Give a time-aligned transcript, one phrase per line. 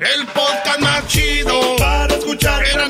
[0.00, 2.64] El podcast más chido para escuchar.
[2.64, 2.88] Era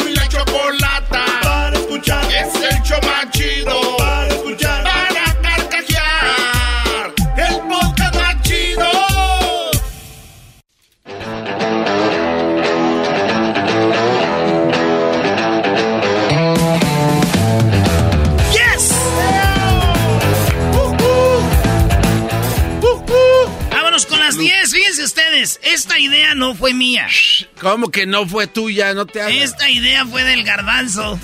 [25.63, 27.07] Esta idea no fue mía.
[27.61, 28.95] ¿Cómo que no fue tuya?
[28.95, 29.35] No te hagas.
[29.35, 31.19] Esta idea fue del garbanzo.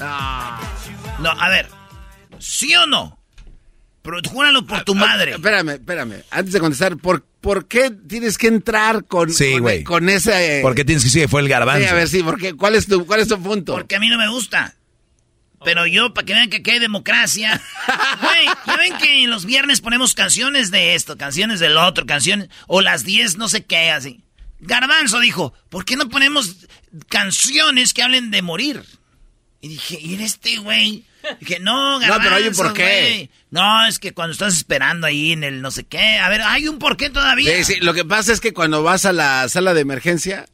[1.20, 1.68] No, a ver.
[2.38, 3.18] ¿Sí o no?
[4.02, 5.32] Pero júralo por tu madre.
[5.32, 6.22] Ah, Espérame, espérame.
[6.30, 9.84] Antes de contestar, ¿por, por qué tienes que entrar con, Sí, con, güey.
[9.84, 10.60] con ese...
[10.62, 11.82] ¿Por qué tienes que decir que fue el garbanzo?
[11.82, 13.74] Sí, a ver, sí, porque ¿cuál es tu, cuál es tu punto?
[13.74, 14.74] Porque a mí no me gusta.
[15.64, 17.60] Pero yo, para que vean que aquí hay democracia.
[18.20, 22.48] Güey, ya ven que los viernes ponemos canciones de esto, canciones del otro, canciones.
[22.66, 24.22] O las 10, no sé qué, así.
[24.60, 26.56] Garbanzo dijo, ¿por qué no ponemos
[27.08, 28.82] canciones que hablen de morir?
[29.60, 31.04] Y dije, ¿y este güey?
[31.40, 32.22] Dije, no, garbanzo.
[32.24, 33.30] pero hay un porqué.
[33.50, 36.18] No, es que cuando estás esperando ahí en el no sé qué.
[36.18, 37.56] A ver, hay un porqué todavía.
[37.64, 40.46] Sí, sí, lo que pasa es que cuando vas a la sala de emergencia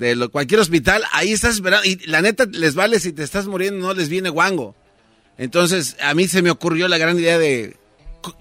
[0.00, 1.84] de lo- cualquier hospital, ahí estás esperando.
[1.86, 4.74] Y la neta, les vale si te estás muriendo, no les viene guango.
[5.38, 7.76] Entonces, a mí se me ocurrió la gran idea de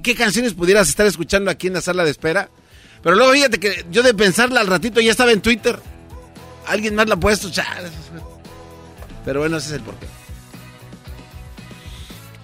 [0.02, 2.50] qué canciones pudieras estar escuchando aquí en la sala de espera.
[3.04, 5.80] Pero luego fíjate que yo de pensarla al ratito ya estaba en Twitter.
[6.66, 7.50] Alguien más la ha puesto.
[7.52, 7.90] chale.
[9.26, 10.08] Pero bueno, ese es el porqué.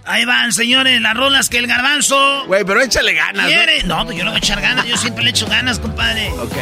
[0.05, 3.43] Ahí van, señores, las rolas que el garbanzo Güey, pero échale ganas.
[3.43, 3.47] ¿no?
[3.47, 3.83] quiere.
[3.83, 6.29] No, pues yo no voy a echar ganas, yo siempre le echo ganas, compadre.
[6.33, 6.53] Ok.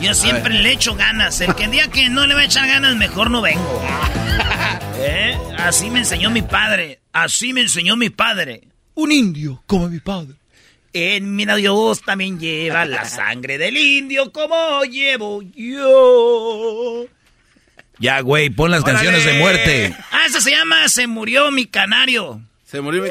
[0.00, 1.40] Yo siempre le echo ganas.
[1.40, 3.82] El que el día que no le va a echar ganas, mejor no vengo.
[4.98, 5.36] ¿Eh?
[5.58, 7.00] Así me enseñó mi padre.
[7.12, 8.68] Así me enseñó mi padre.
[8.94, 10.34] Un indio como mi padre.
[10.92, 17.04] En mi Dios también lleva la sangre del indio como llevo yo.
[17.98, 18.94] Ya, güey, pon las ¡Órale!
[18.98, 19.96] canciones de muerte.
[20.10, 22.40] Ah, esa se llama Se murió mi canario.
[22.64, 23.10] Se murió mi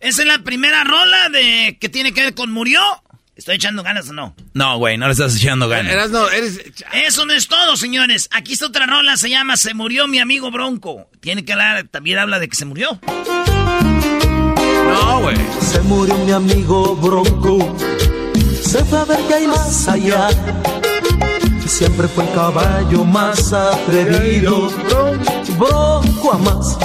[0.00, 2.80] Esa es la primera rola de que tiene que ver con murió.
[3.36, 4.36] ¿Estoy echando ganas o no?
[4.52, 5.92] No, güey, no le estás echando ganas.
[5.92, 6.60] Eras, no, eres...
[6.92, 8.28] Eso no es todo, señores.
[8.30, 11.08] Aquí está otra rola, se llama Se murió mi amigo Bronco.
[11.20, 13.00] Tiene que hablar, también habla de que se murió.
[14.86, 15.36] No, güey.
[15.60, 17.76] Se murió mi amigo Bronco,
[18.62, 20.28] se fue a ver qué hay más allá.
[21.66, 24.70] Siempre fue el caballo más atrevido,
[25.58, 26.78] Bronco a más.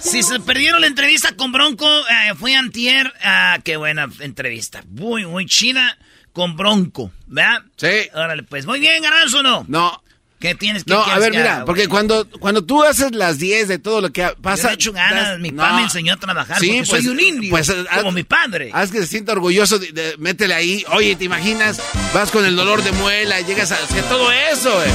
[0.00, 3.12] Si se perdieron la entrevista con Bronco, eh, fue antier.
[3.22, 4.82] Ah, qué buena entrevista.
[4.90, 5.96] Muy, muy chida
[6.32, 7.62] con Bronco, ¿verdad?
[7.76, 8.08] Sí.
[8.14, 8.66] Órale, pues.
[8.66, 9.64] Muy bien, Garanzo, ¿no?
[9.68, 10.00] No.
[10.40, 13.66] ¿Qué tienes que No, a ver, mira, haga, porque cuando, cuando tú haces las 10
[13.66, 14.66] de todo lo que Yo pasa...
[14.66, 15.62] le he hecho ganas, das- mi no.
[15.62, 18.70] papá me enseñó a trabajar porque soy un indio, pues, como haz- mi padre.
[18.74, 20.84] Haz que se sienta orgulloso, de- de- métele ahí.
[20.92, 21.80] Oye, ¿te imaginas?
[22.12, 24.90] Vas con el dolor de muela, llegas a hacer todo eso, güey.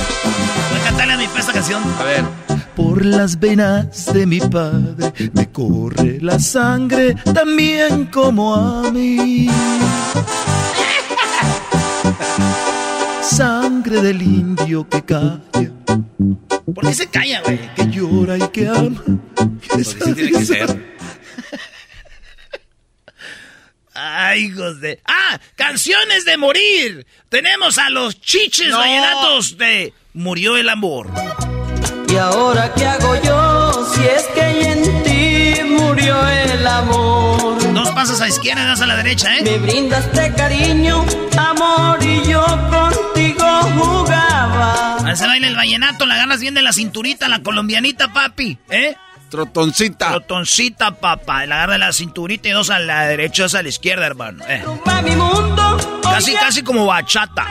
[0.69, 1.81] Voy a cantarle a mi esta canción.
[1.97, 2.23] A ver.
[2.79, 9.49] Por las venas de mi padre me corre la sangre también como a mí.
[13.21, 15.41] Sangre del indio que calla,
[16.73, 17.59] ¿Por qué se calla, güey?
[17.75, 19.03] que llora y que ama.
[19.35, 20.89] Porque sí tiene que ser.
[23.93, 25.01] Ay, hijos de...
[25.05, 25.37] ¡Ah!
[25.57, 27.05] ¡Canciones de morir!
[27.27, 28.77] Tenemos a los chiches No.
[28.77, 31.09] vallenatos de Murió el amor.
[32.09, 37.73] ¿Y ahora qué hago yo si es que en ti murió el amor?
[37.73, 39.43] Dos pasas a izquierda y das a la derecha, ¿eh?
[39.43, 41.05] Me brindaste cariño,
[41.37, 43.45] amor y yo contigo
[43.77, 44.95] jugaba.
[44.95, 48.95] A se baila el vallenato, la ganas bien de la cinturita, la colombianita, papi, ¿eh?
[49.29, 50.09] Trotoncita.
[50.09, 51.45] Trotoncita, papá.
[51.45, 54.43] La agarra de la cinturita y dos a la derecha, dos a la izquierda, hermano.
[54.47, 54.63] Eh.
[56.01, 57.45] Casi, casi como bachata.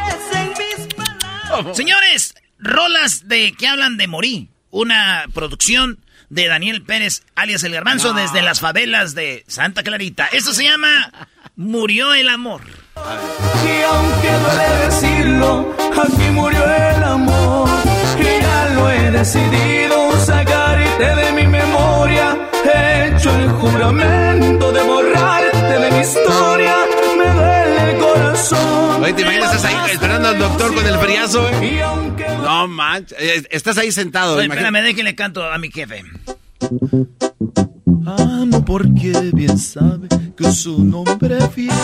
[1.73, 4.49] Señores, rolas de que hablan de morir.
[4.71, 5.99] Una producción
[6.31, 10.27] de Daniel Pérez, alias El Garbanzo, desde las favelas de Santa Clarita.
[10.33, 11.11] Eso se llama
[11.57, 12.63] Murió el amor.
[12.97, 17.69] Y aunque duele decirlo, aquí murió el amor.
[18.19, 22.37] Y ya lo he decidido sacarte de mi memoria.
[22.65, 26.77] He hecho el juramento de borrarte de mi historia.
[27.17, 29.03] Me duele el corazón.
[29.03, 29.55] Oye, ¿te imaginas?
[29.55, 31.83] Estás ahí esperando al doctor con el feriazo, eh?
[32.49, 33.47] No manches.
[33.51, 34.37] Estás ahí sentado.
[34.37, 36.03] Oye, espérame, déjenle canto a mi jefe.
[38.07, 41.75] Amo porque bien sabe que su nombre fiel.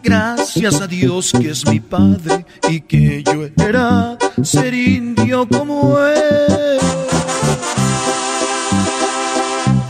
[0.00, 6.78] Gracias a Dios que es mi padre y que yo era ser indio como él.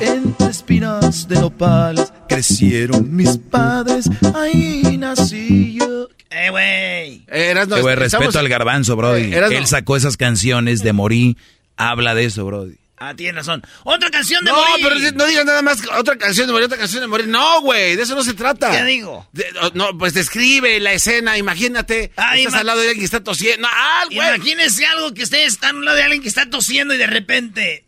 [0.00, 6.08] Entre espinas de nopales crecieron mis padres, ahí nací yo.
[6.30, 6.64] Eh, güey.
[6.64, 9.32] Eh, Eh, estamos- respeto al garbanzo, Brody.
[9.32, 9.56] Eh, Erasno.
[9.58, 11.36] Él sacó esas canciones de Morí.
[11.76, 12.74] Habla de eso, Brody.
[12.98, 13.62] Ah, tienes razón.
[13.84, 14.86] Otra canción de No, morir.
[14.88, 17.28] pero no digas nada más otra canción de morir, otra canción de morir.
[17.28, 18.70] No, güey, de eso no se trata.
[18.70, 19.28] ¿Qué digo?
[19.32, 22.10] De- no, pues describe la escena, imagínate.
[22.16, 23.68] Ay, estás al lado de alguien que está tosiendo.
[23.70, 24.16] Ah, güey.
[24.36, 27.06] Imagínense algo que ustedes están a un lado de alguien que está tosiendo y de
[27.06, 27.84] repente.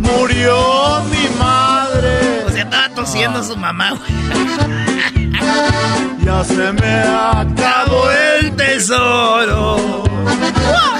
[0.00, 1.51] Murió mi madre,
[3.02, 3.44] tosiendo Ah.
[3.44, 4.12] su mamá, güey.
[6.24, 10.04] ya se me acabó el tesoro.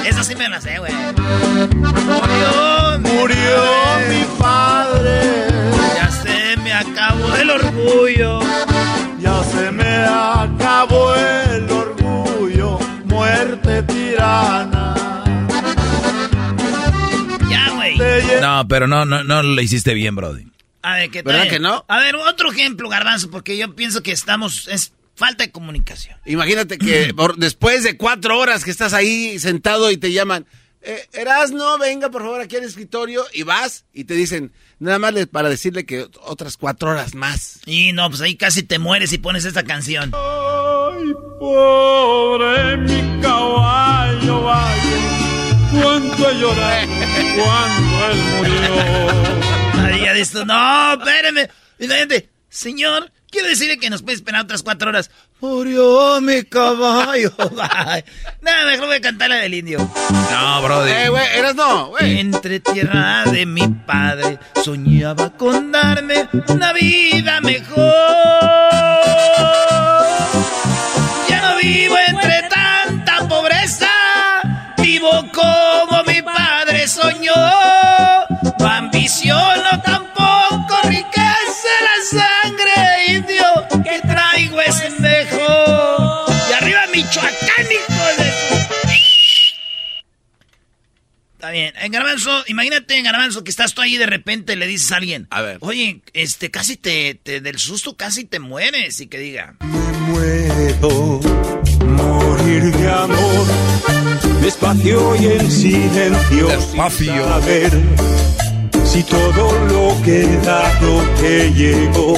[0.04, 0.92] Esa sí me la sé, güey.
[0.92, 3.64] Murió, mi Murió
[4.08, 5.46] mi padre,
[5.96, 8.40] Ya se me acabó el orgullo.
[9.20, 14.94] ya se me acabó el orgullo, muerte tirana.
[17.48, 17.96] Ya, güey.
[18.40, 20.48] No, pero no, no, no lo hiciste bien, Brody.
[20.82, 21.84] A ver, ¿qué ¿Verdad que no?
[21.88, 24.66] A ver, otro ejemplo, Garbanzo, porque yo pienso que estamos.
[24.68, 26.18] Es falta de comunicación.
[26.24, 30.46] Imagínate que por- después de cuatro horas que estás ahí sentado y te llaman,
[30.80, 35.14] eh, Erasno, venga por favor aquí al escritorio y vas y te dicen, nada más
[35.30, 37.60] para decirle que otras cuatro horas más.
[37.66, 40.10] Y no, pues ahí casi te mueres y pones esta canción.
[40.14, 46.88] Ay, pobre mi caballo, vaya, cuánto he llorado
[47.36, 49.41] cuando él murió.
[50.12, 51.48] Dices, tú, no, espérame.
[51.78, 55.10] Y la gente, señor, quiero decirle que nos puede esperar otras cuatro horas.
[55.40, 57.32] Murió mi caballo.
[58.40, 59.78] Nada, mejor voy a cantar la del indio.
[60.30, 60.92] No, Brody.
[60.92, 62.20] Eh, güey, Erasno, güey.
[62.20, 67.92] Entre tierra de mi padre soñaba con darme una vida mejor.
[71.28, 71.96] Ya no vivo
[91.42, 91.74] Está bien.
[91.82, 94.98] En Garbanzo, imagínate en Garbanzo que estás tú ahí y de repente le dices a
[94.98, 95.26] alguien.
[95.30, 95.58] A ver.
[95.58, 99.56] Oye, este, casi te, te- del susto casi te mueres y que diga.
[99.58, 101.20] Puedo
[101.84, 103.46] morir de amor,
[104.40, 107.06] despacio y en silencio, Despacio.
[107.12, 107.72] sin saber
[108.84, 112.16] si todo lo que he dado te llegó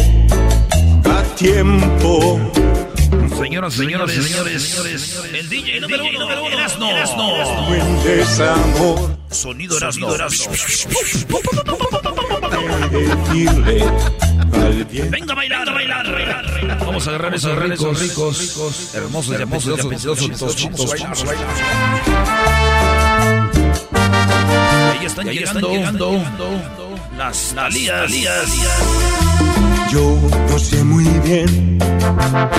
[1.06, 2.52] a tiempo.
[3.38, 6.88] Señoras, señoras, señores, El DJ número uno, Erasno.
[7.68, 10.08] Buen desamor, Sonido Erasno.
[15.10, 16.78] Venga a bailar, a bailar, bailar.
[16.86, 20.30] Vamos a agarrar esos ricos, ricos, hermosos, hermosos, apetitosos,
[20.62, 21.54] vamos a bailar.
[24.92, 26.20] Ahí están llegando, llegando
[27.16, 28.12] las talías.
[29.94, 30.18] Yo
[30.50, 31.78] no sé muy bien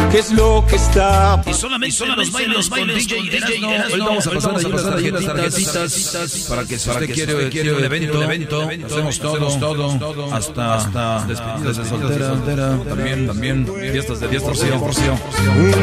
[0.09, 4.25] qué es lo que está Y solamente, los bailes, los bailes con DJ Hoy vamos
[4.25, 9.19] a pasar ahí las tarjetitas para que si usted quiere, quiere un evento, evento, hacemos
[9.19, 15.19] todo, todo, hasta, hasta despedidas de soltera, también, también, fiestas de divorcio.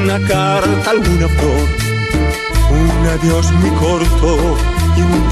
[0.04, 1.68] una carta, alguna flor,
[2.70, 4.81] un adiós muy corto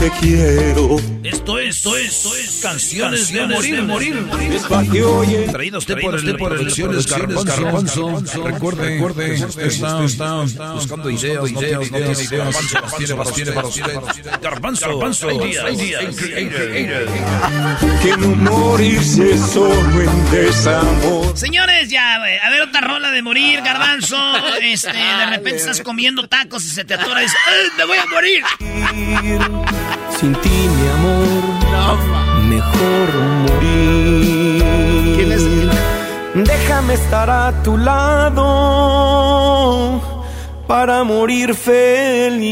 [0.00, 0.96] te quiero.
[1.22, 4.26] Esto es, esto es, esto es canciones, de morir, de morir.
[5.52, 8.22] Traído usted por el Producciones Garbanzo.
[8.44, 12.56] Recuerde, recuerde, está, está, está buscando ideas, no tiene ideas, ideas,
[12.96, 14.00] tiene para tiene para usted.
[14.42, 16.16] Garbanzo, Garbanzo, ideas,
[18.02, 21.36] Que no morirse solo en desamor.
[21.36, 24.16] Señores, ya, güey, a ver otra rola de morir, Garbanzo.
[24.62, 27.98] Este, de repente estás comiendo tacos y se te atora y dices, ¡Ay, me voy
[27.98, 28.42] a morir!
[30.18, 31.42] Sin ti, mi amor,
[32.48, 33.08] mejor
[33.46, 34.62] morir.
[35.16, 35.44] ¿Quién es?
[36.34, 38.40] Déjame estar a tu lado
[40.68, 42.50] para morir feliz.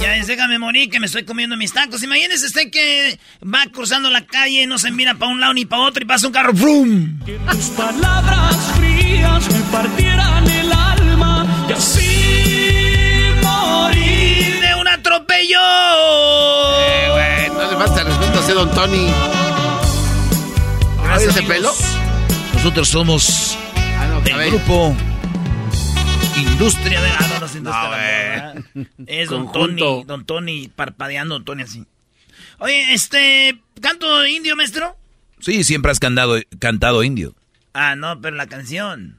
[0.00, 2.02] Ya es, déjame morir que me estoy comiendo mis tacos.
[2.02, 5.82] Imagínese usted que va cruzando la calle, no se mira para un lado ni para
[5.82, 7.18] otro y pasa un carro, ¡frum!
[7.26, 10.05] Que tus palabras frías me partieran
[15.10, 15.26] morir.
[15.26, 15.58] ¡De un atropello!
[16.80, 19.06] Eh, güey, no le falta respeto a ese don Tony.
[21.04, 21.72] Gracias, ese pelo?
[22.54, 24.50] Nosotros somos Ah, no, el cabello.
[24.58, 24.96] grupo
[26.36, 27.08] Industria de...
[27.08, 28.54] Ah, no, no, es industria.
[29.06, 29.52] Es don.
[29.52, 31.84] Tony, don Tony parpadeando, don Tony así.
[32.58, 34.96] Oye, este, ¿canto indio, maestro?
[35.38, 37.34] Sí, siempre has cantado, cantado indio.
[37.74, 39.18] Ah, no, pero la canción.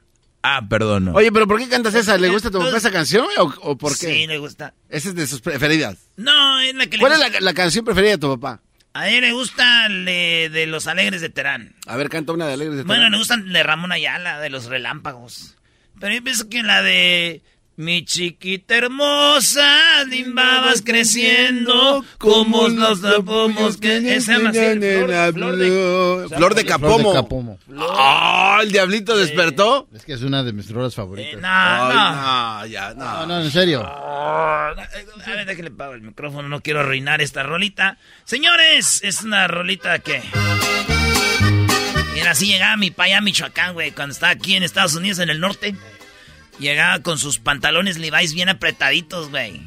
[0.56, 1.06] Ah, perdón.
[1.06, 1.12] no.
[1.12, 2.16] Oye, pero ¿por qué cantas esa?
[2.16, 4.06] ¿Le gusta a tu papá esa canción o, o por qué?
[4.14, 4.74] Sí, le gusta.
[4.88, 5.96] Esa es de sus preferidas.
[6.16, 7.32] No, es la que le ¿Cuál es gusta.
[7.34, 8.62] la, la canción preferida de tu papá?
[8.94, 11.74] A él le gusta le- de Los Alegres de Terán.
[11.86, 13.12] A ver, canta una de Alegres de Bueno, Terán.
[13.12, 15.56] le gustan de Ramón Ayala, de Los Relámpagos.
[16.00, 17.42] Pero yo pienso que la de...
[17.78, 23.98] Mi chiquita hermosa, limbabas creciendo, como nos tapamos que...
[24.16, 26.26] Así, flor, flor de...
[26.36, 27.56] Flor de Capomo.
[27.78, 29.86] Ah, el diablito despertó.
[29.94, 31.40] Es que es una de mis rolas Eh, favoritas.
[31.40, 32.14] no, Ay, no.
[32.16, 33.26] no, ya, No, no.
[33.26, 33.84] no, en serio.
[33.86, 34.70] Ah,
[35.24, 37.96] A ver, déjale pago el micrófono, no quiero arruinar esta rolita.
[38.24, 40.20] Señores, es una rolita que...
[42.12, 45.20] Mira, así llegaba mi pa allá a Michoacán, güey, cuando estaba aquí en Estados Unidos,
[45.20, 45.76] en el norte.
[46.58, 49.60] Llegaba con sus pantalones Levi's bien apretaditos, güey.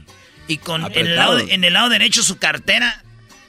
[0.48, 3.03] Y con en el, lado, en el lado derecho su cartera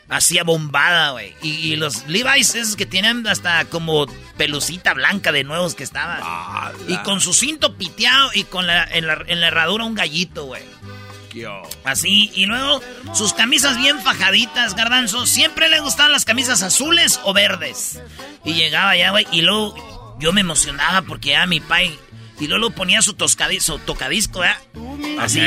[0.09, 1.35] hacía bombada, güey.
[1.43, 4.07] Y, y los Levi's esos que tienen hasta como
[4.37, 6.21] pelucita blanca de nuevos que estaban.
[6.23, 9.95] Ah, y con su cinto piteado y con la, en, la, en la herradura un
[9.95, 10.63] gallito, güey.
[11.85, 12.83] Así, y luego
[13.15, 15.27] sus camisas bien fajaditas, garbanzo.
[15.27, 18.01] Siempre le gustaban las camisas azules o verdes.
[18.45, 21.99] Y llegaba allá, güey, y luego yo me emocionaba porque ya mi pai.
[22.43, 23.15] Y luego ponía su,
[23.61, 24.61] su tocadisco, ¿verdad?
[25.21, 25.41] Así.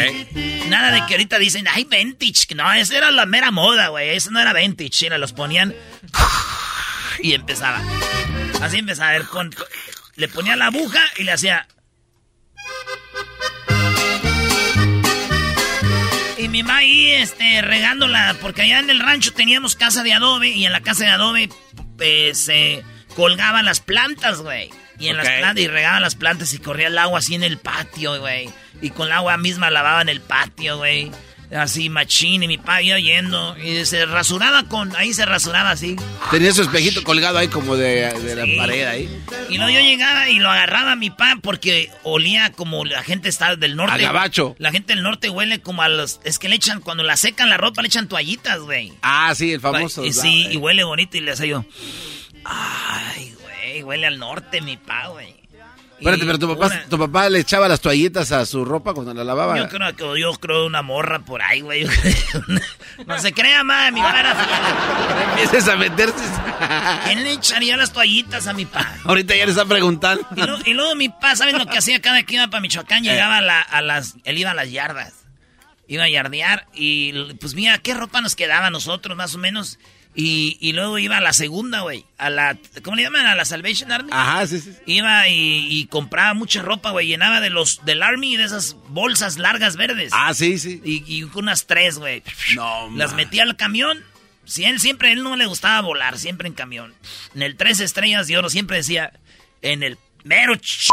[0.69, 2.55] Nada de que ahorita dicen, ay, vintage.
[2.55, 4.11] No, esa era la mera moda, güey.
[4.15, 5.07] Eso no era vintage.
[5.07, 5.75] Era, los ponían.
[7.19, 7.81] Y empezaba.
[8.61, 9.19] Así empezaba.
[9.25, 9.53] Con-
[10.15, 11.67] le ponía la aguja y le hacía.
[16.37, 20.47] Y mi mamá ahí, este, regándola, porque allá en el rancho teníamos casa de adobe
[20.47, 21.49] y en la casa de adobe
[21.97, 22.85] pues, se
[23.17, 24.69] colgaban las plantas, güey.
[24.99, 27.57] Y en las plantas, y regaban las plantas y corría el agua así en el
[27.57, 28.49] patio, güey.
[28.81, 31.11] Y con el agua misma lavaban el patio, güey.
[31.55, 35.95] Así machín y mi papá iba yendo y se rasuraba con, ahí se rasuraba así.
[36.31, 38.55] Tenía su espejito colgado ahí como de, de Sí.
[38.55, 39.23] la pared ahí.
[39.51, 43.29] Y luego yo llegaba y lo agarraba a mi pa porque olía como la gente
[43.29, 43.93] está del norte.
[43.93, 44.55] A gabacho.
[44.57, 46.19] La gente del norte huele como a los...
[46.23, 48.93] Es que le echan, cuando la secan la ropa, le echan toallitas, güey.
[49.03, 50.03] Ah, sí, el famoso.
[50.03, 51.65] Y sí, y huele bonito y le hacía yo...
[52.43, 53.44] Ay, güey,
[53.83, 55.35] huele al norte mi pa, güey.
[55.97, 59.13] Espérate, pero tu papá, una- tu papá le echaba las toallitas a su ropa cuando
[59.13, 59.57] la lavaba.
[59.57, 61.87] Yo creo que yo creo una morra por ahí, güey.
[63.07, 64.35] no se crea, madre, mi pa era...
[65.29, 66.23] Empieces a meterse.
[67.05, 68.93] ¿Quién le echaría las toallitas a mi pa?
[69.05, 70.27] Ahorita ya le están preguntando.
[70.35, 73.01] Y, luego- y luego mi papá, ¿sabes lo que hacía cada que iba para Michoacán?
[73.03, 74.15] Llegaba a, la- a las...
[74.25, 75.13] Él iba a las yardas.
[75.87, 79.77] Iba a yardear y pues mira, ¿qué ropa nos quedaba a nosotros más o menos?
[80.17, 82.05] Y, y luego iba a la segunda, güey.
[82.17, 82.57] A la...
[82.83, 83.25] ¿Cómo le llaman?
[83.25, 84.09] A la Salvation Army.
[84.13, 84.71] Ajá, sí, sí.
[84.85, 87.07] Iba y, y compraba mucha ropa, güey.
[87.07, 87.83] Llenaba de los...
[87.83, 90.11] Del Army y de esas bolsas largas verdes.
[90.13, 90.81] Ah, sí, sí.
[90.85, 92.23] Y, y unas tres, güey.
[92.55, 93.17] No, Las man.
[93.17, 94.01] metía al camión.
[94.45, 96.93] Si él siempre, él no le gustaba volar, siempre en camión.
[97.33, 99.11] En el tres estrellas de oro siempre decía,
[99.61, 100.89] en el mero ch...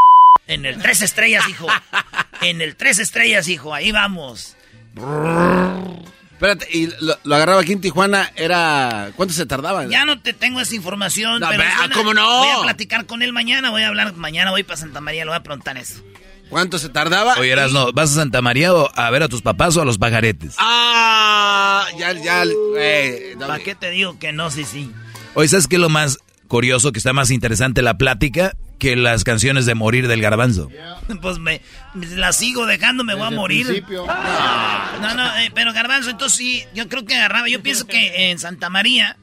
[0.49, 1.69] En el tres estrellas, hijo.
[2.41, 3.73] En el tres estrellas, hijo.
[3.73, 4.57] Ahí vamos.
[6.43, 9.13] Espérate, y lo, lo agarraba aquí en Tijuana, era...
[9.15, 9.87] ¿Cuánto se tardaba?
[9.87, 11.95] Ya no te tengo esa información, No, pero ve- es buena.
[11.95, 12.39] ¿cómo no?
[12.39, 15.29] Voy a platicar con él mañana, voy a hablar, mañana voy para Santa María, le
[15.31, 16.03] voy a preguntar eso.
[16.49, 17.35] ¿Cuánto se tardaba?
[17.39, 19.99] Oye, no ¿vas a Santa María o a ver a tus papás o a los
[19.99, 20.57] pajaretes?
[20.59, 24.91] Ah, ya, ya, no, ¿Para qué te digo que no, sí, sí?
[25.35, 26.19] Oye, ¿sabes qué es lo más
[26.49, 28.57] curioso, que está más interesante la plática?
[28.83, 30.69] Que las canciones de morir del garbanzo.
[31.21, 31.61] Pues me,
[31.95, 33.85] la sigo dejando, me voy a morir.
[33.89, 38.39] No, no, eh, pero garbanzo, entonces sí, yo creo que agarraba, yo pienso que en
[38.39, 39.17] Santa María,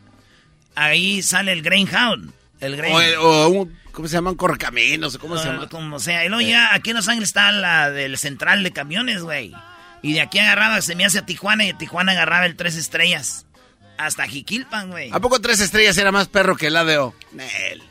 [0.75, 2.32] ahí sale el Greyhound.
[2.60, 3.18] El Greyhound.
[3.18, 4.36] O, o un, ¿cómo se llaman?
[4.36, 5.68] Correcaminos, ¿cómo se llama?
[5.68, 9.24] Como sea, y luego ya aquí en Los Ángeles está la del central de camiones,
[9.24, 9.54] güey.
[10.01, 12.75] Y de aquí agarraba, se me hace a Tijuana y de Tijuana agarraba el tres
[12.75, 13.46] estrellas.
[13.98, 15.10] Hasta Jiquilpan, güey.
[15.12, 17.13] ¿A poco tres estrellas era más perro que el ADO?
[17.34, 17.88] Nel.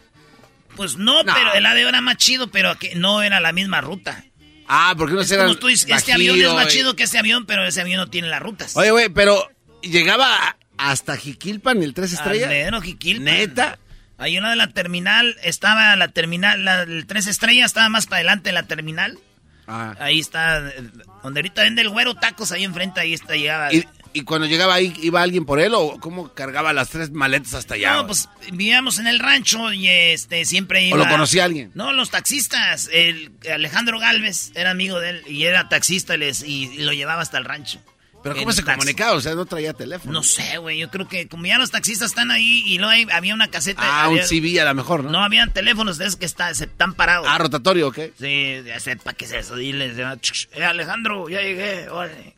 [0.78, 1.34] Pues no, No.
[1.34, 4.24] pero el ADO era más chido, pero que no era la misma ruta.
[4.66, 7.02] Ah, porque no Es eran como tú dices, este avión es más Bajío, chido que
[7.02, 8.76] ese avión, pero ese avión no tiene las rutas.
[8.76, 9.50] Oye, güey, pero
[9.82, 12.44] llegaba hasta Jiquilpan el tres estrellas.
[12.48, 13.24] Al mero Jiquilpan.
[13.24, 13.78] ¿Neta?
[14.18, 18.16] Hay una de la terminal, estaba la terminal, la, el tres estrellas estaba más para
[18.18, 19.18] adelante de la terminal.
[19.66, 19.94] Ah.
[20.00, 20.82] Ahí está, eh,
[21.22, 23.72] donde ahorita vende el güero tacos, ahí enfrente, ahí está, llegaba.
[23.72, 27.54] ¿Y, y cuando llegaba ahí, iba alguien por él o cómo cargaba las tres maletas
[27.54, 27.94] hasta allá?
[27.94, 30.96] no, pues vivíamos en el rancho y este siempre iba.
[30.96, 31.70] ¿O lo conocía alguien?
[31.74, 32.88] No, los taxistas.
[32.92, 36.92] El Alejandro Galvez era amigo de él y era taxista y, les- y- y lo
[36.92, 37.80] llevaba hasta el rancho.
[38.20, 38.80] ¿Pero cómo se taxi.
[38.80, 39.12] comunicaba?
[39.12, 40.12] O sea, no traía teléfono.
[40.12, 40.76] No sé, güey.
[40.78, 43.80] Yo creo que como ya los taxistas están ahí y luego hay- había una caseta.
[43.84, 45.10] Ah, un había- CV a lo mejor, ¿no?
[45.10, 47.28] No, habían teléfonos de esos que está, se están parados.
[47.30, 47.98] Ah, rotatorio, ¿ok?
[48.18, 49.54] Sí, ya sepa qué es eso.
[49.54, 51.88] Diles, eh, Alejandro, ya llegué.
[51.90, 52.34] órale.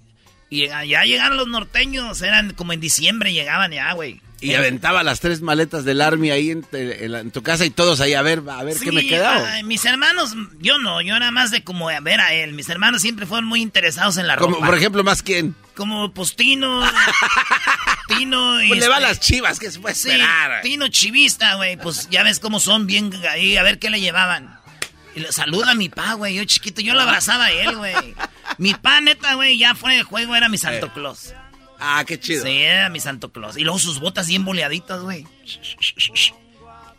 [0.51, 2.21] Y ya, llegaron los norteños.
[2.23, 4.21] Eran como en diciembre llegaban ya, güey.
[4.43, 7.67] Y aventaba las tres maletas del Army ahí en, te- en la- en tu casa
[7.67, 9.53] y todos ahí a ver, a ver qué me quedaba.
[9.53, 12.55] ay, mis hermanos, yo no, yo nada más de como ver a él.
[12.55, 14.67] Mis hermanos siempre fueron muy interesados en la Como, ropa.
[14.67, 15.55] por ejemplo, más quién.
[15.75, 16.83] Como pues Tino,
[18.09, 18.69] Tino y...
[18.69, 20.63] Pues le va a este, las chivas, que se puede Sí, esperar.
[20.63, 21.77] Tino chivista, güey.
[21.77, 24.59] Pues ya ves cómo son bien ahí, a ver qué le llevaban.
[25.15, 26.35] Y le saluda a mi pa, güey.
[26.35, 28.15] Yo chiquito, yo lo abrazaba a él, güey.
[28.59, 31.35] Mi pa, neta, güey, ya fuera de juego era mi Santo Claus.
[31.81, 32.45] Ah, qué chido.
[32.45, 33.57] Sí, era mi Santo Claus.
[33.57, 35.27] Y luego sus botas bien boleaditas, güey.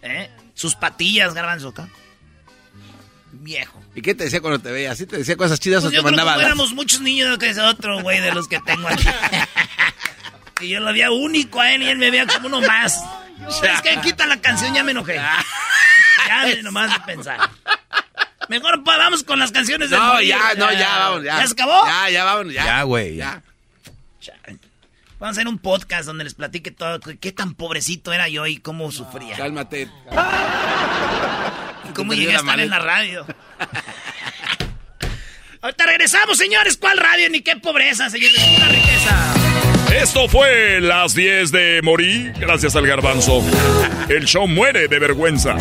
[0.01, 0.30] ¿Eh?
[0.56, 1.88] Sus patillas, garbanzo acá.
[3.34, 3.82] Viejo.
[3.96, 4.94] ¿Y qué te decía cuando te veía?
[4.96, 6.38] ¿Sí te decía cosas chidas Pues o te yo creo que mandaba?
[6.38, 9.08] las- éramos muchos niños que es otro, güey, de los que tengo aquí.
[10.62, 13.00] y yo lo veía único a él y él me veía como uno más.
[13.63, 15.20] Es que quita la canción, ya me enojé.
[16.28, 17.50] Ya de nomás de pensar.
[18.50, 20.28] Mejor pa, vamos con las canciones de No, morir.
[20.30, 21.40] ya, no, ya, vamos, ya.
[21.40, 21.86] ¿Ya se acabó?
[21.86, 22.66] Ya, ya, vámonos, ya.
[22.66, 23.42] Ya, güey, ya.
[25.20, 27.00] Vamos a hacer un podcast donde les platique todo.
[27.00, 29.38] Qué tan pobrecito era yo y cómo sufría.
[29.38, 29.90] Cálmate.
[31.89, 33.26] Y cómo llegué a estar en la radio.
[35.62, 36.76] Ahorita regresamos, señores.
[36.76, 37.30] ¿Cuál radio?
[37.30, 38.41] Ni qué pobreza, señores.
[38.58, 39.34] Una riqueza.
[40.02, 43.43] Esto fue las 10 de Morí, gracias al garbanzo.
[44.10, 45.56] El show muere de vergüenza.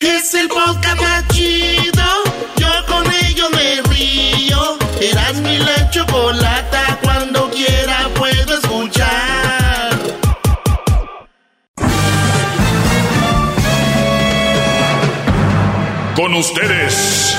[0.00, 2.04] Es el podcast más chido.
[2.56, 4.78] Yo con ello me río.
[5.02, 6.98] Eras mi la chocolata.
[7.02, 8.07] Cuando quiera
[16.38, 17.36] ustedes.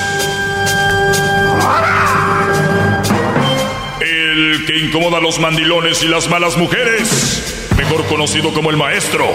[4.02, 7.70] El que incomoda a los mandilones y las malas mujeres.
[7.78, 9.26] Mejor conocido como el maestro.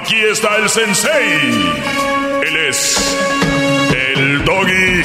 [0.00, 1.72] Aquí está el sensei.
[2.42, 3.18] Él es
[4.16, 5.04] el doggy.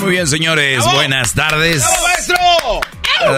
[0.00, 1.84] Muy bien, señores, buenas tardes.
[2.02, 2.36] maestro!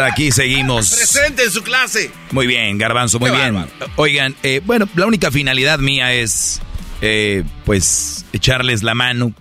[0.07, 0.91] Aquí seguimos.
[0.91, 2.11] Presente en su clase.
[2.31, 3.55] Muy bien, Garbanzo, muy Qué bien.
[3.55, 3.93] bárbaro.
[3.97, 6.61] Oigan, eh, bueno, la única finalidad mía es,
[7.01, 9.33] eh, pues, echarles la mano.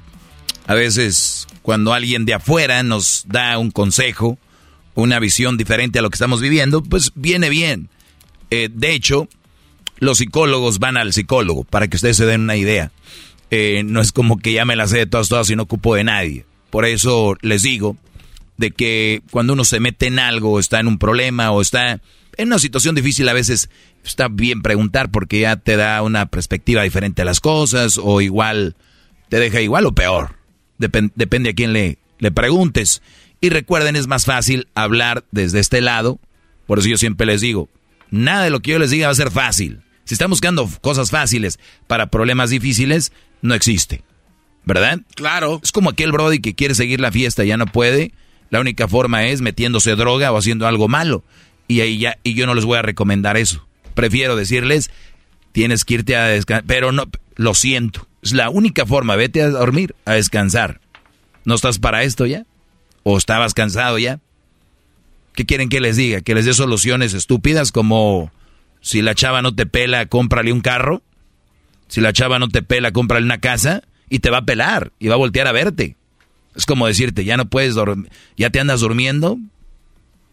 [0.68, 4.38] A veces, cuando alguien de afuera nos da un consejo,
[4.96, 7.90] una visión diferente a lo que estamos viviendo, pues viene bien.
[8.50, 9.28] Eh, de hecho,
[9.98, 12.92] los psicólogos van al psicólogo, para que ustedes se den una idea.
[13.52, 15.96] Eh, no es como que ya me la sé de todas, todas y no ocupo
[15.96, 16.46] de nadie.
[16.70, 17.98] Por eso les digo
[18.60, 22.02] de que cuando uno se mete en algo, está en un problema o está
[22.38, 23.70] en una situación difícil, a veces
[24.04, 28.76] está bien preguntar porque ya te da una perspectiva diferente a las cosas o igual
[29.30, 30.36] te deja igual o peor.
[30.78, 33.02] Depen- depende a quién le, le preguntes.
[33.42, 36.20] Y recuerden, es más fácil hablar desde este lado.
[36.68, 37.70] Por eso yo siempre les digo,
[38.12, 39.80] nada de lo que yo les diga va a ser fácil.
[40.04, 44.04] Si están buscando cosas fáciles para problemas difíciles, no existe.
[44.66, 45.00] ¿Verdad?
[45.16, 45.62] Claro.
[45.64, 48.12] Es como aquel Brody que quiere seguir la fiesta, ya no puede.
[48.50, 51.24] La única forma es metiéndose droga o haciendo algo malo.
[51.68, 53.68] Y ahí ya, y yo no les voy a recomendar eso.
[53.94, 54.90] Prefiero decirles,
[55.52, 56.66] tienes que irte a descansar.
[56.66, 58.08] Pero no, lo siento.
[58.22, 59.16] Es la única forma.
[59.16, 60.82] Vete a dormir, a descansar.
[61.46, 62.46] ¿No estás para esto ya?
[63.04, 64.20] ¿O estabas cansado ya?
[65.34, 66.22] ¿Qué quieren que les diga?
[66.22, 68.32] ¿Que les dé soluciones estúpidas como
[68.82, 71.02] si la chava no te pela, cómprale un carro?
[71.88, 75.08] Si la chava no te pela, cómprale una casa y te va a pelar y
[75.08, 75.96] va a voltear a verte.
[76.56, 79.38] Es como decirte, ya no puedes dormir, ya te andas durmiendo,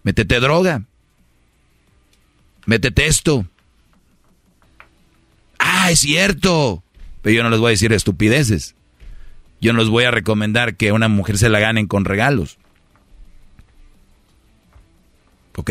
[0.03, 0.83] métete droga.
[2.65, 3.47] métete esto.
[5.59, 6.83] Ah, es cierto.
[7.23, 8.75] Pero yo no les voy a decir estupideces.
[9.61, 12.59] Yo no les voy a recomendar que a una mujer se la ganen con regalos.
[15.57, 15.71] ¿Ok?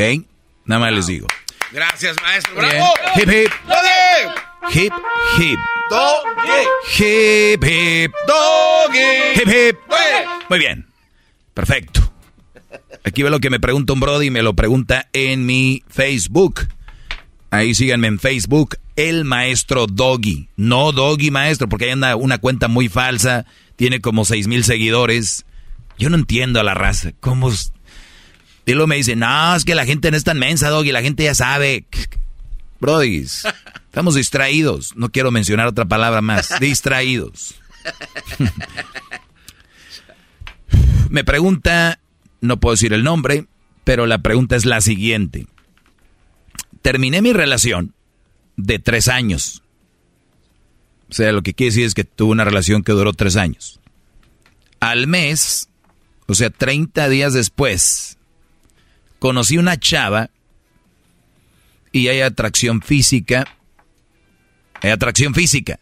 [0.65, 1.27] Nada más les digo.
[1.71, 2.55] Gracias, maestro.
[2.55, 2.69] Bien.
[2.71, 2.93] ¡Bravo!
[3.15, 3.51] Hip, hip.
[4.73, 4.93] Hip,
[5.39, 5.59] hip.
[5.89, 6.97] ¡Doggy!
[6.97, 8.11] Hip, hip.
[8.27, 9.41] ¡Doggy!
[9.41, 9.77] Hip, hip.
[10.49, 10.87] Muy bien.
[11.53, 12.01] Perfecto.
[13.03, 16.67] Aquí ve lo que me pregunta un Brody y me lo pregunta en mi Facebook.
[17.51, 20.49] Ahí síganme en Facebook, el maestro Doggy.
[20.57, 25.45] No Doggy maestro, porque hay anda una cuenta muy falsa, tiene como seis mil seguidores.
[25.97, 27.11] Yo no entiendo a la raza.
[27.19, 27.51] ¿Cómo?
[28.65, 31.03] Y luego me dicen, no, es que la gente no es tan mensa, Doggy, la
[31.03, 31.85] gente ya sabe.
[32.79, 33.25] Brody,
[33.95, 34.93] estamos distraídos.
[34.97, 36.49] No quiero mencionar otra palabra más.
[36.59, 37.55] Distraídos.
[41.09, 42.01] Me pregunta,
[42.41, 43.45] no puedo decir el nombre,
[43.85, 45.47] pero la pregunta es la siguiente.
[46.81, 47.93] Terminé mi relación
[48.57, 49.63] de tres años.
[51.09, 53.79] O sea, lo que quiere decir es que tuve una relación que duró tres años.
[54.81, 55.69] Al mes,
[56.27, 58.17] o sea, 30 días después,
[59.19, 60.31] conocí una chava
[61.93, 63.54] y hay atracción física.
[64.85, 65.79] Hay atracción física.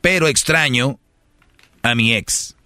[0.00, 0.98] Pero extraño
[1.80, 2.56] a mi ex.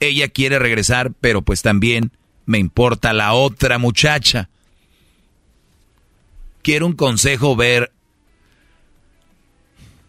[0.00, 2.10] Ella quiere regresar, pero pues también
[2.46, 4.48] me importa la otra muchacha.
[6.62, 7.92] Quiero un consejo ver.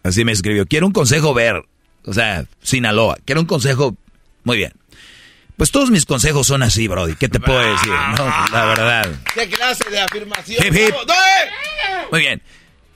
[0.02, 0.64] Así me escribió.
[0.64, 1.62] Quiero un consejo ver.
[2.06, 3.18] O sea, Sinaloa.
[3.26, 3.94] Quiero un consejo.
[4.44, 4.72] Muy bien.
[5.58, 7.14] Pues todos mis consejos son así, Brody.
[7.14, 7.92] ¿Qué te puedo decir?
[8.16, 9.20] No, la verdad.
[9.34, 10.66] ¿Qué clase de afirmación?
[10.66, 10.94] Hip, hip.
[10.94, 12.10] ¡Doggy!
[12.10, 12.42] Muy bien.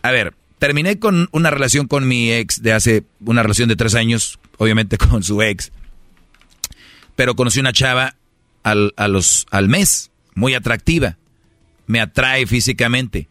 [0.01, 3.95] A ver, terminé con una relación con mi ex de hace una relación de tres
[3.95, 5.73] años, obviamente con su ex.
[7.15, 8.17] Pero conocí una chava
[8.63, 11.17] al, a los, al mes, muy atractiva.
[11.87, 13.29] Me atrae físicamente,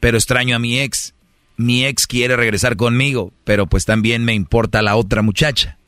[0.00, 1.14] pero extraño a mi ex.
[1.56, 5.78] Mi ex quiere regresar conmigo, pero pues también me importa la otra muchacha.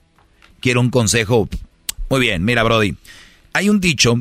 [0.61, 1.49] Quiero un consejo.
[2.09, 2.95] Muy bien, mira, Brody.
[3.53, 4.15] Hay un dicho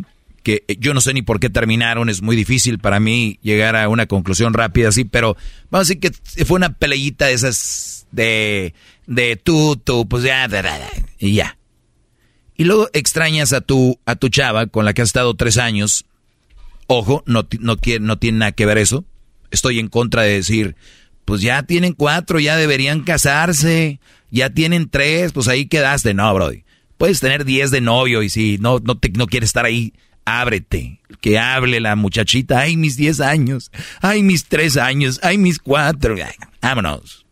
[0.46, 3.90] que yo no sé ni por qué terminaron, es muy difícil para mí llegar a
[3.90, 5.36] una conclusión rápida así, pero
[5.72, 8.76] vamos a decir que fue una peleita de esas de,
[9.08, 10.48] de tú, tú, pues ya,
[11.18, 11.58] y ya.
[12.56, 16.06] Y luego extrañas a tu, a tu chava con la que has estado tres años.
[16.86, 19.04] Ojo, no, no, no tiene nada que ver eso.
[19.50, 20.76] Estoy en contra de decir,
[21.26, 26.14] pues ya tienen cuatro, ya deberían casarse, ya tienen tres, pues ahí quedaste.
[26.14, 26.64] No, Brody.
[26.98, 29.94] Puedes tener diez de novio y si no, no, te, no quieres estar ahí,
[30.26, 31.00] ábrete.
[31.22, 32.60] Que hable la muchachita.
[32.60, 33.72] Ay, mis diez años.
[34.02, 35.20] Ay, mis tres años.
[35.24, 36.16] Ay, mis cuatro.
[36.16, 37.26] Ay, vámonos.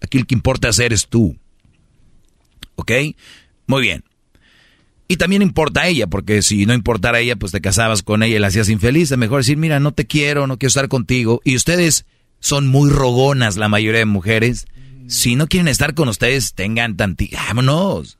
[0.00, 1.36] Aquí el que importa hacer es tú.
[2.76, 2.92] ¿Ok?
[3.66, 4.04] Muy bien.
[5.08, 8.22] Y también importa a ella, porque si no importara a ella, pues te casabas con
[8.22, 9.10] ella y la hacías infeliz.
[9.10, 11.40] Es mejor decir, mira, no te quiero, no quiero estar contigo.
[11.44, 12.06] Y ustedes
[12.40, 14.66] son muy rogonas, la mayoría de mujeres.
[15.06, 17.30] Si no quieren estar con ustedes, tengan tanti...
[17.32, 18.18] Vámonos.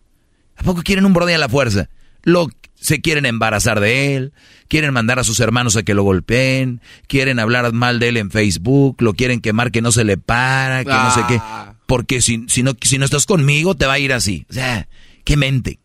[0.57, 1.91] ¿A poco quieren un brody a la fuerza?
[2.23, 2.49] Lo,
[2.81, 4.33] se quieren embarazar de él,
[4.69, 8.31] quieren mandar a sus hermanos a que lo golpeen, quieren hablar mal de él en
[8.31, 11.39] Facebook, lo quieren quemar que no se le para, que no sé qué.
[11.41, 11.75] Ah.
[11.87, 14.47] Porque si, si, no, si no estás conmigo, te va a ir así.
[14.51, 14.89] O sea,
[15.25, 15.79] qué mente.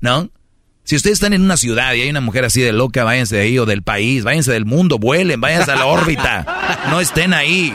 [0.00, 0.30] ¿No?
[0.84, 3.42] Si ustedes están en una ciudad y hay una mujer así de loca, váyanse de
[3.42, 6.88] ahí o del país, váyanse del mundo, vuelen, váyanse a la órbita.
[6.90, 7.72] No estén ahí.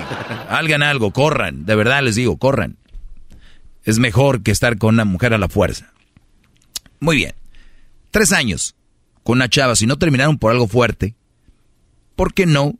[0.49, 1.65] Hagan algo, corran.
[1.65, 2.75] De verdad les digo, corran.
[3.85, 5.93] Es mejor que estar con una mujer a la fuerza.
[6.99, 7.33] Muy bien.
[8.11, 8.75] Tres años
[9.23, 11.15] con una chava, si no terminaron por algo fuerte,
[12.15, 12.79] ¿por qué no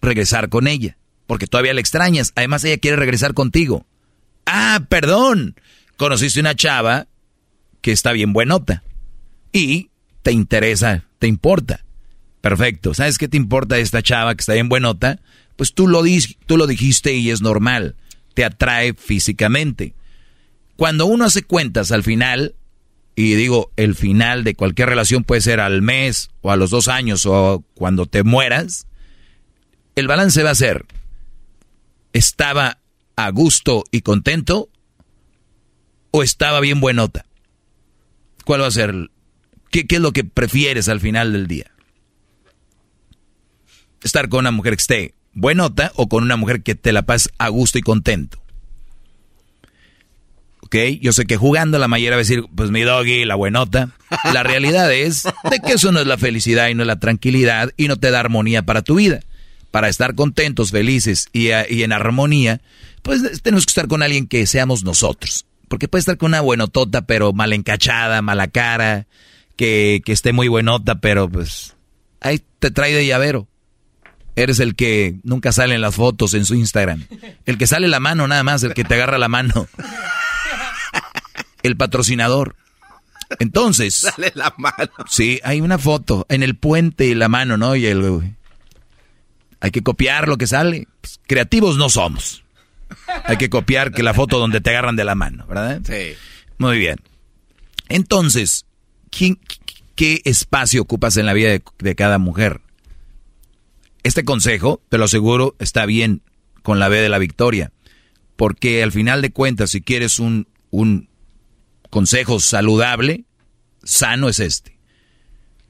[0.00, 0.96] regresar con ella?
[1.26, 2.32] Porque todavía la extrañas.
[2.36, 3.86] Además, ella quiere regresar contigo.
[4.46, 5.56] Ah, perdón.
[5.96, 7.08] Conociste una chava
[7.82, 8.82] que está bien buenota.
[9.52, 9.90] Y
[10.22, 11.84] te interesa, te importa.
[12.40, 12.94] Perfecto.
[12.94, 15.20] ¿Sabes qué te importa esta chava que está bien buenota?
[15.56, 16.02] Pues tú lo,
[16.46, 17.96] tú lo dijiste y es normal.
[18.34, 19.94] Te atrae físicamente.
[20.76, 22.54] Cuando uno hace cuentas al final,
[23.20, 26.86] y digo, el final de cualquier relación puede ser al mes o a los dos
[26.86, 28.86] años o cuando te mueras,
[29.96, 30.86] el balance va a ser,
[32.12, 32.78] ¿estaba
[33.16, 34.68] a gusto y contento
[36.12, 37.26] o estaba bien buenota?
[38.44, 38.94] ¿Cuál va a ser?
[39.72, 41.72] ¿Qué, qué es lo que prefieres al final del día?
[44.00, 47.32] ¿Estar con una mujer que esté buenota o con una mujer que te la pases
[47.38, 48.40] a gusto y contento?
[50.68, 51.00] ¿Ok?
[51.00, 53.88] Yo sé que jugando la mayoría va a decir, pues mi doggy, la buenota.
[54.34, 57.70] La realidad es de que eso no es la felicidad y no es la tranquilidad
[57.78, 59.20] y no te da armonía para tu vida.
[59.70, 62.60] Para estar contentos, felices y, a- y en armonía,
[63.02, 65.46] pues tenemos que estar con alguien que seamos nosotros.
[65.68, 69.06] Porque puede estar con una buenotota, pero mal encachada, mala cara,
[69.56, 71.76] que, que esté muy buenota, pero pues
[72.20, 73.46] ahí te trae de llavero.
[74.36, 77.04] Eres el que nunca sale en las fotos en su Instagram.
[77.44, 79.66] El que sale la mano nada más, el que te agarra la mano.
[81.62, 82.56] El patrocinador.
[83.38, 83.94] Entonces.
[84.16, 84.90] Sale la mano.
[85.08, 87.76] Sí, hay una foto en el puente y la mano, ¿no?
[87.76, 88.34] Y el.
[89.60, 90.86] Hay que copiar lo que sale.
[91.00, 92.44] Pues, creativos no somos.
[93.24, 95.80] Hay que copiar que la foto donde te agarran de la mano, ¿verdad?
[95.84, 96.14] Sí.
[96.58, 96.98] Muy bien.
[97.88, 98.66] Entonces,
[99.10, 99.38] ¿quién,
[99.94, 102.60] ¿qué espacio ocupas en la vida de, de cada mujer?
[104.04, 106.22] Este consejo, te lo aseguro, está bien
[106.62, 107.72] con la B de la victoria.
[108.36, 111.08] Porque al final de cuentas, si quieres un, un
[111.90, 113.24] consejo saludable,
[113.82, 114.78] sano es este.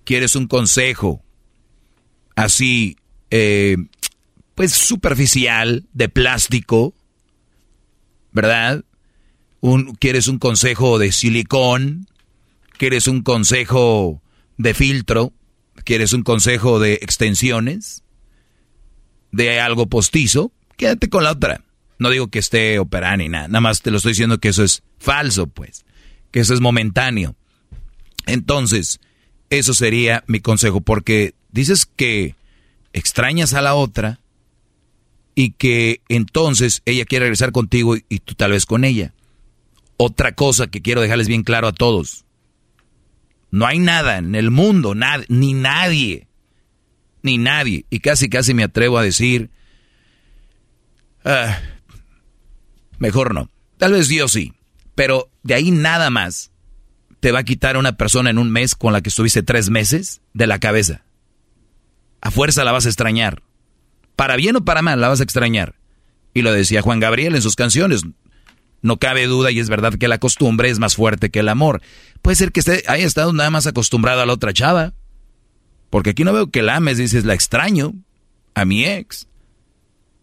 [0.05, 1.23] Quieres un consejo
[2.35, 2.97] así,
[3.31, 3.77] eh,
[4.55, 6.95] pues superficial, de plástico,
[8.33, 8.85] ¿verdad?
[9.61, 12.07] Un, quieres un consejo de silicón,
[12.77, 14.23] quieres un consejo
[14.57, 15.33] de filtro,
[15.85, 18.03] quieres un consejo de extensiones,
[19.33, 21.65] de algo postizo, quédate con la otra.
[21.99, 24.63] No digo que esté operada ni nada, nada más te lo estoy diciendo que eso
[24.63, 25.85] es falso, pues,
[26.31, 27.35] que eso es momentáneo.
[28.27, 29.01] Entonces,
[29.51, 32.35] eso sería mi consejo, porque dices que
[32.93, 34.21] extrañas a la otra
[35.35, 39.15] y que entonces ella quiere regresar contigo y, tú tal vez con ella.
[39.97, 42.25] Otra cosa que quiero dejarles bien claro a todos.
[43.51, 44.95] No hay nada en el mundo,
[45.29, 46.29] ni nadie,
[47.23, 49.51] ni nadie, y casi casi me atrevo a decir,
[51.25, 51.59] ah,
[52.99, 53.51] mejor no.
[53.79, 54.53] Tal vez Dios sí,
[54.99, 56.51] pero de ahí nada más
[57.21, 59.71] te va a quitar a una persona en un mes con la que estuviste tres
[59.71, 61.05] meses de la cabeza.
[62.21, 63.45] A fuerza la vas a extrañar.
[64.17, 65.77] Para bien o para mal la vas a extrañar.
[66.35, 68.03] Y lo decía Juan Gabriel en sus canciones.
[68.83, 71.81] No cabe duda y es verdad que la costumbre es más fuerte que el amor.
[72.21, 74.95] Puede ser que esté, haya estado nada más acostumbrado a la otra chava.
[75.91, 77.95] Porque aquí no veo que la ames, dices, la extraño
[78.55, 79.29] a mi ex.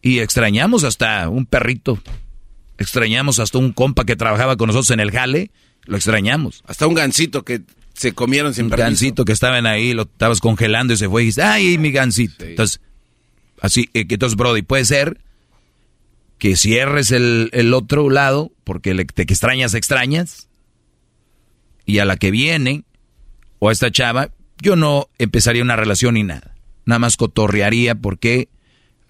[0.01, 1.97] Y extrañamos hasta un perrito.
[2.77, 5.51] Extrañamos hasta un compa que trabajaba con nosotros en el jale.
[5.85, 6.63] Lo extrañamos.
[6.67, 7.61] Hasta un gansito que
[7.93, 11.25] se comieron sin Un gansito que estaban ahí, lo estabas congelando y se fue y
[11.27, 12.43] dices, ¡ay, mi gansito!
[12.43, 12.81] Entonces,
[13.61, 15.21] así, eh, entonces, Brody, puede ser
[16.37, 20.49] que cierres el, el otro lado porque le, te extrañas, extrañas.
[21.85, 22.83] Y a la que viene,
[23.59, 24.29] o a esta chava,
[24.61, 26.55] yo no empezaría una relación ni nada.
[26.85, 28.49] Nada más cotorrearía porque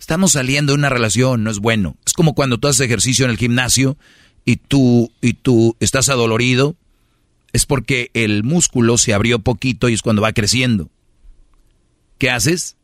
[0.05, 1.97] estamos saliendo de una relación, no es bueno.
[2.05, 3.97] Es como cuando tú haces ejercicio en el gimnasio
[4.45, 6.75] y tú, y tú estás adolorido,
[7.53, 10.91] es porque el músculo se abrió poquito y es cuando va creciendo.
[12.19, 12.77] ¿Qué haces?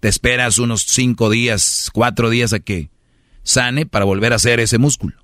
[0.00, 2.90] Te esperas unos cinco días, cuatro días a que
[3.44, 5.14] sane para volver a hacer ese músculo.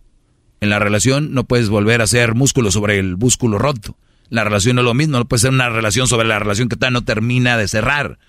[0.61, 3.96] En la relación no puedes volver a hacer músculo sobre el músculo roto.
[4.28, 6.90] La relación no es lo mismo, no puede ser una relación sobre la relación que
[6.92, 8.20] no termina de cerrar.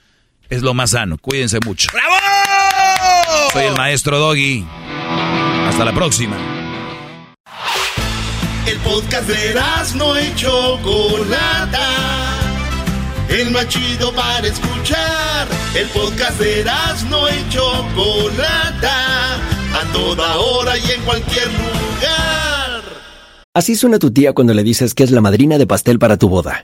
[0.49, 1.19] Es lo más sano.
[1.19, 1.89] Cuídense mucho.
[1.93, 2.62] ¡Bravo!
[3.51, 4.65] Soy el maestro Doggy.
[5.67, 6.35] Hasta la próxima.
[8.65, 9.55] El podcast de
[9.95, 11.89] no hecho Chocolata.
[13.29, 15.47] El más chido para escuchar.
[15.75, 16.65] El podcast de
[17.09, 19.35] no hecho Chocolata.
[19.35, 22.81] A toda hora y en cualquier lugar.
[23.55, 26.29] Así suena tu tía cuando le dices que es la madrina de pastel para tu
[26.29, 26.63] boda.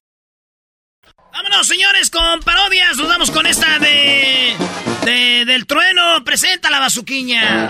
[1.43, 2.97] Vámonos, señores, con parodias.
[2.97, 4.55] Nos vamos con esta de.
[5.03, 6.23] de del trueno.
[6.23, 7.67] Presenta la bazuquiña.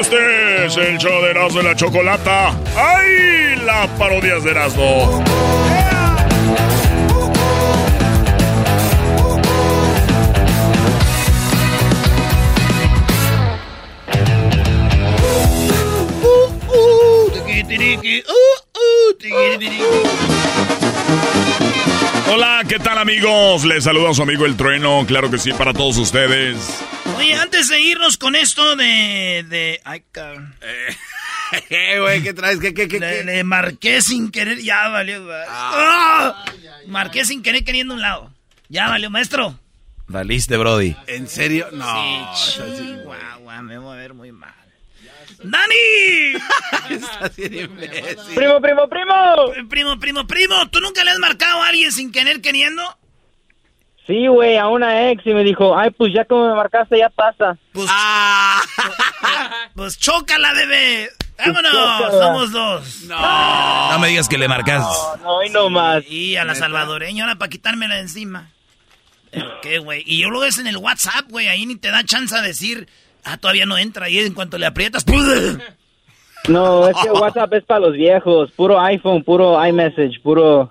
[0.00, 2.48] Este es el show de de la Chocolata.
[2.76, 3.54] ¡Ay!
[3.64, 5.22] Las parodias de Erasmo.
[22.30, 23.64] Hola, ¿qué tal amigos?
[23.64, 26.82] Les saluda a su amigo El Trueno, claro que sí, para todos ustedes.
[27.16, 29.46] Oye, antes de irnos con esto de...
[29.48, 30.54] de ay, cabrón.
[31.68, 32.22] ¿Qué, güey?
[32.22, 32.58] ¿Qué traes?
[32.58, 33.00] ¿Qué, qué, qué?
[33.00, 33.24] Le, qué?
[33.24, 35.26] le marqué sin querer, ya valió.
[35.48, 36.44] ¡Ah!
[36.86, 38.30] Marqué sin querer queriendo un lado.
[38.68, 39.58] Ya valió, maestro.
[40.06, 40.96] Valiste, Brody.
[41.06, 41.68] ¿En serio?
[41.72, 42.36] No.
[42.36, 44.63] Sí, chihuahua, me voy a ver muy mal.
[45.42, 46.34] ¡Dani!
[46.90, 47.30] Estás.
[48.34, 49.14] Primo, primo, primo.
[49.68, 52.82] Primo, primo, primo, ¿tú nunca le has marcado a alguien sin querer queriendo?
[54.06, 57.08] Sí, güey, a una ex y me dijo, ay, pues ya como me marcaste, ya
[57.08, 57.56] pasa.
[57.72, 58.60] Pues, Ah.
[59.74, 61.10] pues chócala, bebé.
[61.38, 62.10] Vámonos, chócala.
[62.10, 63.02] somos dos.
[63.08, 64.82] No me digas que le marcas.
[64.82, 66.04] No, no, y no más.
[66.08, 68.50] Y a la salvadoreña ahora para quitármela de encima.
[69.62, 70.04] ¿Qué, güey?
[70.06, 72.88] Y yo lo ves en el WhatsApp, güey, ahí ni te da chance a decir,
[73.24, 74.08] ah, todavía no entra.
[74.08, 75.18] Y en cuanto le aprietas, ¡pum!
[76.48, 80.70] No, es que WhatsApp es para los viejos, puro iPhone, puro iMessage, puro...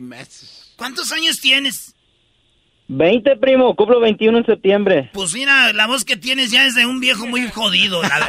[0.00, 0.74] Mes.
[0.76, 1.94] ¿Cuántos años tienes?
[2.96, 5.10] 20, primo, cumplo 21 en septiembre.
[5.14, 8.28] Pues mira, la voz que tienes ya es de un viejo muy jodido, la verdad.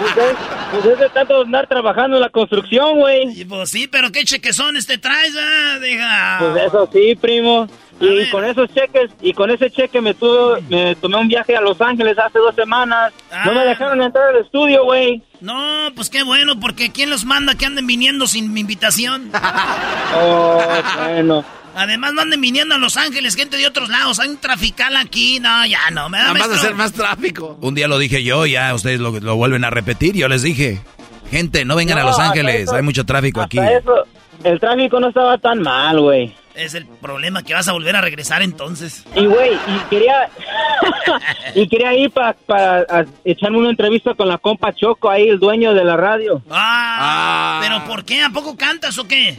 [0.00, 0.36] Pues es,
[0.72, 3.44] pues es de tanto andar trabajando en la construcción, güey.
[3.44, 6.36] Pues sí, pero qué chequezones te traes, ah, deja.
[6.40, 7.68] Pues eso sí, primo.
[8.00, 8.30] A Y ver.
[8.30, 11.78] con esos cheques, y con ese cheque me, tuve, me tomé un viaje a Los
[11.82, 13.12] Ángeles hace dos semanas.
[13.44, 13.64] No me Ah.
[13.64, 15.22] dejaron entrar al estudio, güey.
[15.42, 19.30] No, pues qué bueno, porque ¿quién los manda que anden viniendo sin mi invitación?
[20.12, 20.58] Oh,
[20.98, 21.44] bueno.
[21.74, 24.18] Además, no anden viniendo a Los Ángeles, gente de otros lados.
[24.20, 25.38] Hay un trafical aquí.
[25.40, 26.60] No, ya no, me da Nada más maestro.
[26.66, 27.58] hacer más tráfico.
[27.60, 30.14] Un día lo dije yo, ya ustedes lo, lo vuelven a repetir.
[30.14, 30.80] Yo les dije,
[31.30, 33.58] gente, no vengan a Los Ángeles, eso- hay mucho tráfico aquí.
[33.58, 34.04] Eso,
[34.44, 36.34] el tráfico no estaba tan mal, güey.
[36.54, 39.04] Es el problema que vas a volver a regresar entonces.
[39.14, 40.28] Y, güey, y quería...
[41.54, 42.36] y quería ir para
[43.24, 46.42] echarme una entrevista con la compa Choco, ahí, el dueño de la radio.
[46.50, 48.22] Ah, pero ¿por qué?
[48.22, 49.38] ¿A poco cantas o qué?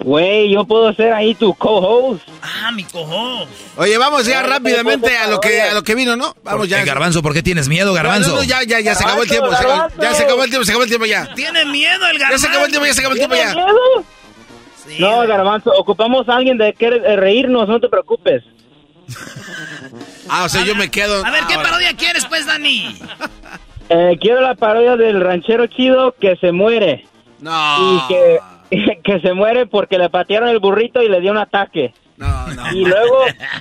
[0.00, 2.22] Güey, yo puedo ser ahí tu co-host.
[2.42, 3.46] Ah, mi cojo.
[3.76, 6.34] Oye, vamos ya rápidamente no, a lo que a lo que vino, ¿no?
[6.42, 6.84] Vamos ya.
[6.84, 8.30] Garbanzo, ¿por qué tienes miedo, Garbanzo?
[8.30, 9.48] No, no, ya, ya, ya se acabó el tiempo.
[9.50, 10.02] se acabó- Garbanzo.
[10.02, 11.34] ya se acabó el tiempo, se acabó el tiempo ya.
[11.34, 12.38] Tiene miedo el Ya garbanzo.
[12.38, 13.64] se acabó el tiempo, ya se acabó el tiempo ¿Tienes ya.
[13.64, 13.78] miedo?
[14.86, 15.26] Sí, No.
[15.26, 18.42] Garbanzo, ocupamos a alguien de que eh, reírnos, no te preocupes.
[20.28, 21.24] Ah, o sea, yo me quedo.
[21.24, 21.68] A ver, ¿qué ahora.
[21.68, 22.98] parodia quieres, pues, Dani?
[23.90, 27.06] Eh, quiero la parodia del ranchero chido que se muere.
[27.40, 27.96] No.
[28.04, 28.38] Y que,
[29.04, 31.92] que se muere porque le patearon el burrito y le dio un ataque.
[32.16, 32.72] No, no.
[32.72, 33.18] Y luego,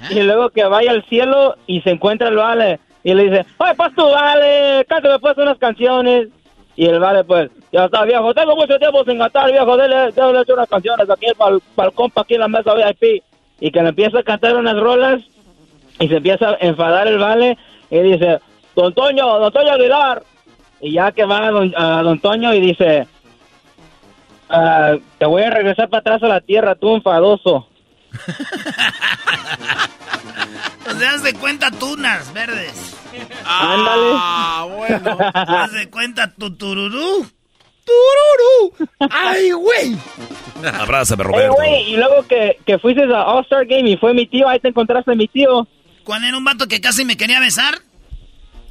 [0.10, 2.80] y luego que vaya al cielo y se encuentra el vale.
[3.04, 6.30] Y le dice, oye, pues tú, vale, cántame pues unas canciones.
[6.76, 10.42] Y el vale, pues, ya está, viejo, tengo mucho tiempo sin cantar, viejo, dele, dele
[10.42, 13.24] hecho unas canciones aquí para el compa, aquí en la mesa VIP.
[13.60, 15.22] Y que le empieza a cantar unas rolas
[16.00, 17.58] y se empieza a enfadar el vale
[17.90, 18.40] y dice,
[18.76, 20.24] don Toño, don Toño Aguilar.
[20.82, 23.08] Y ya que va a don, a don Toño y dice,
[24.50, 27.68] "Ah, te voy a regresar para atrás a la tierra, tú enfadoso.
[30.84, 32.96] Pues haz de cuenta tunas verdes.
[33.46, 35.18] Ah, bueno.
[35.34, 37.26] Haz de cuenta tu tururú.
[37.86, 38.88] Tururú.
[39.10, 39.98] Ay, güey.
[40.80, 41.54] Abrázame, Roberto.
[41.56, 44.60] güey, y luego que, que fuiste a All Star Game y fue mi tío, ahí
[44.60, 45.68] te encontraste a mi tío.
[46.04, 47.76] ¿Cuál era un vato que casi me quería besar?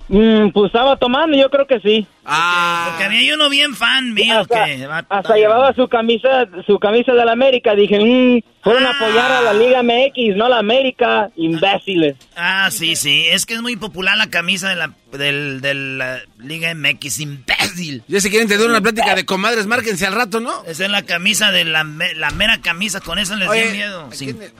[0.09, 2.07] Mm, pues estaba tomando, yo creo que sí.
[2.25, 2.87] Ah.
[2.91, 4.87] Porque había uno bien fan mío Hasta, que...
[4.87, 7.75] va- hasta llevaba su camisa, su camisa de la América.
[7.75, 12.17] Dije, mm, fueron a apoyar a la Liga MX, no a la América, imbéciles.
[12.37, 13.25] Ah, sí, sí.
[13.31, 18.03] Es que es muy popular la camisa de la, del, de la Liga MX, imbécil.
[18.09, 20.63] Ya si quieren tener una plática de comadres, márquense al rato, ¿no?
[20.67, 21.85] Esa es la camisa de la,
[22.17, 24.09] la mera camisa, con eso les dio miedo.
[24.11, 24.27] ¿a Sí.
[24.27, 24.53] quién-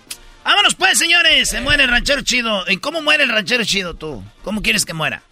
[0.45, 1.49] Vámonos pues, señores.
[1.51, 2.65] Se muere el ranchero chido.
[2.69, 4.25] ¿Y cómo muere el ranchero chido tú?
[4.43, 5.23] ¿Cómo quieres que muera?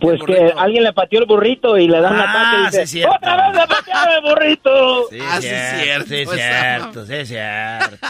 [0.00, 2.96] Pues que alguien le pateó el burrito y le dan un Ah, ataque y sí,
[2.98, 3.08] dice.
[3.08, 5.00] ¡Otra vez le patearon el burrito!
[5.22, 8.06] Ah, sí, es cierto, Sí, es cierto, sí, es cierto.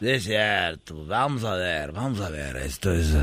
[0.00, 0.94] Sí, es cierto.
[1.06, 2.56] Vamos a ver, vamos a ver.
[2.56, 3.14] Esto es,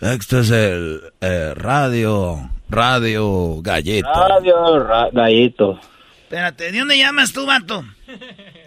[0.00, 4.28] esto es el eh, radio, radio galleta.
[4.28, 5.78] Radio ra- gallito.
[6.24, 7.84] Espérate, ¿de dónde llamas tú, vato?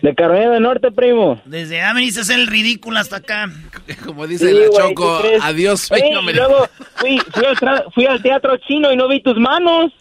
[0.01, 1.41] De Carolina del Norte, primo.
[1.45, 3.49] Desde ah, veniste a hacer el ridículo hasta acá.
[4.05, 7.83] Como dice Sí, la güey, Choco, adiós, Oye, sueño y luego fui, fui, al tra-
[7.93, 9.91] fui al teatro chino y no vi tus manos.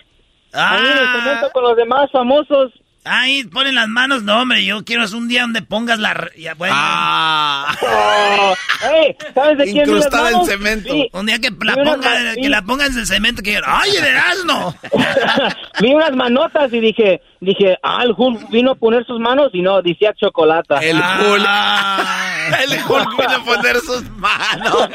[0.53, 2.73] Ahí en el Ah, con los demás famosos.
[3.07, 4.23] Ahí ponen las manos.
[4.23, 6.31] No, hombre, yo quiero es un día donde pongas la...
[6.37, 8.55] ya, bueno, Ah, Oh,
[8.93, 10.93] ey, ¿sabes de quién Incrustada en cemento.
[11.13, 14.75] Un día que la, ponga, que la pongas en el cemento que ¡Ay, el asno!
[15.81, 19.63] vi unas manotas y dije, dije, ah, el Hulk vino a poner sus manos y
[19.63, 20.79] no, decía chocolata.
[20.79, 21.45] el Hulk.
[21.47, 22.23] Ah.
[22.63, 24.89] El Hulk vino a poner sus manos.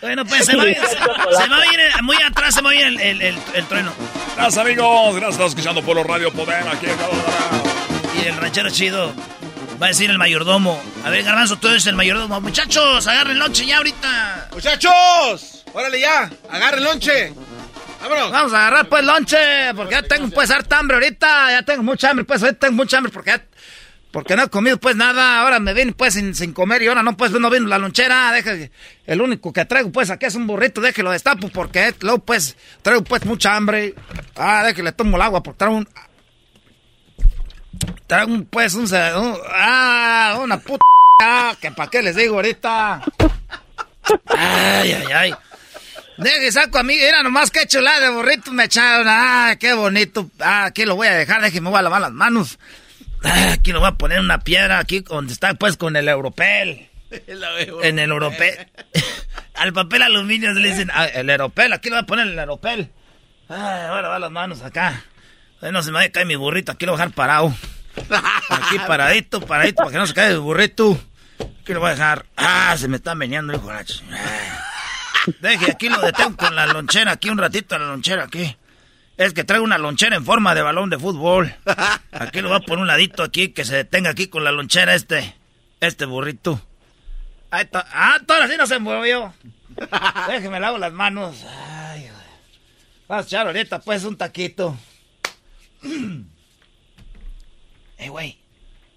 [0.00, 2.86] Bueno, pues se va, se, se va a ir muy atrás, se va a ir
[2.86, 3.92] el, el, el- el trueno.
[4.36, 6.96] Gracias amigos, gracias, escuchando Polo Radio Poder aquí en.
[8.22, 9.12] Y el ranchero chido.
[9.80, 10.82] Va a decir el mayordomo.
[11.04, 12.40] A ver, Garbanzo, tú eres el mayordomo.
[12.40, 14.48] Muchachos, agarren lonche ya ahorita.
[14.52, 15.64] ¡Muchachos!
[15.74, 16.30] ¡Órale ya!
[16.50, 17.34] ¡Agarren lonche!
[18.00, 18.30] ¡Vámonos!
[18.30, 21.50] Vamos a agarrar pues lonche, porque ya tengo pues harta hambre ahorita.
[21.50, 23.44] Ya tengo mucha hambre, pues ahorita tengo mucha hambre porque ya...
[24.12, 27.02] Porque no he comido pues nada, ahora me vine pues sin, sin comer y ahora
[27.02, 28.52] no pues no vino la lonchera, deja
[29.04, 33.04] el único que traigo pues aquí es un burrito, déjelo destapo porque luego pues traigo
[33.04, 33.94] pues mucha hambre.
[34.36, 35.88] Ah, déjale tomo el agua porque traigo un
[38.26, 40.84] un pues un, un ah, una puta
[41.22, 43.02] ah, que para qué les digo ahorita.
[44.28, 45.34] Ay, ay, ay.
[46.18, 49.06] Deje, saco a mí, era nomás que chulada de burrito me echaron.
[49.08, 50.30] Ah, qué bonito.
[50.40, 52.58] Ah, aquí lo voy a dejar, déjeme, voy a lavar las manos.
[53.22, 56.88] Ah, aquí lo voy a poner una piedra, aquí donde está pues con el europel.
[57.10, 58.68] en el europel.
[59.54, 62.90] Al papel aluminio le dicen, ah, el europel, aquí lo voy a poner el europel.
[63.48, 65.04] Ah, voy a lavar las manos acá.
[65.60, 67.54] No se me vaya a caer mi burrito, aquí lo voy a dejar parado.
[68.50, 70.98] Aquí paradito, paradito, para que no se caiga el burrito.
[71.60, 72.26] Aquí lo voy a dejar.
[72.36, 73.94] Ah, se me está meneando el coraje.
[75.40, 78.56] Deje, aquí lo detengo con la lonchera, aquí un ratito la lonchera, aquí.
[79.16, 81.54] Es que traigo una lonchera en forma de balón de fútbol.
[82.12, 84.94] Aquí lo voy a poner un ladito aquí, que se detenga aquí con la lonchera
[84.94, 85.34] este,
[85.80, 86.60] este burrito.
[87.50, 89.32] Ah, todavía sí no se movió.
[90.28, 91.44] Déjeme lavo las manos.
[91.44, 92.10] Ay,
[93.08, 94.76] Vamos a echar ahorita pues un taquito.
[97.98, 98.38] Eh, güey.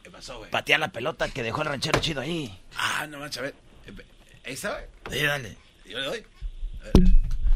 [0.03, 0.51] ¿Qué pasó, güey?
[0.51, 2.53] Patea la pelota que dejó el ranchero chido ahí.
[2.75, 3.55] Ah, no manches, a ver.
[4.45, 4.83] ¿Ahí está, güey?
[5.09, 5.57] Sí, dale.
[5.85, 6.25] Yo le doy.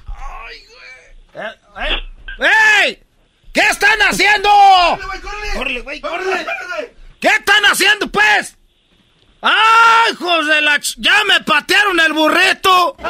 [0.07, 1.45] Ay, güey.
[1.45, 1.97] Eh, eh.
[2.85, 3.03] ¡Ey!
[3.51, 4.49] ¿Qué están haciendo?
[5.55, 5.99] ¡Corre, güey!
[5.99, 6.45] ¡Corre!
[7.19, 8.55] ¿Qué están haciendo, pues?
[9.41, 10.79] ¡Ay, hijos de la...
[10.97, 12.95] ¡Ya me patearon el burrito!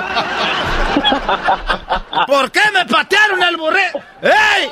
[2.27, 4.01] ¿Por qué me patearon el burrito?
[4.21, 4.69] ¡Ey!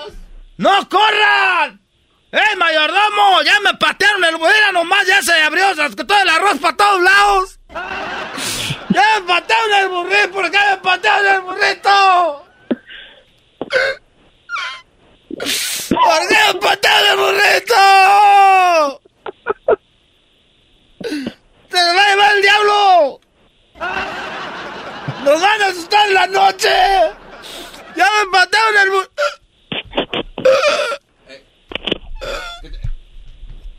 [0.62, 1.82] ¡No corran!
[2.32, 3.42] ¡Ey, mayordomo!
[3.42, 4.72] ¡Ya me patearon el burrito!
[4.74, 7.60] Nomás ya se abrió todo el arroz para todos lados.
[8.90, 10.32] ¡Ya me patearon el burrito!
[10.32, 12.46] ¿Por qué me patearon el burrito?
[15.90, 19.02] ¿Por qué me patearon el burrito?
[21.72, 23.20] ¡Se le va a llevar el diablo!
[25.24, 26.70] ¡Nos van a asustar en la noche!
[27.96, 29.42] ¡Ya me patearon el burrito!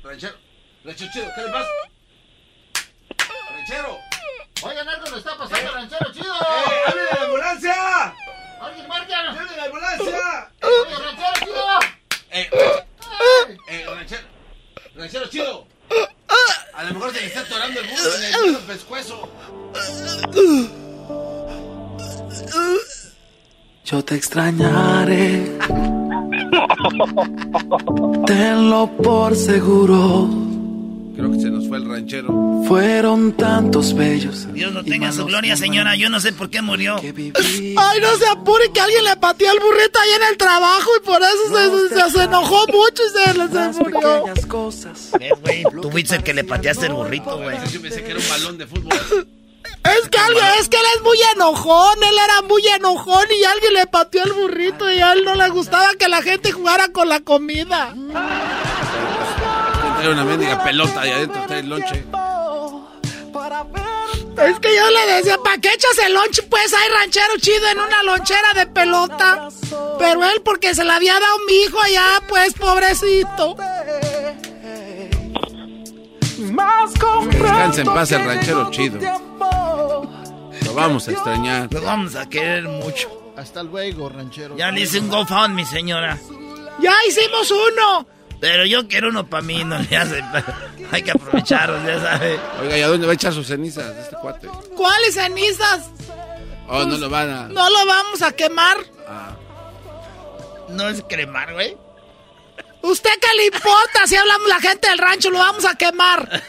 [0.03, 0.37] Ranchero,
[0.85, 1.69] ranchero chido, ¿qué le pasa?
[3.51, 3.99] Ranchero.
[4.63, 6.35] Oigan, algo le está pasando, ranchero chido.
[6.35, 8.15] ¡Eh, hable de la ambulancia!
[8.61, 9.31] ¡Alguien marca!
[9.31, 10.51] ¡Hable de la ambulancia!
[10.63, 11.81] ¡Oye, ranchero chido!
[12.31, 12.51] Eh,
[13.69, 14.23] eh, ranchero,
[14.95, 15.67] ranchero chido.
[16.75, 19.29] A lo mejor se le está atorando el burro en el, el pescuezo.
[23.85, 25.59] Yo te extrañaré.
[28.27, 30.29] Tenlo por seguro.
[31.17, 32.63] Creo que se nos fue el ranchero.
[32.67, 34.51] Fueron tantos bellos.
[34.53, 35.95] Dios lo tenga en su gloria, señora.
[35.95, 36.97] Yo no sé por qué murió.
[36.97, 41.07] Ay, no se apure que alguien le pateó el burrito ahí en el trabajo y
[41.07, 43.33] por eso se, se, se enojó mucho y se,
[43.75, 44.25] se murió.
[45.21, 47.57] Eh, güey, tú fuiste el que le pateaste el burrito, güey.
[47.71, 49.27] Yo pensé que era un balón de fútbol.
[49.85, 53.75] Es que alguien, es que él es muy enojón, él era muy enojón y alguien
[53.75, 57.09] le pateó el burrito y a él no le gustaba que la gente jugara con
[57.09, 57.95] la comida.
[59.97, 62.05] Trae una mendiga pelota ahí adentro, trae el lonche.
[64.39, 66.43] Es que yo le decía, ¿para qué echas el lonche?
[66.45, 69.49] Pues hay ranchero chido en una lonchera de pelota.
[69.99, 73.57] Pero él porque se la había dado mi hijo allá, pues pobrecito.
[77.31, 78.99] Descansa en paz el ranchero chido.
[80.73, 81.69] Lo vamos a extrañar.
[81.71, 83.35] Lo vamos a querer mucho.
[83.37, 84.57] Hasta luego, ranchero.
[84.57, 86.19] Ya le hice un GoFundMe, señora.
[86.81, 88.07] ¡Ya hicimos uno!
[88.41, 90.23] Pero yo quiero uno para mí, no le hace.
[90.91, 92.41] Hay que aprovecharlos, ya sabe.
[92.61, 94.49] Oiga, ¿y a dónde va a echar sus cenizas este cuate?
[94.75, 95.91] ¿Cuáles cenizas?
[96.69, 97.49] Oh, no lo van a.
[97.49, 98.79] No lo vamos a quemar.
[99.07, 99.37] Ah.
[100.71, 101.77] No es cremar, güey.
[102.83, 105.31] ¿Usted qué le importa si hablamos la gente del rancho?
[105.31, 106.43] Lo vamos a quemar.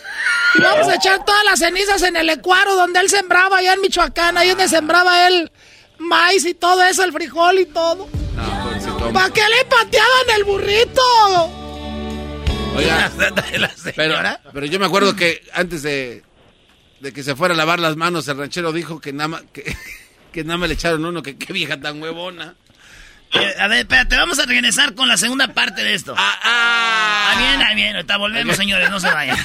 [0.55, 3.81] Y vamos a echar todas las cenizas en el ecuaro donde él sembraba, allá en
[3.81, 5.51] Michoacán, ahí donde sembraba él
[5.99, 8.07] maíz y todo eso, el frijol y todo.
[8.35, 11.01] No, ¿Para qué le pateaban el burrito?
[12.75, 13.11] Oiga,
[13.95, 14.15] pero,
[14.51, 16.23] pero yo me acuerdo que antes de,
[16.99, 19.75] de que se fuera a lavar las manos, el ranchero dijo que nada más, que,
[20.31, 22.55] que nada más le echaron uno, que qué vieja tan huevona.
[23.33, 26.13] Eh, a ver, espérate, vamos a regresar con la segunda parte de esto.
[26.17, 27.31] Ah, ah.
[27.31, 29.37] Ah, bien, ah, bien, ahorita volvemos, señores, no se vayan.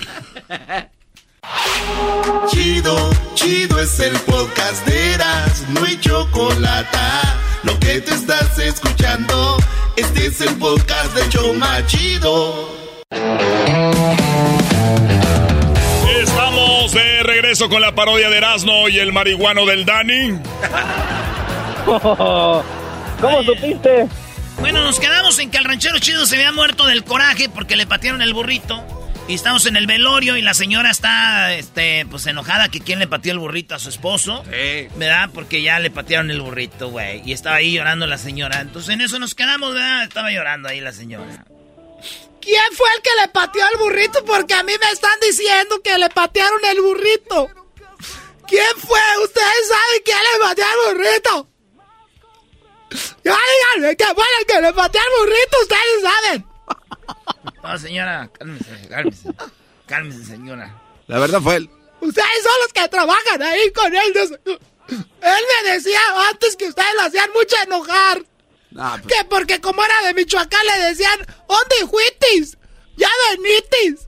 [2.49, 6.99] Chido, chido es el podcast de Eras, no hay chocolate.
[7.63, 9.57] Lo que te estás escuchando,
[9.97, 12.77] este es el podcast de Choma Chido.
[16.93, 20.41] de regreso con la parodia de Erasmo y el marihuano del Dani.
[23.21, 24.09] ¿Cómo supiste?
[24.61, 27.87] Bueno, nos quedamos en que el ranchero chido se había muerto del coraje porque le
[27.87, 28.85] patearon el burrito.
[29.29, 33.07] Y estamos en el velorio y la señora está, este, pues enojada que quién le
[33.07, 34.43] pateó el burrito a su esposo.
[34.45, 34.89] Sí.
[34.97, 35.29] ¿Verdad?
[35.35, 37.23] Porque ya le patearon el burrito, güey.
[37.27, 38.61] Y estaba ahí llorando la señora.
[38.61, 40.05] Entonces en eso nos quedamos, ¿verdad?
[40.05, 41.45] Estaba llorando ahí la señora.
[42.41, 44.25] ¿Quién fue el que le pateó el burrito?
[44.25, 47.51] Porque a mí me están diciendo que le patearon el burrito.
[48.47, 49.01] ¿Quién fue?
[49.23, 51.49] ¿Ustedes saben quién le pateó el burrito?
[53.25, 53.37] Ya
[53.75, 56.47] díganme que fue el que le pateó el burrito, ustedes saben.
[57.63, 59.29] No, señora, cálmese, cálmese.
[59.87, 60.83] Cálmese, señora.
[61.07, 61.71] La verdad fue él.
[62.01, 64.13] Ustedes son los que trabajan ahí con él.
[64.17, 68.23] Él me decía antes que ustedes lo hacían mucho enojar.
[68.73, 71.19] Pues, Que porque como era de Michoacán le decían,
[71.49, 72.57] ¿dónde fuitis?
[72.97, 74.07] Ya venitis.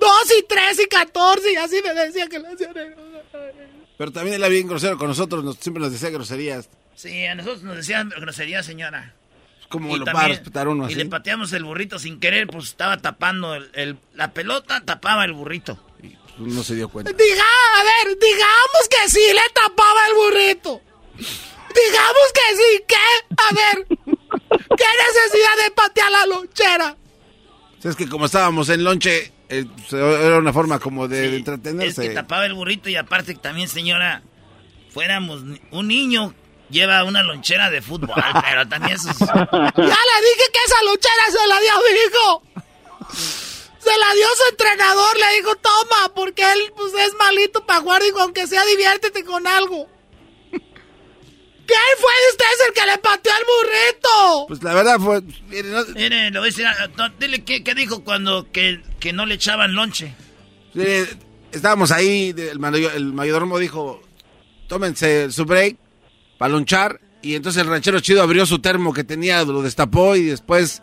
[0.00, 3.54] Dos y tres y catorce y así me decía que le hacían enojar.
[3.96, 6.68] pero también él era bien grosero con nosotros, nos- siempre nos decía groserías.
[6.98, 9.14] Sí, a nosotros nos decían grosería, señora.
[9.68, 10.94] ¿Cómo Y lo va a también- respetar uno Y así?
[10.96, 15.32] le pateamos el burrito sin querer, pues estaba tapando el, el- la pelota, tapaba el
[15.32, 15.78] burrito.
[16.38, 17.12] No se dio cuenta.
[17.12, 17.44] Diga,
[17.78, 20.80] a ver, digamos que sí le tapaba el burrito.
[21.16, 23.34] Digamos que sí, ¿qué?
[23.36, 26.96] A ver, ¿qué necesidad de patear la lonchera?
[27.84, 31.34] Es que como estábamos en lonche, eh, pues, era una forma como de, de Es
[31.34, 32.08] entretenerse.
[32.08, 34.22] que tapaba el burrito y aparte también, señora,
[34.90, 36.34] fuéramos un niño
[36.70, 41.24] lleva una lonchera de fútbol, pero también eso es- Ya le dije que esa lonchera
[41.30, 42.42] se la dio a mi hijo.
[43.78, 48.02] Se la dio su entrenador, le dijo, toma, porque él pues, es malito para jugar,
[48.02, 49.88] dijo, aunque sea diviértete con algo.
[50.50, 54.46] ¿Quién fue de ustedes el que le pateó al burrito?
[54.48, 55.20] Pues la verdad fue...
[55.48, 56.66] mire, no- Mire, le voy a decir,
[56.96, 60.14] no, dile qué, qué dijo cuando que, que no le echaban lonche.
[61.52, 62.58] estábamos ahí, el,
[62.94, 64.02] el mayordomo dijo,
[64.66, 65.76] tómense su break
[66.38, 67.00] para lonchar.
[67.20, 70.82] Y entonces el ranchero chido abrió su termo que tenía, lo destapó y después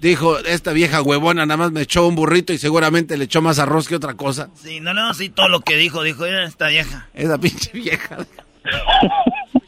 [0.00, 3.58] dijo, esta vieja huevona nada más me echó un burrito y seguramente le echó más
[3.58, 4.50] arroz que otra cosa.
[4.54, 7.08] Sí, no, no, sí, todo lo que dijo, dijo, era esta vieja.
[7.14, 8.18] Esa pinche vieja.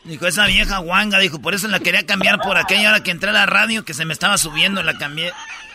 [0.05, 3.29] Dijo, esa vieja guanga, dijo, por eso la quería cambiar por aquella hora que entré
[3.29, 5.33] a la radio, que se me estaba subiendo, la cambié.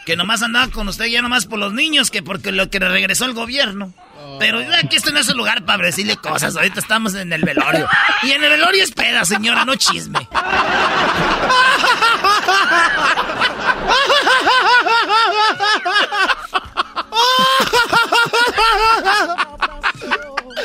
[0.07, 2.89] Que nomás andaba con usted ya nomás por los niños, que porque lo que le
[2.89, 3.93] regresó el gobierno.
[4.39, 7.88] Pero aquí esto no es el lugar para decirle cosas, ahorita estamos en el velorio.
[8.24, 10.28] Y en el velorio es peda, señora, no chisme.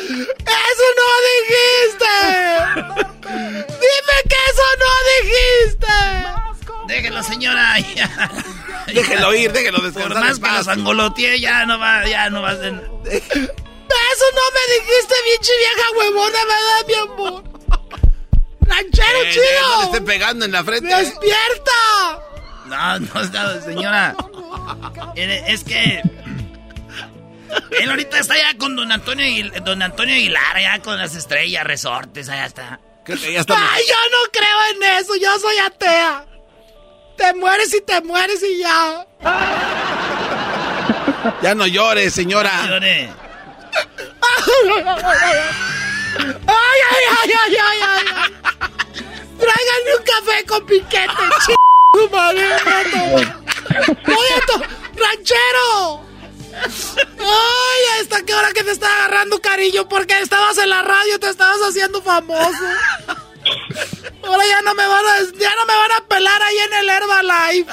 [0.08, 2.14] ¡Eso no dijiste!
[3.26, 6.47] ¡Dime que eso no dijiste!
[6.88, 7.78] Déjelo, señora.
[7.94, 8.08] ya.
[8.86, 10.18] Déjelo ir, déjelo Por descansar.
[10.20, 12.72] más en que los angoloteé, ya no va, ya no va a ser...
[12.72, 17.44] Eso no me dijiste, bichi vieja huevona, ¿verdad, mi amor?
[18.62, 19.82] ¡Ranchero Eh, No le chido!
[19.84, 20.94] esté pegando en la frente.
[20.94, 22.20] ¡Despierta!
[22.66, 24.14] No, no, no, señora.
[25.14, 26.02] Es que.
[27.80, 31.64] Él ahorita está ya con don Antonio, Aguil- don Antonio Aguilar, ya con las estrellas,
[31.64, 32.80] resortes, allá está.
[33.06, 33.14] ¡Ay,
[33.88, 35.16] yo no creo en eso!
[35.16, 36.26] ¡Yo soy atea!
[37.18, 39.04] Te mueres y te mueres y ya.
[41.42, 42.64] Ya no llores, señora.
[42.66, 43.10] Llore.
[46.46, 48.04] ¡Ay, ay, ay, ay, ay, ay!
[48.14, 48.32] ay.
[49.36, 52.10] Tráiganme un café con piquete, ch...
[52.10, 53.02] madre, vato.
[54.06, 54.62] ¡Oye, esto!
[54.94, 56.02] ¡Ranchero!
[57.18, 59.88] ¡Ay, hasta qué hora que te está agarrando cariño!
[59.88, 62.64] Porque estabas en la radio, te estabas haciendo famoso.
[64.26, 66.88] Ahora ya no me van a, ya no me van a pelar ahí en el
[66.90, 67.72] Herbalife.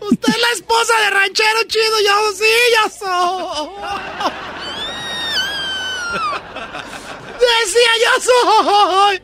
[0.00, 3.68] Usted es la esposa de ranchero chido, yo sí, yo soy.
[7.40, 9.22] Decía yo soy.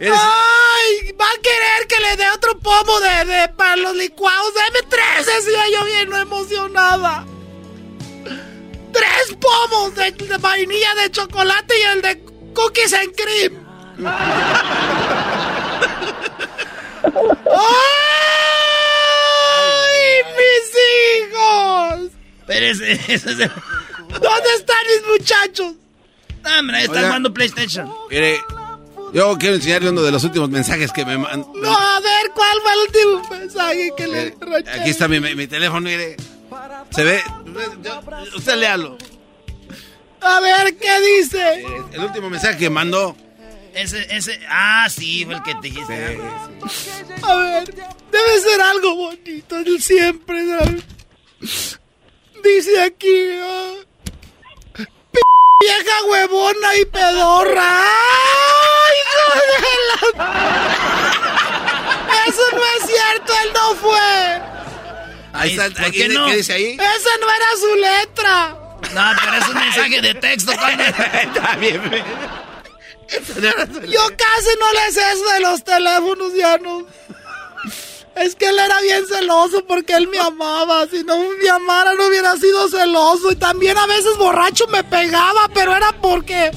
[0.00, 4.52] Eres- Ay, va a querer que le dé otro pomo de, de para los licuados.
[4.54, 7.24] Deme tres, decía yo bien no emocionada.
[8.92, 12.24] Tres pomos de, de vainilla de chocolate y el de
[12.54, 13.61] cookies and cream.
[18.92, 20.66] ¡Ay, mis
[21.30, 22.10] hijos!
[22.46, 23.30] Pero ese, ese.
[23.34, 25.72] ¿Dónde están mis muchachos?
[26.44, 27.08] No, hombre, están Oiga.
[27.08, 27.92] jugando PlayStation.
[28.10, 28.40] Mire,
[29.12, 31.46] yo quiero enseñarle uno de los últimos mensajes que me mandan.
[31.54, 34.80] No, a ver, ¿cuál fue el último mensaje que le ranchero?
[34.80, 36.16] Aquí está mi, mi- mi teléfono, mire.
[36.90, 37.22] Se ve.
[37.82, 38.00] yo-
[38.36, 38.98] usted léalo.
[40.20, 41.64] A ver, ¿qué dice?
[41.92, 43.16] El último mensaje que mandó.
[43.74, 44.38] Ese, ese...
[44.48, 46.18] Ah, sí, fue el que te dijiste.
[47.22, 51.78] A ver, debe ser algo bonito, el siempre, ¿sabes?
[52.44, 53.72] Dice aquí, ah,
[54.74, 55.20] "P-
[55.60, 57.82] vieja huevona y pedorra.
[57.84, 60.32] ¡Ay, hijo de la...
[62.28, 64.42] Eso no es cierto, él no fue.
[65.32, 66.26] Ahí está, ¿Por aquí- qué no?
[66.26, 66.72] ¿qué dice ahí?
[66.74, 68.58] Esa no era su letra.
[68.92, 70.76] No, pero es un mensaje de texto, coño.
[71.22, 71.80] Está bien.
[73.88, 76.86] Yo casi no le sé eso de los teléfonos, ya no.
[78.14, 80.86] Es que él era bien celoso porque él me amaba.
[80.86, 83.32] Si no me amara, no hubiera sido celoso.
[83.32, 86.50] Y también a veces borracho me pegaba, pero era porque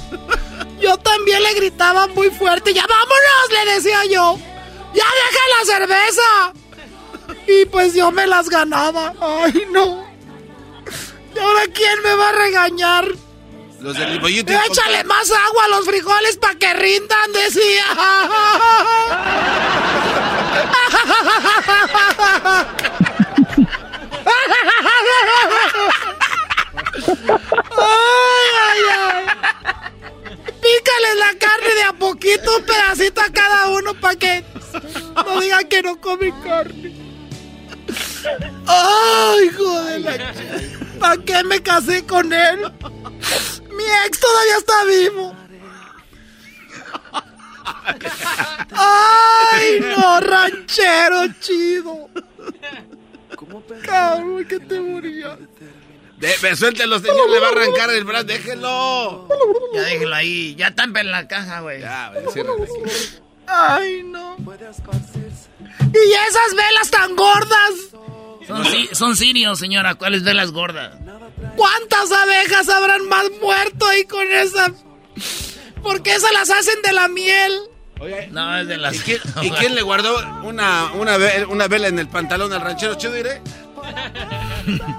[0.80, 2.74] yo también le gritaba muy fuerte.
[2.74, 3.66] ¡Ya vámonos!
[3.66, 4.38] Le decía yo.
[4.93, 6.53] ¡Ya deja la cerveza!
[7.47, 9.14] Y pues yo me las ganaba.
[9.20, 10.06] ¡Ay, no!
[11.36, 13.08] ¿Y ahora quién me va a regañar?
[13.86, 14.16] Los del.
[14.16, 17.86] Échale más agua a los frijoles para que rindan, decía.
[27.78, 29.26] Ay, ay, ay.
[30.48, 34.44] Pícales la carne de a poquito, un pedacito a cada uno para que
[35.16, 36.92] no digan que no comen carne.
[38.66, 40.34] Ay, hijo de la
[41.00, 42.72] ¿Para qué me casé con él?
[43.86, 45.36] Mi ex todavía está vivo.
[48.72, 52.10] Ay, no, ranchero chido.
[53.84, 55.38] Cabrón, que te morías.
[56.18, 59.28] De, suéltelo, señor, le va a arrancar el brazo, déjelo.
[59.74, 60.56] Ya déjelo ahí.
[60.56, 61.82] Ya tampen la caja, güey.
[61.82, 62.14] Ya.
[63.48, 64.38] Ay, no.
[64.40, 67.72] Y esas velas tan gordas.
[68.48, 69.96] Son, si- son sirios, señora.
[69.96, 70.91] ¿Cuáles velas gordas?
[71.56, 74.72] ¿Cuántas abejas habrán más muerto ahí con esa?
[75.82, 77.54] ¿Por qué se las hacen de la miel?
[78.32, 78.96] No, es de las...
[78.96, 82.62] ¿Y quién, y quién le guardó una, una, ve- una vela en el pantalón al
[82.62, 83.41] ranchero chido, diré?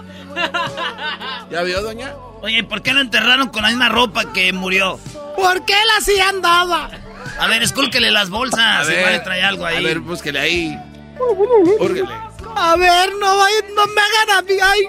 [1.50, 2.14] ¿Ya vio, doña?
[2.42, 4.98] Oye, ¿por qué lo enterraron con la misma ropa que murió?
[5.36, 6.90] ¿Por qué él así andaba?
[7.38, 8.88] A ver, escúlquele las bolsas.
[8.88, 9.76] Igual le trae algo ahí.
[9.76, 10.78] A ver, búsquele ahí.
[11.78, 12.08] Húrguele.
[12.56, 14.54] A ver, no, vaya- no me hagan a mí.
[14.62, 14.88] Ay.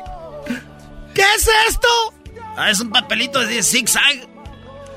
[1.13, 1.87] ¿Qué es esto?
[2.55, 4.27] Ah, es un papelito de zigzag.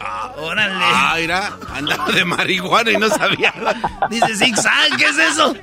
[0.01, 0.73] Ah, órale.
[0.83, 3.53] Ah, mira, andaba de marihuana y no sabía.
[4.09, 5.55] Dice zigzag, ¿qué es eso?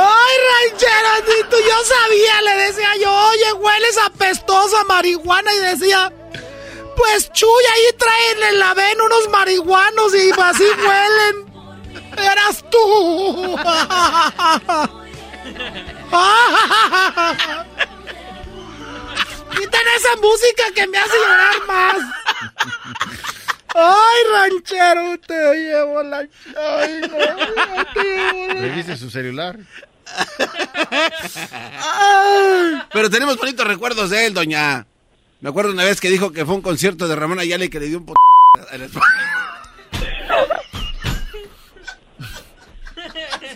[0.00, 0.36] Ay,
[0.70, 6.12] rancherito, yo sabía, le decía yo, oye, hueles apestoso a marihuana y decía,
[6.96, 11.46] pues chuy, ahí traen en la ven unos marihuanos y así huelen.
[12.16, 13.56] Eras tú.
[19.50, 21.96] Quiten esa música que me hace llorar más.
[23.74, 26.18] Ay, ranchero, te llevo la...
[26.18, 27.08] Ay, no,
[27.94, 28.60] te llevo la...
[28.60, 29.58] ¿Reviste su celular?
[32.92, 34.86] Pero tenemos bonitos recuerdos de él, doña.
[35.40, 37.80] Me acuerdo una vez que dijo que fue un concierto de Ramón Ayala y que
[37.80, 38.12] le dio un p...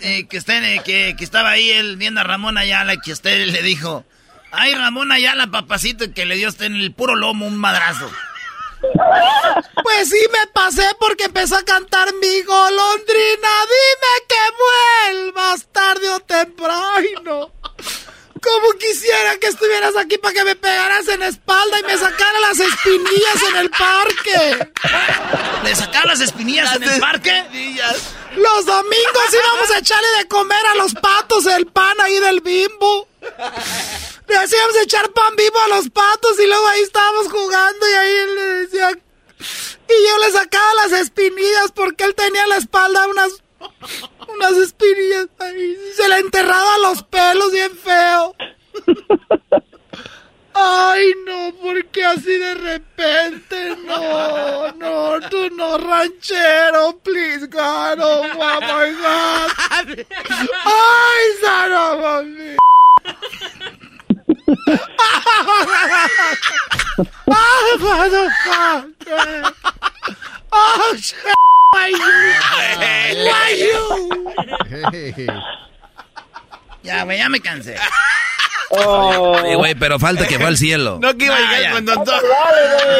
[0.04, 3.12] Eh, que, usted, eh, que, que estaba ahí él viendo a Ramón Ayala y que
[3.12, 4.04] usted le dijo,
[4.50, 8.10] ay Ramón Ayala, papacito, que le dio a usted en el puro lomo un madrazo.
[9.82, 13.48] Pues sí me pasé porque empezó a cantar mi golondrina.
[13.70, 17.52] Dime que vuelvas tarde o temprano.
[18.42, 22.40] Como quisiera que estuvieras aquí para que me pegaras en la espalda y me sacara
[22.40, 24.68] las espinillas en el parque.
[25.62, 27.44] ¿Le sacaron las espinillas en el parque?
[28.36, 33.08] Los domingos íbamos a echarle de comer a los patos el pan ahí del bimbo.
[34.28, 38.14] Le hacíamos echar pan vivo a los patos y luego ahí estábamos jugando y ahí
[38.14, 38.98] él le decía...
[39.88, 43.32] Y yo le sacaba las espinillas porque él tenía en la espalda unas...
[44.28, 45.76] Unas espinillas ahí.
[45.96, 48.34] Se le enterraba los pelos bien feo.
[50.54, 58.60] Ay, no, porque así de repente, no, no, tú no, ranchero, please, God, oh, oh
[58.60, 59.50] my God.
[60.64, 62.58] Ay, son of a bitch.
[67.28, 69.54] Oh, motherfucker.
[70.52, 71.16] Oh, shit.
[71.72, 71.88] Why
[73.58, 74.24] you?
[75.26, 75.42] Why?
[76.82, 77.76] Ya, güey, ya me cansé.
[78.70, 80.98] Oye, güey, pero falta que fue al cielo.
[81.00, 81.70] No que iba a Ah, llegar ya.
[81.72, 82.12] cuando andó.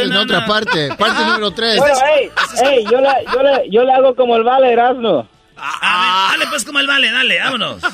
[0.02, 1.78] En otra parte, parte número 3.
[1.78, 2.30] Bueno, ey,
[2.64, 5.26] ey, yo le, yo, le, yo le hago como el vale Erasmo.
[5.56, 7.78] A ver, dale pues como el vale, dale, vámonos.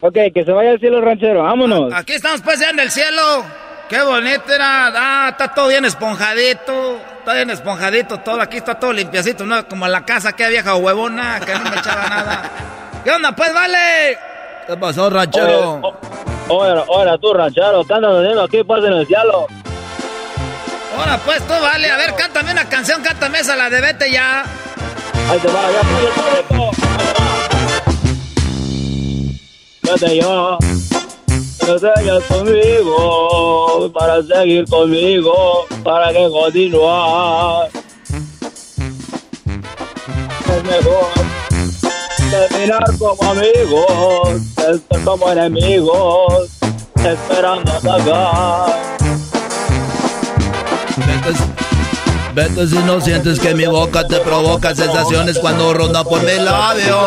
[0.00, 1.90] Ok, que se vaya al cielo ranchero, vámonos.
[1.94, 3.42] Aquí estamos pues ya en el cielo.
[3.88, 4.88] Qué bonito era.
[4.94, 7.00] Ah, está todo bien esponjadito.
[7.20, 8.38] Está bien esponjadito todo.
[8.42, 9.66] Aquí está todo limpiacito, ¿no?
[9.66, 12.50] Como la casa que vieja huevona, que no me echaba nada.
[13.02, 14.18] ¿Qué onda pues, vale?
[14.66, 15.82] ¿Qué pasó, ranchero?
[16.48, 19.46] Oye, oye, tú ranchero, ¿qué andas haciendo aquí pues en el cielo?
[20.98, 21.90] Ahora pues tú, vale.
[21.90, 24.42] A ver, cántame una canción, cántame esa, la de Vete ya.
[25.28, 25.80] Ahí te va, ya
[26.48, 26.70] público.
[29.82, 30.58] Vete ya.
[31.66, 37.68] No sigas conmigo, para seguir conmigo, para que continuar.
[40.46, 41.24] Es mejor
[42.30, 44.53] terminar como amigos,
[45.04, 46.48] como enemigos,
[46.96, 48.94] esperando atacar.
[50.96, 51.38] Vete,
[52.34, 56.98] vete si no sientes que mi boca te provoca sensaciones cuando ronda por mi labio.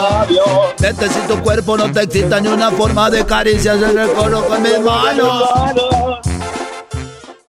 [0.80, 4.62] Vete si tu cuerpo no te excita ni una forma de caricias el recuerdo con
[4.62, 6.07] mis manos.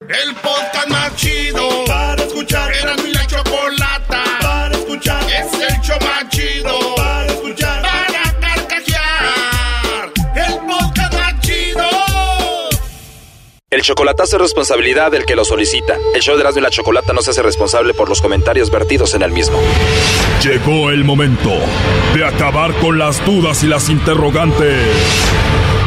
[0.00, 2.70] El podcast más chido para escuchar.
[2.74, 5.22] Era mi la chocolata para escuchar.
[5.22, 7.80] Es el show más chido para escuchar.
[7.80, 10.12] Para carcajear.
[10.34, 11.88] El podcast más chido.
[13.70, 15.96] El chocolatazo es responsabilidad del que lo solicita.
[16.14, 19.14] El show de Erasmo y la Chocolata no se hace responsable por los comentarios vertidos
[19.14, 19.58] en el mismo.
[20.42, 21.50] Llegó el momento
[22.14, 24.84] de acabar con las dudas y las interrogantes.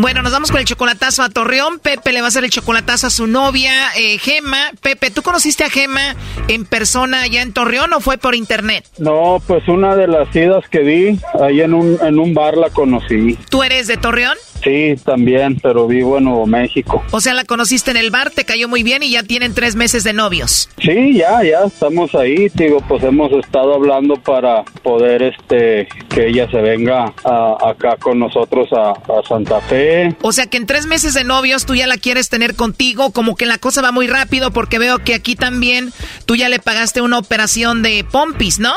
[0.00, 1.80] Bueno, nos vamos con el chocolatazo a Torreón.
[1.80, 4.70] Pepe le va a hacer el chocolatazo a su novia, eh, Gema.
[4.80, 6.14] Pepe, ¿tú conociste a Gema
[6.46, 8.86] en persona allá en Torreón o fue por internet?
[8.98, 12.70] No, pues una de las idas que vi, ahí en un, en un bar la
[12.70, 13.36] conocí.
[13.50, 14.38] ¿Tú eres de Torreón?
[14.62, 17.02] Sí, también, pero vivo en Nuevo México.
[17.10, 19.76] O sea, la conociste en el bar, te cayó muy bien y ya tienen tres
[19.76, 20.68] meses de novios.
[20.82, 26.50] Sí, ya, ya estamos ahí, digo, pues hemos estado hablando para poder, este, que ella
[26.50, 30.14] se venga a- acá con nosotros a, a Santa Fe.
[30.22, 33.36] O sea que en tres meses de novios tú ya la quieres tener contigo, como
[33.36, 35.92] que la cosa va muy rápido porque veo que aquí también
[36.26, 38.72] tú ya le pagaste una operación de pompis, ¿no?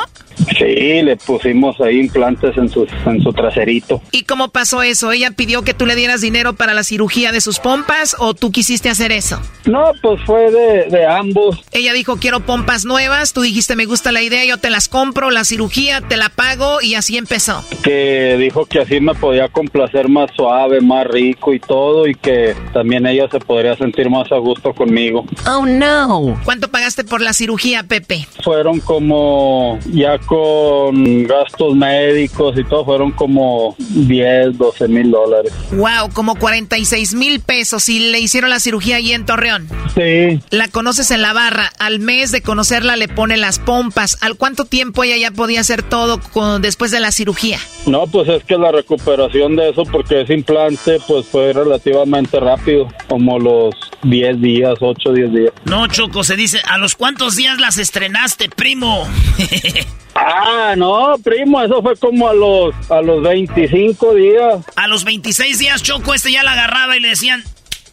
[0.58, 4.02] Sí, le pusimos ahí implantes en su, en su traserito.
[4.12, 5.12] ¿Y cómo pasó eso?
[5.12, 8.52] ¿Ella pidió que tú le dieras dinero para la cirugía de sus pompas o tú
[8.52, 9.40] quisiste hacer eso?
[9.66, 11.60] No, pues fue de, de ambos.
[11.72, 15.32] Ella dijo, quiero pompas nuevas, tú dijiste, me gusta la idea, yo te las compro,
[15.32, 17.64] la cirugía, te la pago y así empezó.
[17.84, 22.56] que dijo que así me podía complacer más suave, más rico y todo, y que
[22.74, 25.26] también ella se podría sentir más a gusto conmigo.
[25.48, 26.40] Oh, no.
[26.44, 28.28] ¿Cuánto pagaste por la cirugía, Pepe?
[28.44, 35.52] Fueron como, ya con gastos médicos y todo, fueron como 10, 12 mil dólares.
[35.74, 39.68] Wow, como 46 mil pesos y le hicieron la cirugía ahí en Torreón.
[39.94, 44.18] Sí, La conoces en la barra, al mes de conocerla le pone las pompas.
[44.22, 47.60] ¿Al cuánto tiempo ella ya podía hacer todo con- después de la cirugía?
[47.86, 52.88] no, pues es que la recuperación de eso, porque ese implante, pues fue relativamente rápido,
[53.10, 55.54] como los 10 días, 8, 10 días.
[55.66, 59.06] No, Choco, se dice, ¿a los cuántos días las estrenaste, primo?
[60.24, 64.66] Ah, no, primo, eso fue como a los, a los 25 días.
[64.76, 67.44] A los 26 días, Choco, este ya la agarraba y le decían,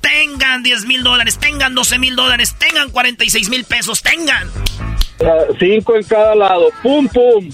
[0.00, 4.50] tengan 10 mil dólares, tengan 12 mil dólares, tengan 46 mil pesos, tengan.
[5.24, 7.50] Ah, cinco en cada lado, pum, pum.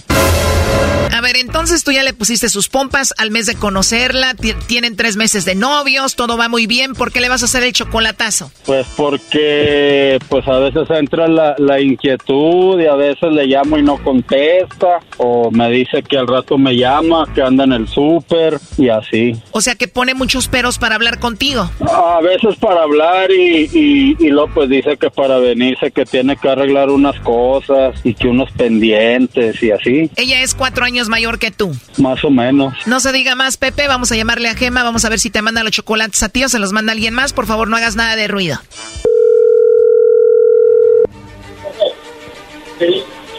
[1.16, 4.96] A ver, entonces tú ya le pusiste sus pompas al mes de conocerla, ti- tienen
[4.96, 7.72] tres meses de novios, todo va muy bien, ¿por qué le vas a hacer el
[7.72, 8.50] chocolatazo?
[8.66, 13.82] Pues porque pues a veces entra la, la inquietud y a veces le llamo y
[13.84, 18.58] no contesta o me dice que al rato me llama, que anda en el súper
[18.76, 19.36] y así.
[19.52, 21.70] O sea que pone muchos peros para hablar contigo.
[21.92, 26.36] A veces para hablar y, y, y luego pues dice que para venirse que tiene
[26.36, 30.10] que arreglar unas cosas y que unos pendientes y así.
[30.16, 31.74] Ella es cuatro años años mayor que tú.
[31.98, 32.74] Más o menos.
[32.86, 33.88] No se diga más, Pepe.
[33.88, 34.82] Vamos a llamarle a Gema.
[34.82, 37.14] Vamos a ver si te manda los chocolates a ti o se los manda alguien
[37.14, 37.32] más.
[37.32, 38.58] Por favor, no hagas nada de ruido.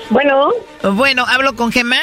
[0.10, 0.50] Bueno.
[0.94, 1.98] Bueno, ¿hablo con Gema?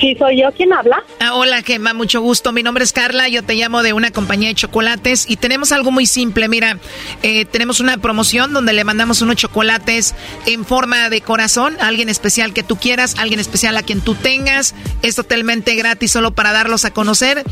[0.00, 0.52] Sí, soy yo.
[0.56, 1.02] ¿Quién habla?
[1.18, 2.52] Ah, hola, Gemma, mucho gusto.
[2.52, 5.90] Mi nombre es Carla, yo te llamo de una compañía de chocolates y tenemos algo
[5.90, 6.48] muy simple.
[6.48, 6.78] Mira,
[7.22, 10.14] eh, tenemos una promoción donde le mandamos unos chocolates
[10.46, 14.14] en forma de corazón a alguien especial que tú quieras, alguien especial a quien tú
[14.14, 14.74] tengas.
[15.02, 17.42] Es totalmente gratis solo para darlos a conocer.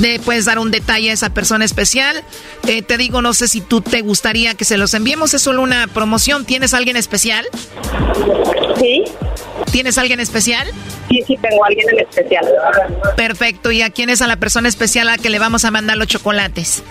[0.00, 2.24] Le puedes dar un detalle a esa persona especial.
[2.66, 5.34] Eh, te digo, no sé si tú te gustaría que se los enviemos.
[5.34, 6.44] Es solo una promoción.
[6.44, 7.46] ¿Tienes alguien especial?
[8.80, 9.04] Sí.
[9.74, 10.68] ¿Tienes alguien especial?
[11.08, 12.46] Sí, sí, tengo a alguien en especial.
[13.16, 13.72] Perfecto.
[13.72, 15.96] ¿Y a quién es a la persona especial a la que le vamos a mandar
[15.96, 16.84] los chocolates?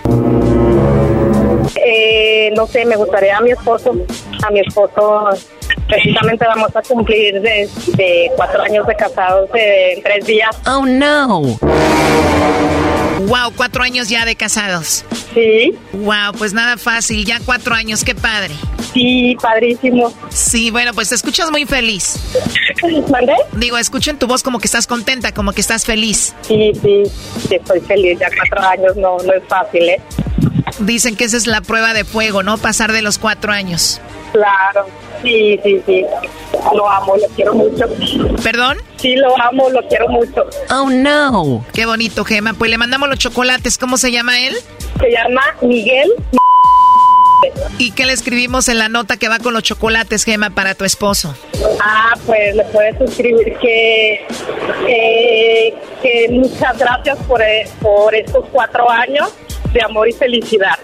[1.77, 3.95] Eh, no sé, me gustaría a mi esposo.
[4.45, 5.29] A mi esposo,
[5.87, 10.55] precisamente vamos a cumplir de, de cuatro años de casados eh, en tres días.
[10.67, 11.57] Oh, no.
[13.27, 15.05] Wow, cuatro años ya de casados.
[15.33, 15.75] Sí.
[15.93, 18.53] Wow, pues nada fácil, ya cuatro años, qué padre.
[18.93, 20.13] Sí, padrísimo.
[20.29, 22.15] Sí, bueno, pues te escuchas muy feliz.
[23.09, 23.33] ¿Mandé?
[23.53, 26.35] Digo, escucho en tu voz como que estás contenta, como que estás feliz.
[26.41, 27.03] Sí, sí,
[27.47, 28.19] sí, estoy feliz.
[28.19, 30.01] Ya cuatro años no, no es fácil, ¿eh?
[30.79, 32.57] Dicen que esa es la prueba de fuego, ¿no?
[32.57, 34.01] Pasar de los cuatro años.
[34.31, 34.87] Claro,
[35.23, 36.05] sí, sí, sí.
[36.75, 37.85] Lo amo, lo quiero mucho.
[38.43, 38.77] ¿Perdón?
[38.97, 40.45] Sí, lo amo, lo quiero mucho.
[40.69, 41.65] Oh, no.
[41.73, 42.53] Qué bonito, Gema.
[42.53, 43.77] Pues le mandamos los chocolates.
[43.77, 44.55] ¿Cómo se llama él?
[44.99, 46.11] Se llama Miguel.
[47.77, 50.85] ¿Y qué le escribimos en la nota que va con los chocolates, Gema, para tu
[50.85, 51.35] esposo?
[51.81, 54.25] Ah, pues le puedes escribir que,
[54.87, 57.41] eh, que muchas gracias por,
[57.81, 59.33] por estos cuatro años
[59.73, 60.77] de amor y felicidad.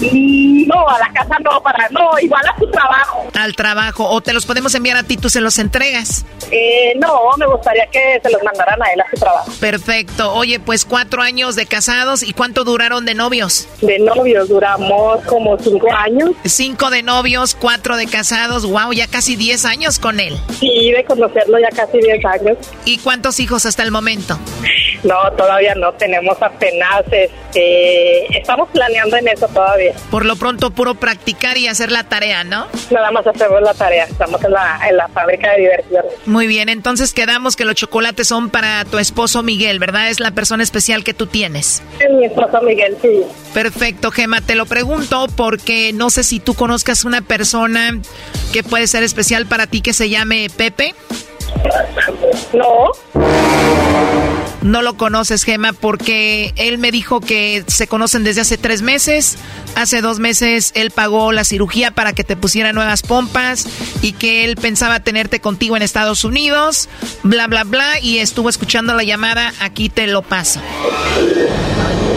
[0.00, 3.26] Mm, No, a la casa no, para no, igual a su trabajo.
[3.34, 4.08] Al trabajo.
[4.10, 6.24] O te los podemos enviar a ti, tú se los entregas.
[6.50, 9.50] Eh, no, me gustaría que se los mandaran a él a su trabajo.
[9.60, 10.32] Perfecto.
[10.34, 12.22] Oye, pues cuatro años de casados.
[12.22, 13.68] ¿Y cuánto duraron de novios?
[13.80, 16.30] De novios duramos como cinco años.
[16.44, 18.66] Cinco de novios, cuatro de casados.
[18.66, 20.36] Wow, ya casi diez años con él.
[20.58, 22.58] Sí, de conocerlo ya casi diez años.
[22.84, 24.38] ¿Y cuántos hijos hasta el momento?
[25.04, 27.02] No, todavía no, tenemos apenas,
[27.56, 29.94] estamos planeando en eso todavía.
[30.10, 32.66] Por lo pronto, puro practicar y hacer la tarea, ¿no?
[32.90, 36.04] Nada más hacemos la tarea, estamos en la, en la fábrica de diversión.
[36.26, 40.10] Muy bien, entonces quedamos que los chocolates son para tu esposo Miguel, ¿verdad?
[40.10, 41.82] Es la persona especial que tú tienes.
[42.00, 43.22] Es mi esposo Miguel, sí.
[43.54, 47.98] Perfecto, Gema, te lo pregunto porque no sé si tú conozcas una persona
[48.52, 50.94] que puede ser especial para ti que se llame Pepe.
[52.52, 52.92] No.
[54.62, 59.38] No lo conoces, Gema, porque él me dijo que se conocen desde hace tres meses.
[59.76, 63.68] Hace dos meses él pagó la cirugía para que te pusiera nuevas pompas
[64.02, 66.88] y que él pensaba tenerte contigo en Estados Unidos,
[67.22, 69.52] bla, bla, bla, y estuvo escuchando la llamada.
[69.60, 70.60] Aquí te lo paso.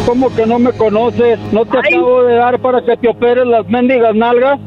[0.08, 1.38] ¿Cómo que no me conoces?
[1.52, 4.60] ¿No te acabo de dar para que te operes las mendigas nalgas?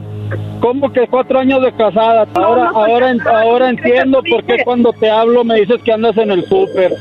[0.61, 2.27] ¿Cómo que cuatro años de casada?
[2.35, 6.31] Ahora, ahora, en- ahora entiendo por qué cuando te hablo me dices que andas en
[6.31, 6.93] el súper.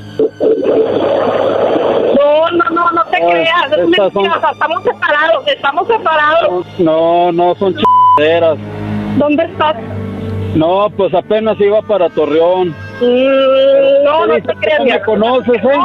[2.16, 6.66] No, no, no, no te Ah, creas, es son- estamos separados, estamos separados.
[6.80, 8.58] No, no, son chingaderas.
[9.18, 9.76] ¿Dónde estás?
[10.56, 12.70] No, pues apenas iba para Torreón.
[13.02, 14.84] Mm, no, no te creas.
[14.84, 15.78] me conoces, ¿eh?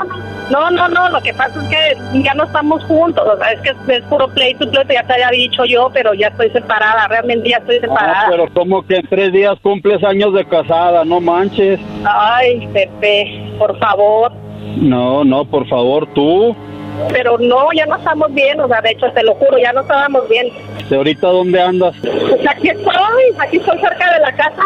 [0.50, 3.60] No, no, no, lo que pasa es que ya no estamos juntos, o sea, es
[3.62, 7.50] que es puro pleito, pleito, ya te había dicho yo, pero ya estoy separada, realmente
[7.50, 8.26] ya estoy Ah, separada.
[8.30, 11.80] pero como que en tres días cumples años de casada, no manches.
[12.04, 14.32] Ay, Pepe, por favor.
[14.76, 16.54] No, no, por favor, tú.
[17.12, 19.80] Pero no, ya no estamos bien, o sea, de hecho, te lo juro, ya no
[19.80, 20.48] estábamos bien.
[20.88, 21.94] ¿De ahorita dónde andas?
[22.00, 24.62] Pues aquí estoy, aquí estoy cerca de la casa.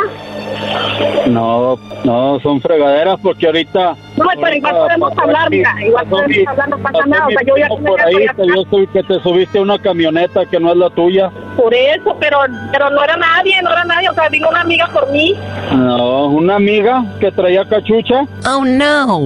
[1.26, 3.95] No, no, son fregaderas porque ahorita...
[4.16, 7.31] No, pero igual podemos hablar, aquí- mira, igual podemos mi- hablar, no pasa nada, o
[7.31, 10.61] sea, yo ya por ahí, que yo soy que te subiste a una camioneta que
[10.61, 11.31] no es la tuya.
[11.57, 12.39] Por eso, pero,
[12.70, 15.35] pero no era nadie, no era nadie, o sea, vino una amiga por mí,
[15.72, 18.24] No, una amiga que traía cachucha.
[18.47, 19.16] Oh, no.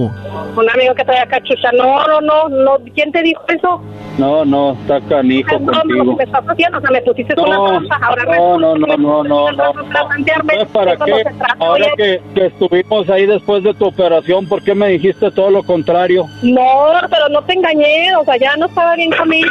[0.55, 1.71] un amigo que traía cachucha.
[1.73, 3.81] No, no, no, no, ¿quién te dijo eso?
[4.17, 6.15] No, no, está canijo lo que contigo.
[6.15, 9.73] me estás haciendo, o sea, me pusiste No, ahora no, no, no, no, no, no.
[9.91, 11.23] para plantearme, Entonces, ¿para eso qué?
[11.23, 15.51] no Ahora que, que estuvimos ahí después de tu operación, ¿por qué me dijiste todo
[15.51, 16.25] lo contrario?
[16.41, 19.49] No, pero no te engañé, o sea, ya no estaba bien conmigo.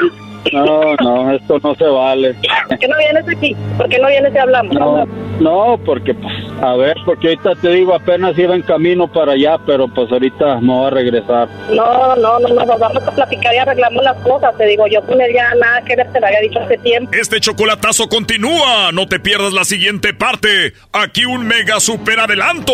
[0.53, 2.35] No, no, esto no se vale.
[2.69, 3.57] ¿Por qué no vienes aquí?
[3.77, 4.75] ¿Por qué no vienes y hablamos?
[4.75, 5.07] No,
[5.41, 9.59] no, porque, pues, a ver, porque ahorita te digo, apenas iba en camino para allá,
[9.67, 11.49] pero pues ahorita me voy a regresar.
[11.75, 14.57] No, no, no, no, nos vamos a platicar y arreglamos las cosas.
[14.57, 17.11] Te digo, yo con él ya nada que ver, te lo había dicho hace tiempo.
[17.13, 18.93] Este chocolatazo continúa.
[18.93, 20.75] No te pierdas la siguiente parte.
[20.93, 22.73] Aquí un mega super adelanto.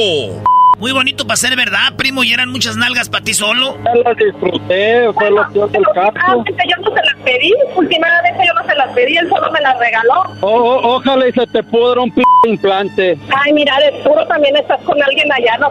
[0.81, 3.76] Muy bonito para ser verdad, primo, y eran muchas nalgas para ti solo.
[3.85, 6.45] Ya las disfruté, fue lo peor del caso.
[6.47, 9.78] Yo no se las pedí, últimamente yo no se las pedí, él solo me las
[9.78, 10.22] regaló.
[10.41, 13.18] O- o- ojalá y se te pudra un p implante.
[13.45, 15.70] Ay, mira, de puro también estás con alguien allá, ¿no?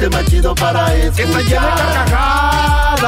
[0.00, 1.14] El podcast más chido para escuchar.
[1.14, 3.02] Que está llena de carcajadas.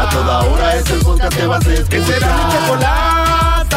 [0.00, 1.88] A toda hora es el podcast que vas a escuchar.
[1.88, 3.68] Que será mi chocolata.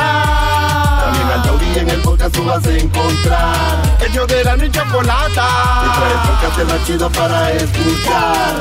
[1.03, 3.97] También al taurí en el podcast tú vas a encontrar.
[4.01, 5.47] Ellos de la ni chocolata.
[5.83, 8.55] Que trae el podcast más chido para escuchar.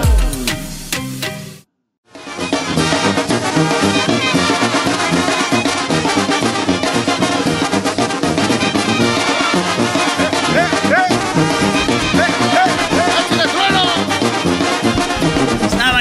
[10.55, 11.16] Estaba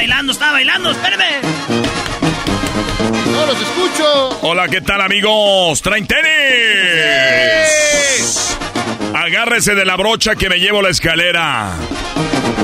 [0.05, 1.41] bailando, estaba bailando, espérame.
[3.31, 4.39] No los escucho.
[4.43, 5.81] Hola, ¿qué tal amigos?
[5.81, 6.27] ¿Traen tenis?
[9.15, 11.73] Agárrese de la brocha que me llevo la escalera.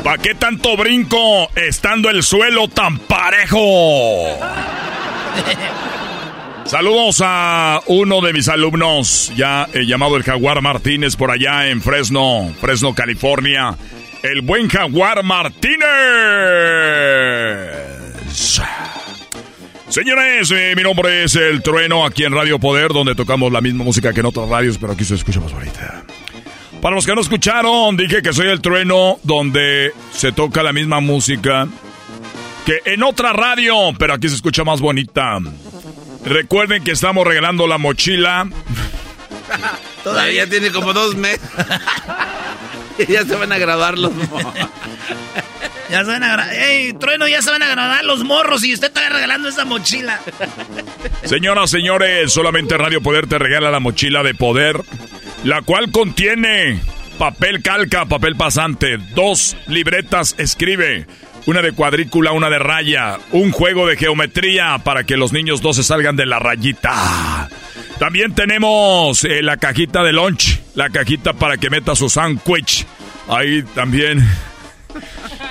[0.03, 4.37] ¿Pa' qué tanto brinco estando el suelo tan parejo?
[6.65, 11.81] Saludos a uno de mis alumnos, ya eh, llamado el Jaguar Martínez por allá en
[11.81, 13.75] Fresno, Fresno, California.
[14.23, 15.81] El buen Jaguar Martínez.
[19.89, 23.83] Señores, eh, mi nombre es El Trueno, aquí en Radio Poder, donde tocamos la misma
[23.83, 26.03] música que en otras radios, pero aquí se escucha más bonita.
[26.81, 30.99] Para los que no escucharon, dije que soy El Trueno, donde se toca la misma
[30.99, 31.67] música
[32.65, 35.39] que en otra radio, pero aquí se escucha más bonita.
[36.23, 38.47] Recuerden que estamos regalando la mochila.
[40.03, 41.41] Todavía tiene como dos meses.
[43.07, 44.11] ya se van a graduar los
[45.89, 47.27] Ya se van a ¡Ey, trueno!
[47.27, 50.21] Ya se van a graduar los morros y usted está regalando esa mochila.
[51.23, 54.81] Señoras, señores, solamente Radio Poder te regala la mochila de poder,
[55.43, 56.79] la cual contiene
[57.17, 61.05] papel calca, papel pasante, dos libretas escribe,
[61.45, 65.73] una de cuadrícula, una de raya, un juego de geometría para que los niños no
[65.73, 67.49] se salgan de la rayita.
[67.99, 72.85] También tenemos eh, la cajita de lunch, la cajita para que meta su sándwich.
[73.27, 74.27] Ahí también.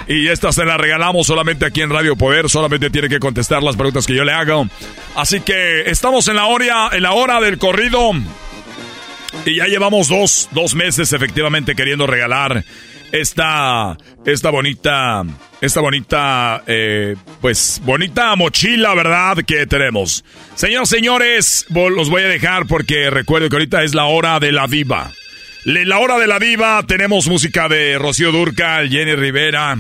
[0.08, 2.50] Y esta se la regalamos solamente aquí en Radio Poder.
[2.50, 4.66] Solamente tiene que contestar las preguntas que yo le hago.
[5.14, 8.10] Así que estamos en la hora, en la hora del corrido.
[9.46, 12.64] Y ya llevamos dos, dos meses efectivamente queriendo regalar
[13.12, 15.24] esta, esta bonita,
[15.60, 19.38] esta bonita, eh, pues bonita mochila, ¿verdad?
[19.46, 20.24] Que tenemos.
[20.54, 24.66] Señoras, señores, los voy a dejar porque recuerdo que ahorita es la hora de la
[24.66, 25.12] diva.
[25.64, 29.76] La hora de la diva, tenemos música de Rocío Durcal, Jenny Rivera,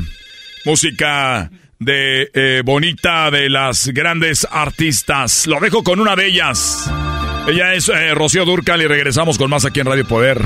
[0.66, 5.46] música de eh, Bonita de las grandes artistas.
[5.46, 6.90] Lo dejo con una de ellas.
[7.48, 10.42] Ella es eh, Rocío Durcal y regresamos con más aquí en Radio Poder.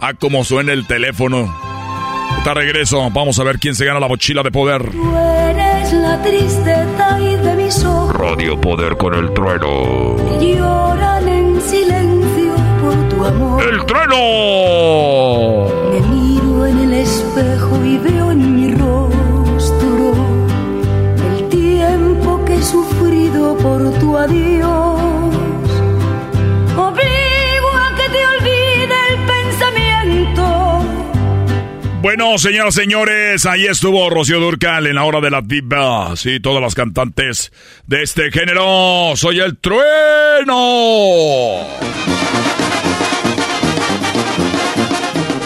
[0.00, 1.67] Ah, como suena el teléfono.
[2.36, 3.10] Está regreso.
[3.10, 4.90] Vamos a ver quién se gana la mochila de poder.
[4.90, 10.16] Tú eres la tristeza y de mis ojos Radio Poder con el trueno.
[10.40, 13.62] que lloran en silencio por tu amor.
[13.62, 14.16] ¡El trueno!
[15.92, 20.12] Me miro en el espejo y veo en mi rostro
[21.36, 25.27] el tiempo que he sufrido por tu adiós.
[32.00, 36.14] Bueno, señoras, señores, ahí estuvo Rocío Durcal en la hora de la diva.
[36.16, 37.52] Sí, todas las cantantes
[37.88, 39.14] de este género.
[39.16, 40.54] Soy el trueno.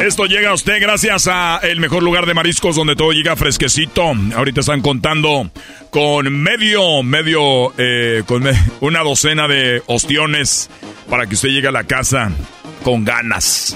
[0.04, 4.12] Esto llega a usted gracias a el mejor lugar de mariscos donde todo llega fresquecito.
[4.36, 5.50] Ahorita están contando
[5.90, 8.44] con medio, medio, eh, con
[8.80, 10.68] una docena de ostiones
[11.08, 12.30] para que usted llegue a la casa
[12.82, 13.74] con ganas.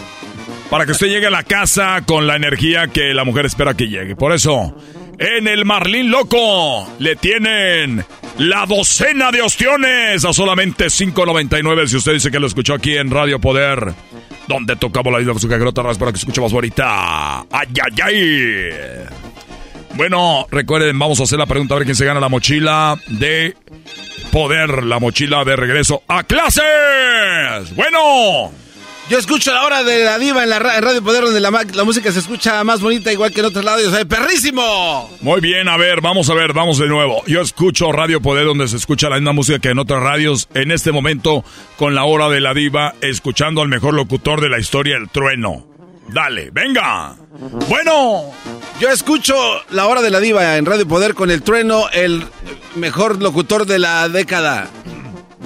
[0.71, 3.89] Para que usted llegue a la casa con la energía que la mujer espera que
[3.89, 4.17] llegue.
[4.17, 4.75] Por eso,
[5.19, 8.05] en el Marlín Loco le tienen
[8.39, 13.11] la docena de ostiones a solamente 5.99 si usted dice que lo escuchó aquí en
[13.11, 13.95] Radio Poder.
[14.49, 17.41] Donde tocamos la isla de su cagrota para que escuche más ahorita.
[17.51, 18.71] ¡Ay, ay, ay!
[19.95, 23.57] Bueno, recuerden, vamos a hacer la pregunta a ver quién se gana la mochila de
[24.31, 27.75] poder, la mochila de regreso a clases.
[27.75, 28.53] Bueno,
[29.09, 31.85] Yo escucho la hora de la diva en la ra- Radio Poder, donde la, la
[31.85, 33.93] música se escucha más bonita, igual que en otros lados.
[33.95, 35.09] ¡Ay, perrísimo!
[35.21, 37.23] Muy bien, a ver, vamos a ver, vamos de nuevo.
[37.27, 40.49] Yo escucho Radio Poder donde se escucha la misma música que en otras radios.
[40.55, 41.45] En este momento,
[41.77, 45.65] con la hora de la diva, escuchando al mejor locutor de la historia, el trueno.
[46.09, 47.15] Dale, venga.
[47.69, 48.33] Bueno.
[48.81, 49.35] Yo escucho
[49.71, 52.25] la hora de la diva en Radio Poder con el trueno, el
[52.75, 54.69] mejor locutor de la década.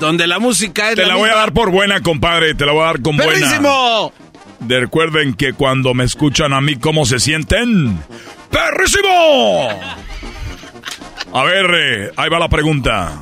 [0.01, 2.55] Donde la música es Te la voy a dar por buena, compadre.
[2.55, 3.33] Te la voy a dar con buena.
[3.33, 4.13] ¡Perrísimo!
[4.61, 8.03] De- Recuerden que cuando me escuchan a mí, ¿cómo se sienten?
[8.51, 9.69] ¡Perrísimo!
[11.33, 13.13] A ver, eh, ahí va la pregunta.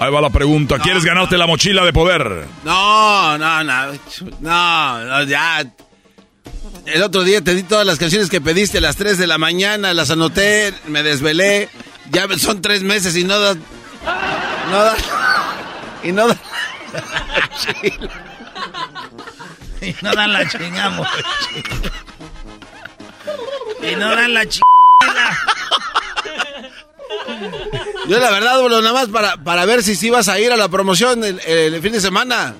[0.00, 0.78] Ahí va la pregunta.
[0.80, 2.46] ¿Quieres ganarte la mochila de poder?
[2.64, 3.92] No, no, no,
[4.40, 5.64] no, no, ya.
[6.86, 9.38] El otro día te di todas las canciones que pediste a las 3 de la
[9.38, 11.68] mañana, las anoté, me desvelé.
[12.10, 13.54] Ya son tres meses y no da.
[13.54, 14.96] No da.
[16.02, 16.36] Y no da.
[19.80, 21.08] Y no dan la chingamos.
[23.82, 25.38] Y no dan la chingada.
[28.08, 30.56] Yo la verdad, boludo, nada más para, para ver si sí vas a ir a
[30.56, 32.54] la promoción el, el fin de semana.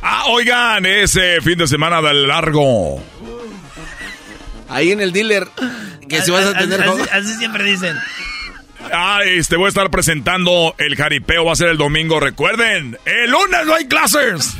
[0.00, 3.02] Ah, oigan, ese fin de semana del largo.
[4.68, 5.46] Ahí en el dealer,
[6.08, 6.82] que si vas a tener...
[6.82, 7.98] Así, así siempre dicen.
[8.92, 12.98] Ah, este, voy a estar presentando el jaripeo, va a ser el domingo, recuerden.
[13.04, 14.54] El lunes no hay clases.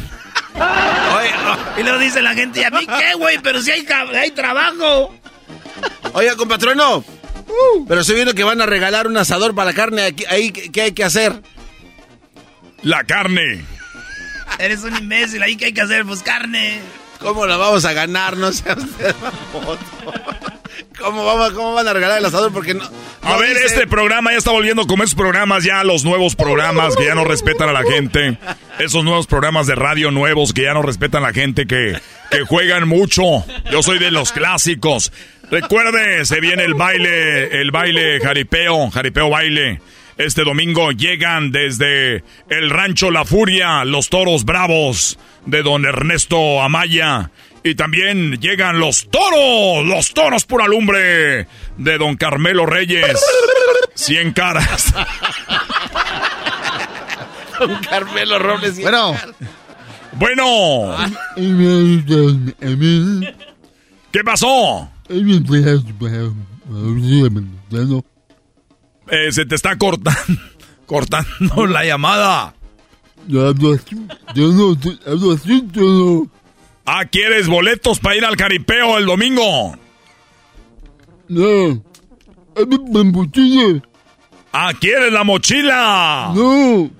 [1.78, 3.38] Y luego dice la gente, ¿y a mí qué, güey?
[3.42, 3.84] Pero si hay,
[4.32, 5.14] trabajo.
[6.12, 7.04] Oiga, compatrono.
[7.88, 10.02] Pero estoy viendo que van a regalar un asador para la carne.
[10.02, 11.42] Aquí, ahí, ¿qué hay que hacer?
[12.82, 13.64] La carne.
[14.58, 16.80] Eres un imbécil, ahí que hay que hacer, pues carne.
[17.18, 18.36] ¿Cómo la vamos a ganar?
[18.36, 19.14] No sea usted.
[20.98, 22.52] ¿Cómo, vamos, ¿Cómo van a regalar el asador?
[22.52, 22.82] Porque no.
[23.22, 26.96] A ver, dice- este programa ya está volviendo como esos programas, ya los nuevos programas
[26.96, 28.36] que ya no respetan a la gente.
[28.78, 31.98] Esos nuevos programas de radio nuevos que ya no respetan a la gente, que,
[32.30, 33.22] que juegan mucho.
[33.70, 35.12] Yo soy de los clásicos.
[35.50, 39.80] Recuerde, se viene el baile, el baile jaripeo, jaripeo baile.
[40.18, 47.30] Este domingo llegan desde el rancho La Furia, los toros bravos de don Ernesto Amaya.
[47.64, 51.46] Y también llegan los toros, los toros pura lumbre
[51.76, 53.20] de don Carmelo Reyes.
[53.94, 54.92] Cien caras.
[57.60, 58.80] Don Carmelo Robles.
[58.80, 59.14] Bueno.
[60.12, 60.96] Bueno.
[64.10, 64.90] ¿Qué pasó?
[69.08, 70.40] Eh, se te está cortando,
[70.86, 72.54] cortando la llamada.
[76.84, 79.76] Ah, ¿quieres boletos para ir al caripeo el domingo?
[81.28, 81.82] No.
[84.52, 86.32] Ah, ¿quieres la mochila?
[86.34, 86.90] No.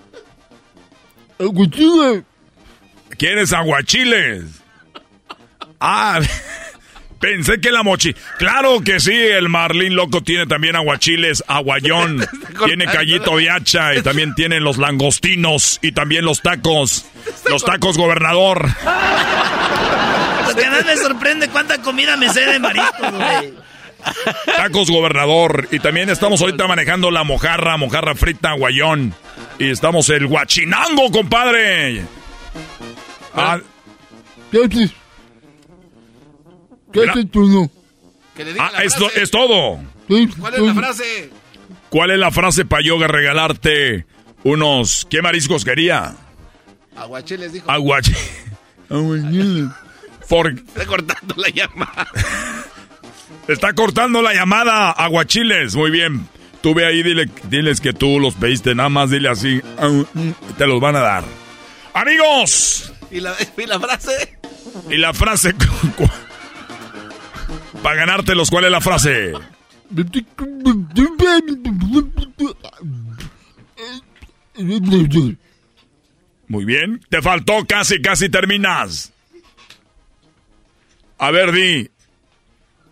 [1.39, 2.25] Aguachile.
[3.19, 4.45] ¿Quieres aguachiles?
[5.81, 6.21] Ah,
[7.23, 8.19] pensé que la mochila.
[8.37, 12.27] Claro que sí, el Marlín Loco tiene también aguachiles, aguayón,
[12.67, 17.07] tiene callito de hacha y también tienen los langostinos y también los tacos.
[17.49, 18.69] Los tacos gobernador.
[20.49, 23.55] Lo que más me sorprende cuánta comida me sé de mariscos, güey.
[24.45, 25.69] Tacos gobernador.
[25.71, 29.15] Y también estamos ahorita manejando la mojarra, mojarra frita, aguayón.
[29.61, 32.03] Y estamos el guachinango, compadre.
[33.35, 33.61] Ah,
[36.93, 37.71] ¿Qué haces tú no?
[38.59, 39.79] ah, esto es todo.
[40.39, 41.31] ¿Cuál es la frase?
[41.91, 44.07] ¿Cuál es la frase para yoga regalarte
[44.45, 45.07] unos...
[45.11, 46.15] ¿Qué mariscos quería?
[46.97, 47.71] Aguachiles dijo.
[47.71, 48.15] Aguachi.
[50.29, 50.49] Por...
[50.51, 52.09] Está cortando la llamada.
[53.49, 55.75] Está cortando la llamada, aguachiles.
[55.75, 56.27] Muy bien.
[56.63, 59.61] Tú ve ahí, dile, diles que tú los pediste, nada más dile así.
[59.79, 59.91] "Ah,
[60.57, 61.25] Te los van a dar.
[61.93, 62.93] Amigos.
[63.11, 64.39] ¿Y la, y la frase?
[64.89, 65.55] Y la frase...
[67.83, 69.33] Para ganártelos, ¿cuál es la frase?
[76.49, 77.01] Muy bien.
[77.09, 79.13] Te faltó casi, casi terminas.
[81.19, 81.91] A ver, di.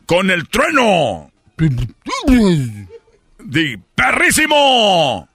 [0.06, 1.30] Con el trueno.
[3.38, 5.28] Di, perrísimo.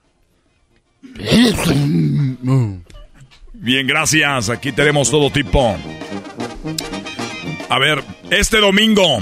[3.53, 4.49] Bien, gracias.
[4.49, 5.77] Aquí tenemos todo tipo.
[7.69, 9.19] A ver, este domingo,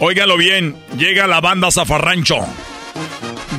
[0.00, 2.38] óigalo bien, llega la banda Zafarrancho.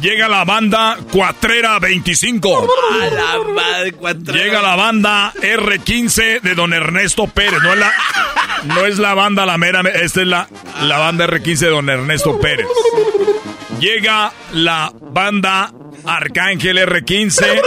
[0.01, 2.67] Llega la banda Cuatrera 25.
[3.01, 7.61] A la madre, cuatro- Llega la banda R15 de don Ernesto Pérez.
[7.61, 7.91] No es la,
[8.65, 10.47] no es la banda La Mera, esta es la,
[10.83, 12.67] la banda R15 de don Ernesto Pérez.
[13.79, 15.71] Llega la banda
[16.05, 17.61] Arcángel R15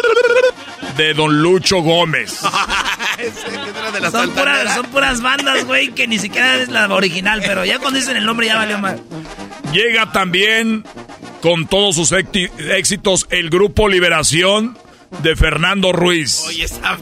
[0.96, 2.30] de don Lucho Gómez.
[4.12, 7.98] son, puras, son puras bandas, güey, que ni siquiera es la original, pero ya cuando
[7.98, 9.00] dicen el nombre ya valió mal.
[9.72, 10.84] Llega también
[11.40, 14.78] con todos sus éxitos el grupo Liberación
[15.22, 16.44] de Fernando Ruiz.
[16.46, 16.98] Oye, esa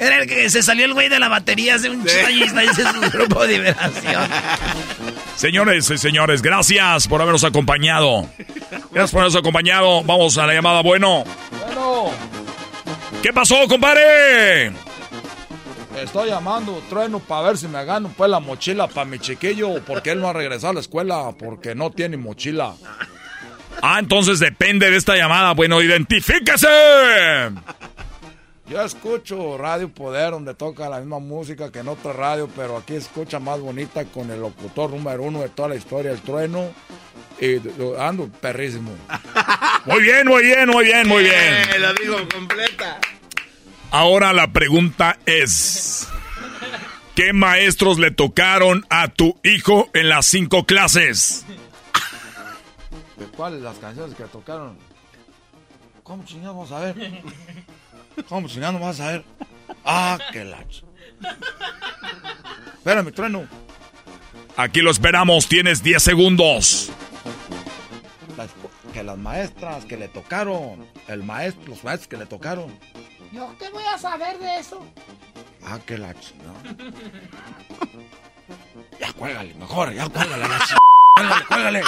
[0.00, 2.16] Era el que se salió el güey de la batería hace un sí.
[2.16, 4.28] ese es su grupo de liberación.
[5.36, 8.28] Señores y señores, gracias por habernos acompañado.
[8.92, 10.02] Gracias por habernos acompañado.
[10.04, 10.82] Vamos a la llamada.
[10.82, 11.24] Bueno.
[11.64, 12.10] Bueno.
[13.22, 14.72] ¿Qué pasó, compadre?
[16.02, 20.10] Estoy llamando trueno para ver si me gano pues la mochila para mi chiquillo, porque
[20.10, 22.74] él no ha regresado a la escuela, porque no tiene mochila.
[23.82, 25.52] Ah, entonces depende de esta llamada.
[25.52, 26.68] Bueno, identifíquese.
[28.66, 32.94] Yo escucho Radio Poder, donde toca la misma música que en otra radio, pero aquí
[32.94, 36.72] escucha más bonita con el locutor número uno de toda la historia, el trueno.
[37.38, 37.60] Y
[37.98, 38.90] ando perrísimo.
[39.84, 41.34] Muy bien, muy bien, muy bien, muy bien.
[41.34, 42.98] Eh, lo digo completa.
[43.90, 46.08] Ahora la pregunta es:
[47.14, 51.44] ¿Qué maestros le tocaron a tu hijo en las cinco clases?
[53.18, 54.78] ¿De cuáles las canciones que tocaron?
[56.02, 57.22] ¿Cómo chingados vamos a ver?
[58.28, 59.24] ¿Cómo chingando vas a ver?
[59.84, 60.86] Ah, qué lacho.
[62.74, 63.46] Espérame, trueno.
[64.56, 66.90] Aquí lo esperamos, tienes 10 segundos.
[68.92, 72.72] que las maestras que le tocaron, el maestro, los maestros que le tocaron.
[73.32, 74.86] ¿Yo qué voy a saber de eso?
[75.66, 76.54] Ah, qué lacho, ¿no?
[79.00, 80.58] ya cuélgale, mejor, ya cuélgale, la
[81.16, 81.82] Cuélgale, cuélgale.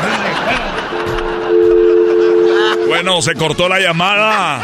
[0.00, 1.77] Cuélgale, cuélgale.
[2.88, 4.62] Bueno, se cortó la llamada.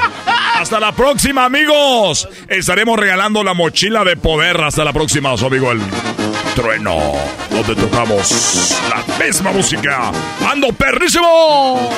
[0.57, 2.27] Hasta la próxima, amigos.
[2.49, 4.61] Estaremos regalando la mochila de poder.
[4.63, 5.81] Hasta la próxima, su amigo el
[6.55, 7.13] trueno.
[7.51, 10.11] Donde tocamos la misma música.
[10.51, 11.91] ¡Ando perrísimo!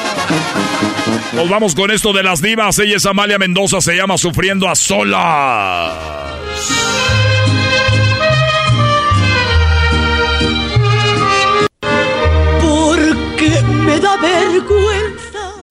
[1.32, 2.78] Nos vamos con esto de las divas.
[2.80, 3.80] Ella es Amalia Mendoza.
[3.80, 5.92] Se llama Sufriendo a Solas.
[13.86, 15.15] Me da vergüenza.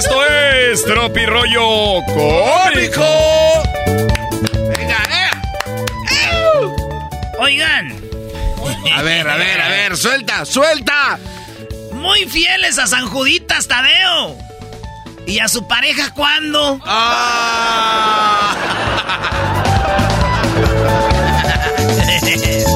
[0.00, 3.04] Esto es Tropi Rollo Cómico.
[4.74, 5.30] Venga, eh.
[7.38, 8.00] Oigan.
[8.96, 11.18] A ver, a ver, a ver, suelta, suelta.
[11.92, 14.38] Muy fieles a San Juditas Tadeo.
[15.26, 16.80] ¿Y a su pareja cuándo?
[16.86, 18.56] Ah.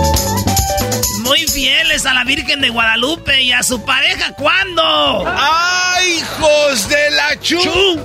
[1.55, 5.24] Fieles a la Virgen de Guadalupe y a su pareja cuándo?
[5.24, 8.01] ¡Ay, hijos de la chu!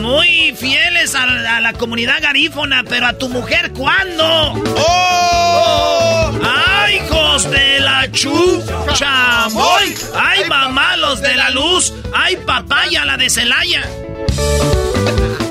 [0.00, 4.54] Muy fieles a la, a la comunidad garífona, pero a tu mujer cuándo?
[4.74, 6.32] ¡Oh!
[6.42, 8.64] ¡Ay, hijos de la chu!
[8.94, 9.94] ¡Chamoy!
[10.18, 11.92] ¡Ay, mamá, los de la luz!
[12.14, 13.82] ¡Ay, papaya, la de Celaya!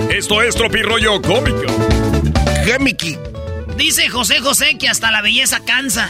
[0.09, 1.71] Esto es Tropi Rollo Cómico.
[2.65, 3.15] Gemiki.
[3.77, 6.09] Dice José José que hasta la belleza cansa.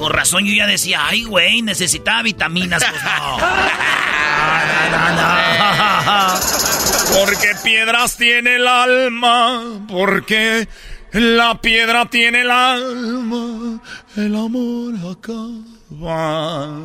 [0.00, 2.82] Con razón yo ya decía, ay, güey, necesitaba vitaminas.
[2.82, 3.38] Pues no.
[3.38, 6.40] No, no, no.
[7.18, 10.66] Porque piedras tiene el alma, porque
[11.12, 13.82] la piedra tiene el alma,
[14.16, 16.78] el amor acaba.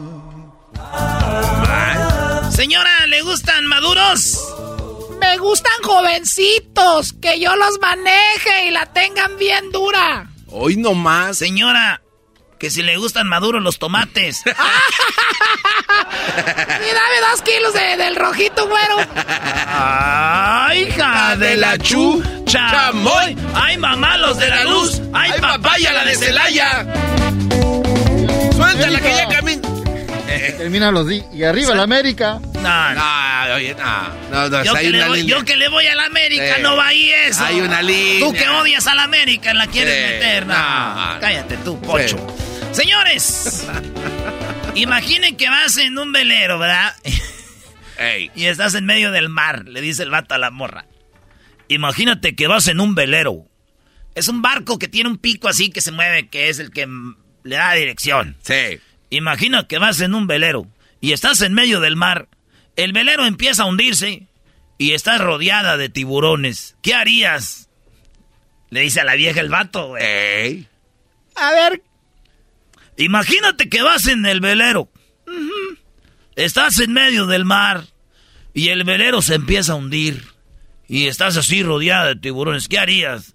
[2.52, 4.42] Señora, ¿le gustan maduros?
[5.22, 10.30] Me gustan jovencitos, que yo los maneje y la tengan bien dura.
[10.48, 11.38] Hoy nomás.
[11.38, 12.02] Señora,
[12.60, 14.44] que si le gustan maduros los tomates.
[14.46, 14.50] Y
[16.94, 18.98] dame dos kilos de- del rojito, güero.
[19.68, 22.24] ¡Ay, hija de la chu!
[22.46, 23.36] ¡Chamoy!
[23.54, 25.02] ¡Ay, mamá, los de la luz!
[25.14, 26.86] ¡Ay, papaya, la de Celaya!
[28.56, 29.68] Suéltala que ya camina.
[30.58, 32.40] Termina los di y arriba la América.
[32.54, 33.56] No, no.
[33.56, 35.38] oye, no, no, no, Yo que, le una voy, línea.
[35.38, 36.62] yo que le voy a la América, Sí.
[36.62, 37.44] no va ahí eso.
[37.46, 38.20] Hay una línea.
[38.28, 40.14] Tú que odias a la América, la quieres Sí.
[40.14, 40.46] meter.
[40.46, 40.54] No,
[41.14, 41.20] No.
[41.20, 42.18] cállate tú, pocho.
[42.72, 43.66] Señores,
[44.76, 46.94] imaginen que vas en un velero, ¿verdad?
[47.98, 48.30] Ey.
[48.36, 50.86] Y estás en medio del mar, le dice el vato a la morra.
[51.68, 53.48] Imagínate que vas en un velero.
[54.16, 56.88] Es un barco que tiene un pico así que se mueve, que es el que
[57.44, 58.38] le da dirección.
[58.44, 58.80] Sí.
[59.10, 60.68] Imagina que vas en un velero
[61.02, 62.28] y estás en medio del mar.
[62.76, 64.28] El velero empieza a hundirse
[64.78, 66.76] y estás rodeada de tiburones.
[66.82, 67.70] ¿Qué harías?
[68.70, 70.04] Le dice a la vieja el vato, güey.
[70.04, 70.68] Ey.
[71.36, 71.84] A ver,
[72.98, 74.90] Imagínate que vas en el velero.
[76.36, 77.86] Estás en medio del mar
[78.54, 80.34] y el velero se empieza a hundir.
[80.88, 82.68] Y estás así rodeada de tiburones.
[82.68, 83.34] ¿Qué harías?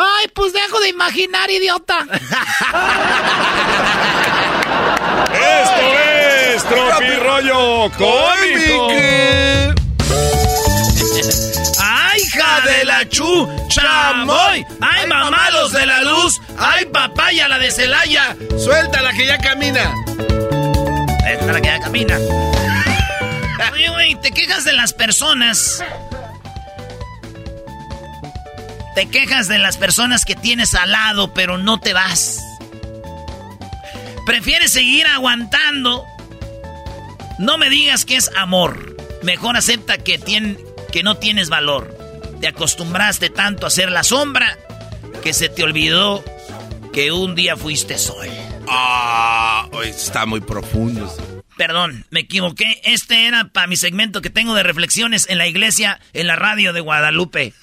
[0.00, 2.06] ay, pues dejo de imaginar, idiota.
[5.32, 5.84] Esto
[6.54, 8.88] es Tropirollo Cómico.
[11.80, 13.48] ¡Ay, hija de la chu!
[13.68, 14.64] ¡Chamoy!
[14.80, 16.40] ¡Ay, mamá, los de la luz!
[16.58, 18.36] ¡Ay, papaya, la de Celaya!
[18.58, 19.94] Suéltala que ya camina.
[21.26, 22.18] Esta la que ya camina.
[23.72, 25.84] Oye, güey, te quejas de las personas.
[28.94, 32.47] Te quejas de las personas que tienes al lado, pero no te vas.
[34.28, 36.04] Prefieres seguir aguantando.
[37.38, 38.94] No me digas que es amor.
[39.22, 40.58] Mejor acepta que, tien-
[40.92, 41.96] que no tienes valor.
[42.38, 44.58] Te acostumbraste tanto a ser la sombra
[45.22, 46.22] que se te olvidó
[46.92, 48.28] que un día fuiste sol.
[48.68, 51.10] Ah, hoy está muy profundo.
[51.56, 52.82] Perdón, me equivoqué.
[52.84, 56.74] Este era para mi segmento que tengo de reflexiones en la iglesia, en la radio
[56.74, 57.54] de Guadalupe.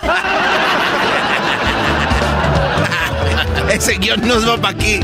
[3.70, 5.00] Ese guion nos va para aquí.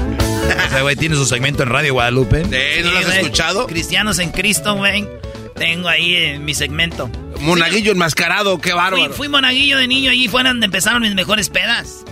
[0.67, 2.43] Ese güey tiene su segmento en Radio Guadalupe.
[2.51, 3.67] Eh, ¿No lo has escuchado?
[3.67, 5.07] Cristianos en Cristo, güey.
[5.57, 7.11] Tengo ahí eh, mi segmento.
[7.41, 9.13] Monaguillo enmascarado, qué Fui, bárbaro.
[9.13, 12.05] fui monaguillo de niño, allí fue donde empezaron mis mejores pedas.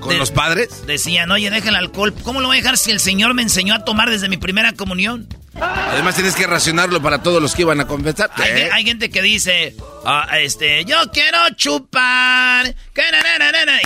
[0.00, 0.86] ¿Con de- los padres?
[0.86, 2.14] Decían, oye, deja el alcohol.
[2.22, 4.72] ¿Cómo lo voy a dejar si el Señor me enseñó a tomar desde mi primera
[4.72, 5.28] comunión?
[5.60, 8.30] Además tienes que racionarlo para todos los que iban a confesar.
[8.36, 9.74] Hay, hay gente que dice,
[10.06, 12.74] ah, este, yo quiero chupar.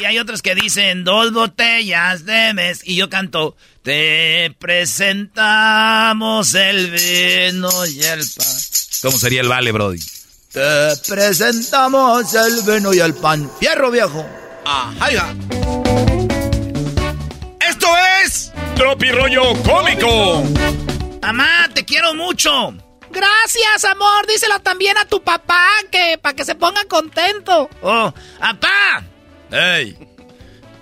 [0.01, 2.83] Y hay otros que dicen dos botellas de mes.
[2.85, 8.57] Y yo canto, te presentamos el vino y el pan.
[9.03, 10.01] ¿Cómo sería el vale, Brody?
[10.51, 13.51] Te presentamos el vino y el pan.
[13.61, 14.27] Fierro viejo.
[14.65, 15.35] Ahí va.
[17.61, 17.87] Esto
[18.25, 20.45] es Tropirollo Cómico.
[21.21, 22.75] Mamá, te quiero mucho.
[23.11, 24.27] Gracias, amor.
[24.27, 27.69] Díselo también a tu papá, que para que se ponga contento.
[27.83, 29.05] Oh, papá.
[29.51, 30.14] ¡Ey!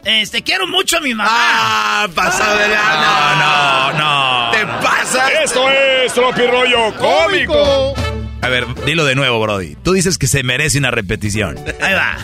[0.05, 1.31] Este, quiero mucho a mi mamá.
[1.33, 4.51] Ah, pasado de No, no, no.
[4.51, 5.31] Te pasas.
[5.45, 7.95] Esto es Tropirollo Cómico.
[8.43, 9.77] A ver, dilo de nuevo, Brody.
[9.77, 11.57] Tú dices que se merece una repetición.
[11.81, 12.17] Ahí va.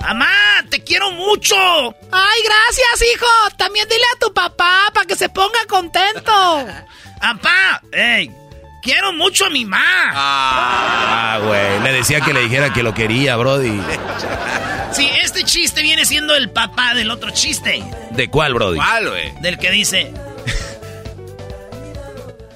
[0.00, 0.30] Mamá,
[0.70, 1.56] te quiero mucho.
[1.56, 3.26] Ay, gracias, hijo.
[3.58, 6.66] También dile a tu papá para que se ponga contento.
[7.20, 8.30] Papá, ey,
[8.82, 10.10] quiero mucho a mi mamá.
[10.14, 11.80] Ah, güey.
[11.80, 13.80] Le decía que le dijera que lo quería, Brody.
[14.92, 17.82] Sí, este chiste viene siendo el papá del otro chiste.
[18.10, 18.76] ¿De cuál, Brody?
[18.78, 19.32] ¿Cuál, güey?
[19.40, 20.12] Del que dice,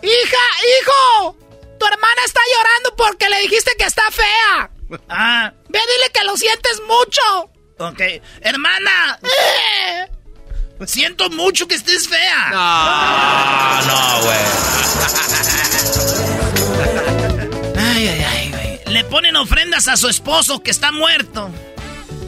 [0.03, 0.47] Hija,
[0.81, 1.37] hijo.
[1.79, 4.71] Tu hermana está llorando porque le dijiste que está fea.
[5.09, 7.51] ah, Ve, dile que lo sientes mucho.
[7.79, 8.01] ok,
[8.43, 10.07] hermana, Eh.
[10.87, 12.51] Siento mucho que estés fea.
[12.53, 14.39] Ah, no, güey.
[17.77, 18.81] Ay, ay, ay, güey.
[18.95, 21.51] Le ponen ofrendas a su esposo que está muerto.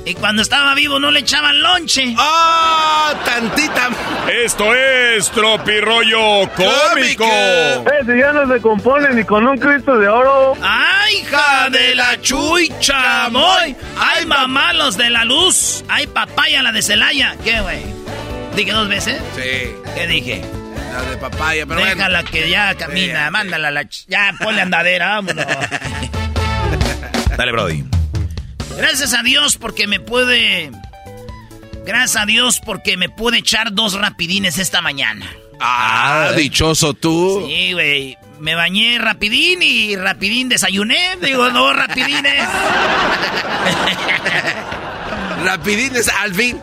[0.05, 2.15] Y cuando estaba vivo no le echaban lonche.
[2.19, 3.15] ¡Ah!
[3.25, 3.91] tantita.
[4.45, 7.25] Esto es Tropirollo Cómico.
[8.01, 10.55] Ese ya no se compone ni con un Cristo de oro.
[10.63, 13.77] ¡Ay, hija de la chuy chamoy!
[13.99, 15.85] ¡Ay, mamá, los de la luz!
[15.89, 17.37] ¡Ay, papaya, la de Celaya!
[17.45, 17.83] ¿Qué, güey?
[18.57, 19.21] ¿Dije dos veces?
[19.35, 20.43] Sí, ¿Qué dije?
[20.93, 21.95] la de papaya, pero bueno.
[21.97, 23.83] Déjala que ya camina, mándala a la...
[23.85, 25.47] ch- Ya, ponle andadera, vámonos.
[27.37, 27.83] Dale, Brody.
[28.77, 30.71] Gracias a Dios porque me puede...
[31.87, 35.27] Gracias a Dios porque me pude echar dos rapidines esta mañana.
[35.61, 37.47] Ah, dichoso tú.
[37.49, 38.19] Sí, güey.
[38.39, 41.17] Me bañé rapidín y rapidín desayuné.
[41.23, 42.45] Digo, dos rapidines.
[45.45, 46.61] Rapidines, al fin.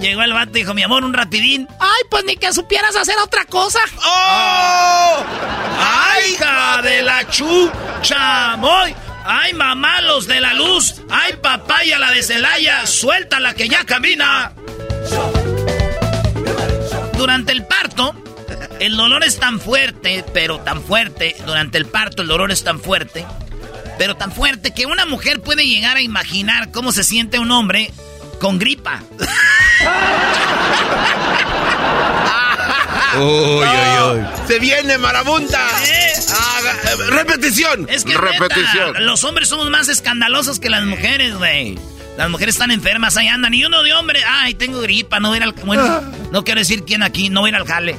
[0.00, 1.68] Llegó el vato y dijo, mi amor, un rapidín.
[1.78, 3.80] Ay, pues ni que supieras hacer otra cosa.
[4.04, 5.24] ¡Oh!
[5.78, 7.70] ¡Ay, hija de la chu
[8.02, 8.94] chamoy!
[9.24, 10.96] ¡Ay, mamá, los de la luz!
[11.10, 12.86] ¡Ay, papaya, la de Celaya!
[12.86, 14.52] ¡Suéltala que ya camina!
[17.16, 18.14] Durante el parto,
[18.80, 22.80] El dolor es tan fuerte, pero tan fuerte, durante el parto el dolor es tan
[22.80, 23.24] fuerte,
[23.98, 27.92] pero tan fuerte que una mujer puede llegar a imaginar cómo se siente un hombre
[28.44, 29.02] con gripa.
[33.16, 33.64] Uy, uy,
[34.10, 34.20] uy.
[34.46, 35.66] Se viene marabunta.
[35.86, 36.12] ¿Eh?
[37.08, 37.86] Repetición.
[37.88, 38.88] Es que repetición.
[38.88, 41.78] neta, los hombres somos más escandalosos que las mujeres, güey.
[42.18, 43.54] Las mujeres están enfermas, ahí andan.
[43.54, 45.52] Y uno de hombre, ay, tengo gripa, no voy a ir al...
[45.52, 47.98] Bueno, no quiero decir quién aquí, no voy a ir al jale.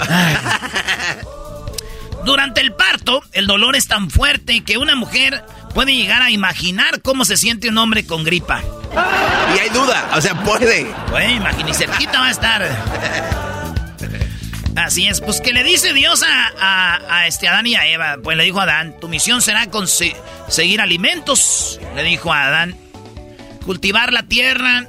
[0.00, 0.36] Ay.
[2.24, 5.44] Durante el parto, el dolor es tan fuerte que una mujer
[5.74, 8.62] puede llegar a imaginar cómo se siente un hombre con gripa.
[9.54, 10.86] Y hay duda, o sea, puede.
[11.10, 12.68] Güey, imagínate, y cerquita va a estar.
[14.76, 18.16] Así es, pues que le dice Dios a, a, a este Adán y a Eva.
[18.22, 21.78] Pues le dijo a Adán, tu misión será conseguir alimentos.
[21.94, 22.76] Le dijo a Adán,
[23.64, 24.86] cultivar la tierra,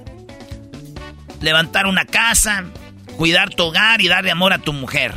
[1.42, 2.64] levantar una casa,
[3.18, 5.14] cuidar tu hogar y darle amor a tu mujer.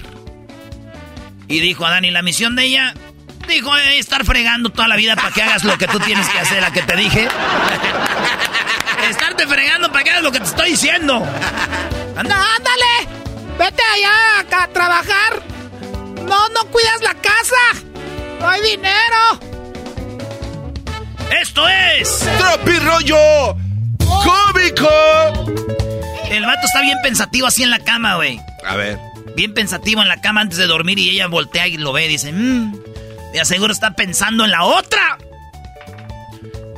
[1.48, 2.92] Y dijo Adán, ¿y la misión de ella?
[3.48, 6.38] Dijo, "Eh, estar fregando toda la vida para que hagas lo que tú tienes que
[6.38, 7.26] hacer, la que te dije.
[9.08, 11.26] Estarte fregando para que hagas lo que te estoy diciendo.
[12.16, 13.08] ¡Anda, ándale!
[13.58, 15.42] ¡Vete allá a trabajar!
[16.26, 17.86] ¡No, no cuidas la casa!
[18.40, 19.40] ¡No hay dinero!
[21.40, 22.26] ¡Esto es!
[22.38, 23.56] ¡Tropi rollo
[23.98, 24.88] cómico!
[26.30, 28.38] El vato está bien pensativo así en la cama, güey.
[28.66, 28.98] A ver.
[29.34, 32.08] Bien pensativo en la cama antes de dormir y ella voltea y lo ve y
[32.08, 32.74] dice, mmm,
[33.32, 35.18] de aseguro está pensando en la otra.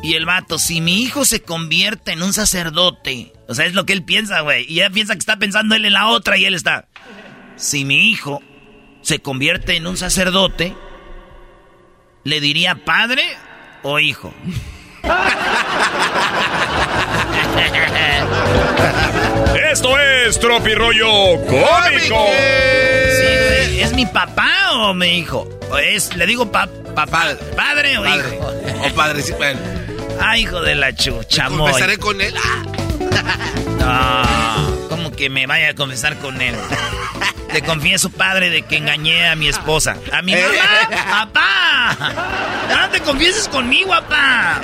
[0.02, 3.84] Y el vato, si mi hijo se convierte en un sacerdote, o sea, es lo
[3.84, 4.64] que él piensa, güey.
[4.66, 6.88] Y ella piensa que está pensando él en la otra y él está,
[7.56, 8.42] si mi hijo
[9.02, 10.74] se convierte en un sacerdote,
[12.24, 13.24] ¿le diría padre
[13.82, 14.32] o hijo?
[19.70, 22.26] Esto es Tropi Rollo Cómico.
[22.30, 25.48] Sí, güey, ¿Es mi papá o mi hijo?
[25.70, 28.36] ¿O es, le digo pa- papá, padre o Padre.
[28.36, 28.52] hijo?
[28.86, 29.60] O padre, sí, bueno.
[30.20, 31.58] Ay, hijo de la chucha, moy.
[31.70, 32.34] Confesaré con él.
[33.82, 36.54] Ah, No, ¿cómo que me vaya a confesar con él?
[37.52, 39.96] Le confieso, padre, de que engañé a mi esposa.
[40.12, 41.30] ¡A mi mamá!
[41.32, 41.96] ¡Papá!
[42.68, 44.60] ¡Ya no te confieses conmigo, papá!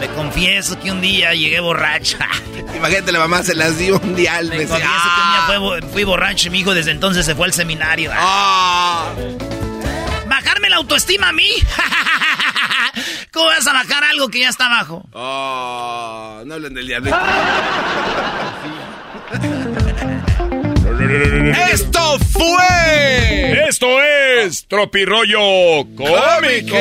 [0.00, 2.26] Le confieso que un día llegué borracha.
[2.74, 4.66] Imagínate, la mamá se las dio un día al mes.
[4.68, 5.42] confieso que un día
[5.82, 8.10] fue fui borracho y mi hijo desde entonces se fue al seminario.
[8.14, 9.10] Ah.
[10.26, 11.48] ¿Bajarme la autoestima a mí?
[13.34, 15.04] ¿Cómo vas a bajar algo que ya está abajo?
[15.12, 17.16] Oh, no hablen del diablito.
[21.72, 23.66] ¡Esto fue!
[23.68, 26.76] Esto es Tropi Rollo Cómico.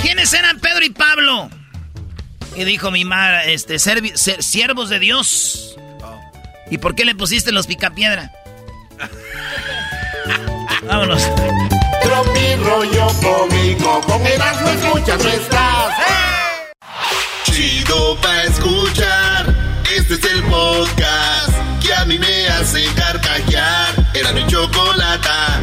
[0.00, 1.50] ¿Quiénes eran Pedro y Pablo?
[2.56, 5.76] Y dijo mi madre, este, servi- ser- siervos de Dios.
[6.70, 8.32] ¿Y por qué le pusiste los picapiedra?
[10.86, 11.22] Vámonos.
[12.02, 15.94] Tropi rollo cómico, con Erasmo escuchas no estás.
[17.44, 19.54] Chido pa' escuchar,
[19.96, 23.94] este es el podcast que a mí me hace carcajear.
[24.14, 25.60] Era mi chocolata.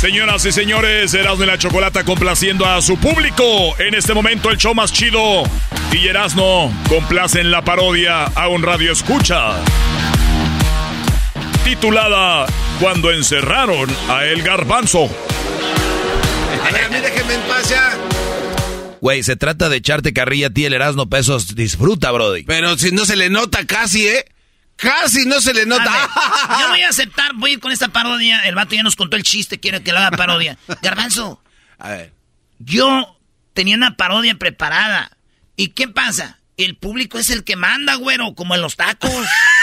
[0.00, 3.44] Señoras y señores, Erasmo y la Chocolata complaciendo a su público.
[3.80, 5.42] En este momento el show más chido.
[5.90, 9.56] Y Erasmo complace en la parodia a un radio escucha.
[11.68, 12.46] Titulada
[12.80, 15.04] Cuando encerraron a El Garbanzo.
[16.66, 17.94] A ver, a mí déjenme en paz ya.
[19.02, 21.54] Güey, se trata de echarte carrilla a ti el Erasmo Pesos.
[21.54, 22.44] Disfruta, Brody.
[22.44, 24.24] Pero si no se le nota casi, ¿eh?
[24.76, 25.92] Casi no se le nota.
[26.58, 28.40] Yo voy a aceptar, voy a ir con esta parodia.
[28.46, 30.56] El vato ya nos contó el chiste, quiere que lo haga parodia.
[30.82, 31.42] Garbanzo,
[31.78, 32.14] A ver.
[32.60, 33.14] yo
[33.52, 35.18] tenía una parodia preparada.
[35.54, 36.38] ¿Y qué pasa?
[36.56, 39.12] El público es el que manda, güero, como en los tacos.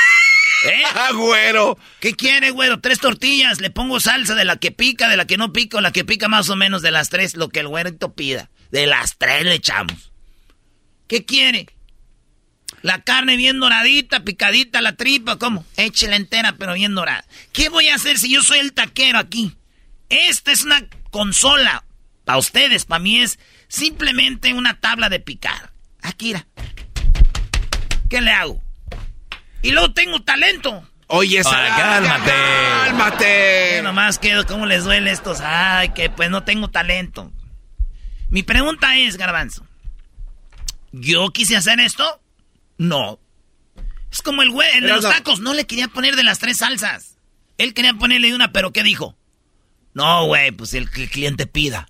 [0.65, 0.83] ¿Eh?
[0.95, 1.77] Ah, güero.
[1.99, 2.79] ¿Qué quiere, güero?
[2.79, 5.81] Tres tortillas, le pongo salsa de la que pica, de la que no pica, o
[5.81, 8.49] la que pica más o menos de las tres, lo que el güerito pida.
[8.71, 10.11] De las tres le echamos.
[11.07, 11.67] ¿Qué quiere?
[12.81, 15.65] La carne bien doradita, picadita, la tripa, ¿cómo?
[15.77, 17.25] Échela entera, pero bien dorada.
[17.53, 19.55] ¿Qué voy a hacer si yo soy el taquero aquí?
[20.09, 21.83] Esta es una consola.
[22.25, 23.37] Para ustedes, para mí es
[23.67, 25.71] simplemente una tabla de picar.
[26.01, 26.47] Aquí, mira.
[28.09, 28.64] ¿Qué le hago?
[29.65, 30.87] Y luego tengo talento.
[31.07, 31.59] Oye, esa.
[31.59, 32.31] Ay, cálmate.
[32.85, 33.81] Cálmate.
[33.81, 35.41] Nomás quedo, ¿cómo les duele estos?
[35.41, 37.31] Ay, que pues no tengo talento.
[38.29, 39.65] Mi pregunta es, Garbanzo.
[40.91, 42.21] ¿Yo quise hacer esto?
[42.77, 43.19] No.
[44.11, 45.09] Es como el güey, el de los no.
[45.09, 47.17] tacos, no le quería poner de las tres salsas.
[47.57, 49.17] Él quería ponerle una, pero ¿qué dijo?
[49.95, 51.89] No, güey, pues el que el cliente pida.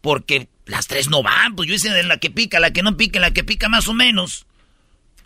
[0.00, 2.96] Porque las tres no van, pues yo hice de la que pica, la que no
[2.96, 4.46] pica, la que pica más o menos.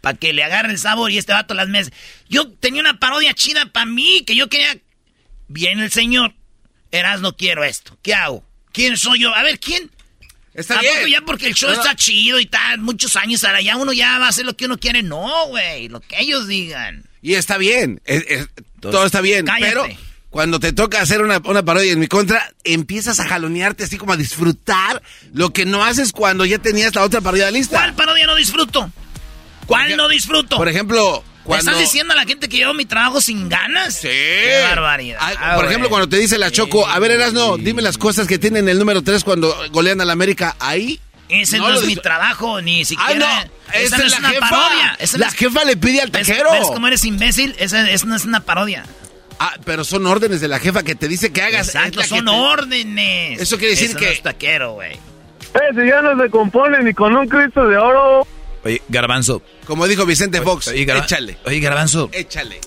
[0.06, 1.92] Para que le agarre el sabor y este vato las mesas.
[2.28, 4.76] Yo tenía una parodia chida para mí, que yo quería...
[5.48, 6.32] Viene el señor.
[6.92, 7.98] Eras, no quiero esto.
[8.02, 8.44] ¿Qué hago?
[8.70, 9.34] ¿Quién soy yo?
[9.34, 9.90] A ver, ¿quién?
[10.54, 10.94] Está bien.
[11.06, 11.10] bien.
[11.10, 14.16] ya porque el show No, está chido y tal, muchos años ahora ya uno ya
[14.20, 15.02] va a hacer lo que uno quiere.
[15.02, 17.02] No, güey, lo que ellos digan.
[17.20, 18.48] Y está bien, es- es-
[18.80, 19.66] todo está bien, cállate.
[19.66, 19.88] pero
[20.30, 24.12] cuando te toca hacer una, una parodia en mi contra, empiezas a jalonearte así como
[24.12, 25.02] a disfrutar
[25.32, 27.76] lo que no haces cuando ya tenías la otra parodia lista.
[27.76, 28.88] ¿Cuál parodia no disfruto?
[29.66, 30.56] ¿Cuál no disfruto?
[30.56, 31.70] Por ejemplo, ¿Le cuando...
[31.72, 33.94] estás diciendo a la gente que llevo mi trabajo sin ganas?
[33.94, 34.08] Sí.
[34.08, 35.18] Qué barbaridad.
[35.20, 38.38] Ah, por ejemplo, cuando te dice la Choco, a ver, Erasno, dime las cosas que
[38.38, 40.56] tienen el número 3 cuando golean a la América.
[40.60, 41.00] Ahí.
[41.28, 43.40] Ese no, lo es mi trabajo, ni siquiera.
[43.40, 44.48] Ah, no, esa no es es la una jefa.
[44.48, 44.96] parodia.
[45.00, 46.52] Esa no La es- jefa le pide al ¿Ves- taquero.
[46.52, 47.56] ¿Ves cómo eres imbécil?
[47.58, 48.84] Esa, esa no es una parodia.
[49.40, 51.66] Ah, pero son órdenes de la jefa que te dice que hagas.
[51.74, 53.40] Exacto, son te- órdenes.
[53.40, 54.92] Eso quiere decir Eso que- No es taquero, güey.
[54.92, 58.26] Eh, si ya no se compone ni con un Cristo de oro.
[58.66, 59.42] Oye, Garbanzo.
[59.66, 61.38] Como dijo Vicente Fox, Oye, Garba- échale.
[61.44, 62.08] Oye, Garbanzo.
[62.12, 62.60] Échale.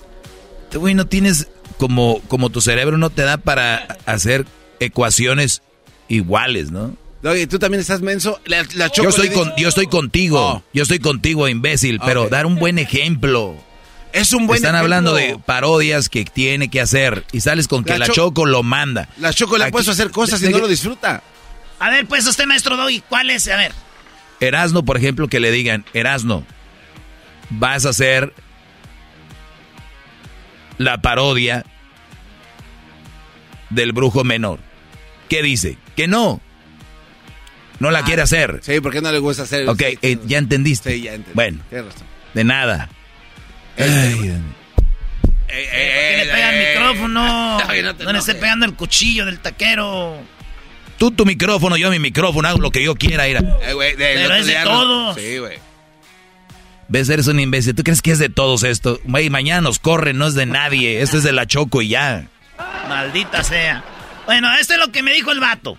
[0.64, 1.48] Este güey no tienes
[1.78, 4.46] como, como tu cerebro no te da para hacer
[4.80, 5.62] ecuaciones
[6.08, 6.96] iguales, ¿no?
[7.22, 8.40] Oye, tú también estás menso.
[8.46, 10.40] La, la Choco Yo estoy, con, yo estoy contigo.
[10.40, 10.62] Oh.
[10.72, 12.00] Yo estoy contigo, imbécil.
[12.04, 13.54] Pero dar un buen ejemplo.
[14.12, 14.84] Es un buen Están ejemplo.
[14.96, 17.24] hablando de parodias que tiene que hacer.
[17.32, 19.08] Y sales con que La la, Cho- Choco lo manda.
[19.18, 21.22] La Choco le ha puesto a hacer cosas y no lo disfruta.
[21.78, 23.46] A ver, pues usted, maestro Doggy, ¿cuál es?
[23.48, 23.72] A ver.
[24.40, 26.44] Erasno, por ejemplo, que le digan, Erasno,
[27.50, 28.32] vas a hacer
[30.78, 31.64] la parodia
[33.70, 34.58] del brujo menor.
[35.28, 35.76] ¿Qué dice?
[35.96, 36.40] Que no.
[37.78, 38.56] No la quiere hacer.
[38.56, 39.68] Ah, Sí, porque no le gusta hacer.
[39.68, 40.92] Ok, eh, ya entendiste.
[40.92, 41.34] Sí, ya entendí.
[41.34, 42.06] Bueno, razón.
[42.34, 42.88] de nada.
[43.78, 43.86] Ay,
[45.52, 47.58] Eh, ¿Por qué le pega el micrófono?
[47.68, 50.18] Ay, no te no le esté pegando el cuchillo del taquero.
[51.00, 54.34] Tú tu micrófono, yo mi micrófono, hago lo que yo quiera, ir Eh, de- Pero
[54.34, 55.16] es de todos.
[55.16, 55.58] Sí, güey.
[56.88, 57.08] ¿Ves?
[57.08, 57.74] Eres un imbécil.
[57.74, 59.00] ¿Tú crees que es de todos esto?
[59.04, 61.00] Güey, mañana nos corren, no es de nadie.
[61.00, 62.28] Esto es de la Choco y ya.
[62.86, 63.82] Maldita sea.
[64.26, 65.78] Bueno, esto es lo que me dijo el vato.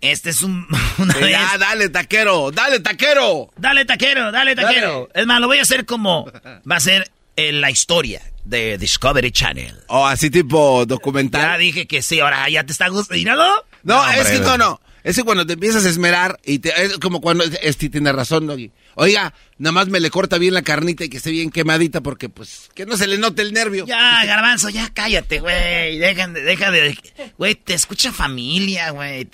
[0.00, 0.66] Este es un...
[0.98, 1.30] Una vez.
[1.30, 3.48] ya, dale, taquero, dale, taquero.
[3.56, 5.08] Dale, taquero, dale, taquero.
[5.12, 5.20] Dale.
[5.22, 6.26] Es más, lo voy a hacer como...
[6.68, 9.74] Va a ser en la historia de Discovery Channel.
[9.88, 11.40] O así tipo documental.
[11.42, 13.34] Ya dije que sí, ahora ya te está gustando.
[13.34, 14.80] No, No, es que no, no.
[15.02, 18.46] Es que cuando te empiezas a esmerar y te, es como cuando este tiene razón,
[18.46, 18.70] Doggy.
[18.94, 22.30] Oiga, nada más me le corta bien la carnita y que esté bien quemadita porque
[22.30, 23.84] pues que no se le note el nervio.
[23.84, 25.98] Ya, garbanzo, ya cállate, güey.
[25.98, 26.96] Deja, de- deja de...
[27.36, 29.28] Güey, te escucha familia, güey.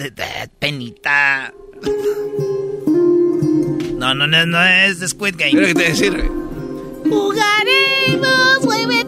[0.59, 1.53] Penita.
[3.97, 5.53] No, no, no, no es de Squid Game.
[5.53, 6.50] Mira que te decir, güey.
[7.11, 9.01] Jugaremos, muévenos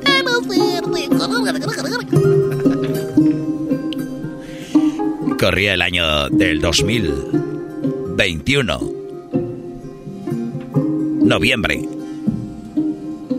[5.39, 8.81] Corría el año del 2021.
[11.23, 11.89] Noviembre.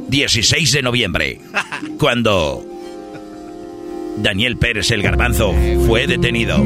[0.09, 1.41] 16 de noviembre.
[1.99, 2.65] Cuando
[4.17, 5.53] Daniel Pérez el Garbanzo
[5.87, 6.57] fue detenido.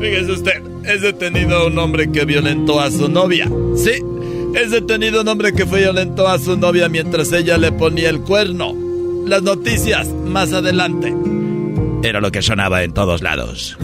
[0.00, 3.48] Fíjese usted, es detenido un hombre que violentó a su novia.
[3.76, 3.92] Sí,
[4.56, 8.20] es detenido un hombre que fue violentó a su novia mientras ella le ponía el
[8.20, 8.74] cuerno.
[9.26, 11.14] Las noticias más adelante.
[12.02, 13.76] Era lo que sonaba en todos lados.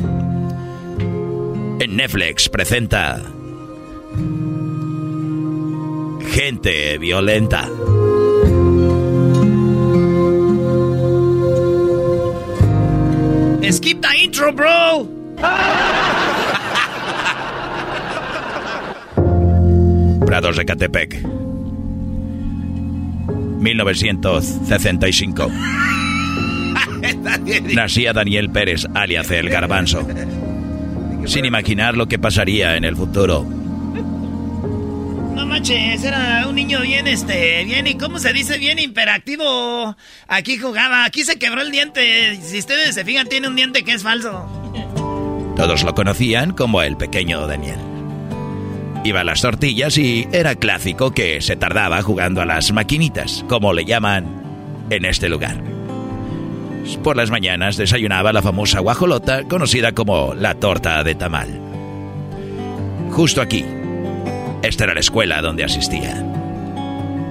[1.79, 3.21] En Netflix presenta
[6.31, 7.69] Gente violenta.
[13.71, 15.09] Skip the intro, bro.
[20.33, 21.23] Prados de Catepec.
[23.61, 25.51] 1965.
[27.75, 30.09] Nacía Daniel Pérez, alias el Garbanzo.
[31.27, 33.45] Sin imaginar lo que pasaría en el futuro.
[35.35, 38.57] No manches, era un niño bien, este, bien, ¿y cómo se dice?
[38.57, 39.95] Bien imperactivo.
[40.29, 42.37] Aquí jugaba, aquí se quebró el diente.
[42.37, 44.49] Si ustedes se fijan, tiene un diente que es falso.
[45.57, 47.92] Todos lo conocían como el pequeño Daniel.
[49.05, 53.73] Iba a las tortillas y era clásico que se tardaba jugando a las maquinitas, como
[53.73, 54.27] le llaman
[54.91, 55.57] en este lugar.
[57.03, 61.49] Por las mañanas desayunaba la famosa guajolota, conocida como la torta de tamal.
[63.11, 63.65] Justo aquí.
[64.63, 66.25] Esta era la escuela donde asistía.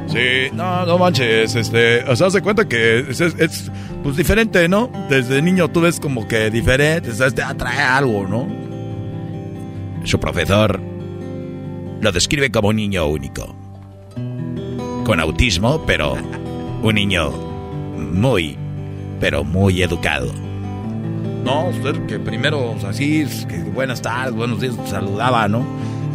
[0.08, 3.72] Sí, no, no manches, este, o sea, se cuenta que es, es- es,
[4.04, 4.92] pues diferente, ¿no?
[5.10, 8.46] Desde niño tú ves como que diferente, o sea, te atrae algo, ¿no?
[10.04, 10.82] Su profesor
[12.02, 13.56] lo describe como un niño único.
[15.06, 16.18] Con autismo, pero
[16.82, 18.58] un niño muy,
[19.20, 20.34] pero muy educado.
[21.46, 25.66] No, usted que primero, o sea, sí, que buenas tardes, buenos días, saludaba, ¿no?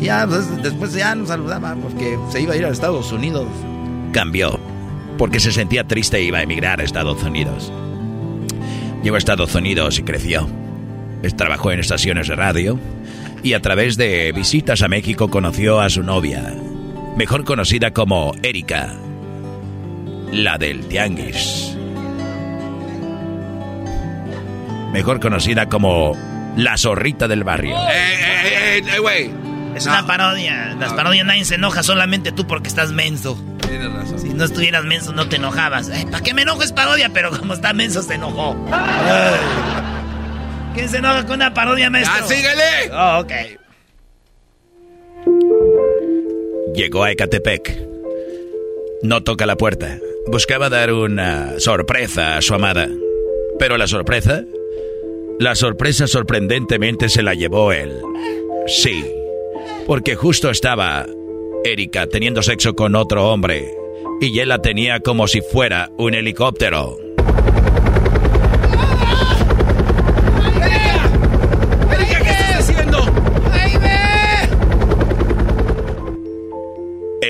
[0.00, 3.46] Y ya, pues, después ya nos saludaba porque se iba a ir a Estados Unidos.
[4.12, 4.58] Cambió,
[5.18, 7.72] porque se sentía triste e iba a emigrar a Estados Unidos.
[9.02, 10.48] Llegó a Estados Unidos y creció.
[11.36, 12.78] Trabajó en estaciones de radio
[13.46, 16.52] y a través de visitas a México conoció a su novia,
[17.16, 18.92] mejor conocida como Erika,
[20.32, 21.76] la del Tianguis.
[24.92, 26.16] Mejor conocida como
[26.56, 27.76] la zorrita del barrio.
[27.76, 29.30] ¡Eh, eh, eh, güey!
[29.76, 30.74] Es una parodia.
[30.80, 33.40] Las parodias nadie se enoja, solamente tú porque estás menso.
[33.60, 34.18] Tienes razón.
[34.18, 35.88] Si no estuvieras menso, no te enojabas.
[36.10, 36.64] ¿Para qué me enojo?
[36.64, 38.56] Es parodia, pero como está menso, se enojó.
[40.76, 42.14] ¿Quién se enoja con una parodia, maestro?
[42.16, 42.92] ¡Ah, síguele!
[42.92, 43.32] Oh, ok.
[46.74, 47.88] Llegó a Ecatepec.
[49.02, 49.98] No toca la puerta.
[50.26, 52.88] Buscaba dar una sorpresa a su amada.
[53.58, 54.44] Pero la sorpresa...
[55.38, 57.98] La sorpresa sorprendentemente se la llevó él.
[58.66, 59.04] Sí.
[59.86, 61.06] Porque justo estaba
[61.64, 63.74] Erika teniendo sexo con otro hombre.
[64.20, 66.98] Y él la tenía como si fuera un helicóptero.
[71.92, 72.98] ¡Erika, qué estás haciendo!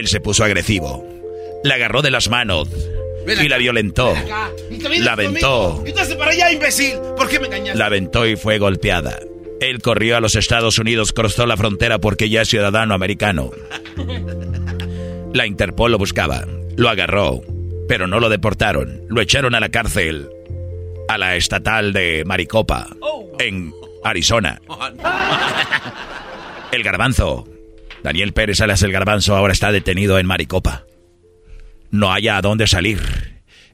[0.07, 1.05] Él se puso agresivo.
[1.65, 2.69] La agarró de las manos
[3.27, 4.15] y la violentó.
[5.01, 5.83] La aventó.
[5.85, 6.95] Entonces para allá, imbécil.
[7.17, 7.77] ¿Por qué me engañaste?
[7.77, 9.19] La aventó y fue golpeada.
[9.61, 13.51] Él corrió a los Estados Unidos, cruzó la frontera porque ya es ciudadano americano.
[15.35, 16.47] La Interpol lo buscaba,
[16.77, 17.43] lo agarró,
[17.89, 19.03] pero no lo deportaron.
[19.09, 20.29] Lo echaron a la cárcel,
[21.09, 22.87] a la estatal de Maricopa,
[23.41, 23.75] en
[24.05, 24.63] Arizona.
[26.71, 27.49] El garbanzo.
[28.03, 30.85] Daniel Pérez Alas el garbanzo ahora está detenido en Maricopa.
[31.91, 33.01] No haya a dónde salir.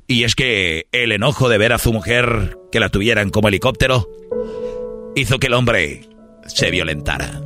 [0.06, 4.08] Y es que el enojo de ver a su mujer que la tuvieran como helicóptero
[5.14, 6.08] hizo que el hombre
[6.46, 7.40] se violentara.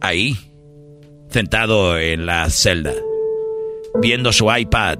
[0.00, 0.36] Ahí,
[1.30, 2.94] sentado en la celda,
[4.00, 4.98] viendo su iPad,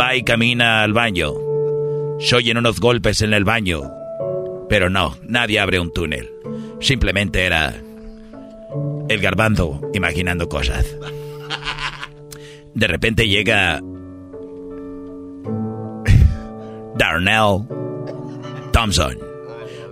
[0.00, 1.32] va y camina al baño.
[2.20, 3.90] Se oyen unos golpes en el baño,
[4.68, 6.30] pero no, nadie abre un túnel.
[6.80, 7.83] Simplemente era
[9.08, 10.86] el garbando imaginando cosas.
[12.74, 13.80] De repente llega
[16.96, 17.66] Darnell
[18.72, 19.18] Thompson.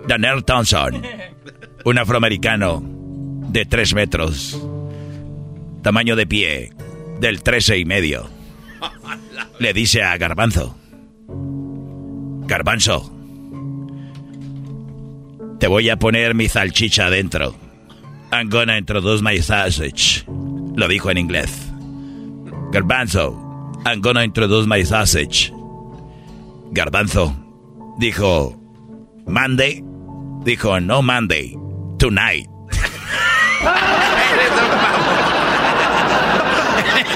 [0.07, 1.01] Darnell Thompson.
[1.85, 2.83] Un afroamericano
[3.49, 4.61] de tres metros.
[5.81, 6.71] Tamaño de pie
[7.19, 8.29] del trece y medio.
[9.59, 10.75] Le dice a Garbanzo.
[12.47, 13.11] Garbanzo.
[15.59, 17.55] Te voy a poner mi salchicha adentro.
[18.33, 20.25] I'm gonna introduce my sausage.
[20.27, 21.51] Lo dijo en inglés.
[22.71, 23.37] Garbanzo,
[23.85, 25.51] I'm gonna introduce my sausage.
[26.71, 27.35] Garbanzo
[27.99, 28.59] dijo,
[29.27, 29.83] Monday.
[30.43, 31.55] Dijo, no Monday,
[31.99, 32.49] tonight.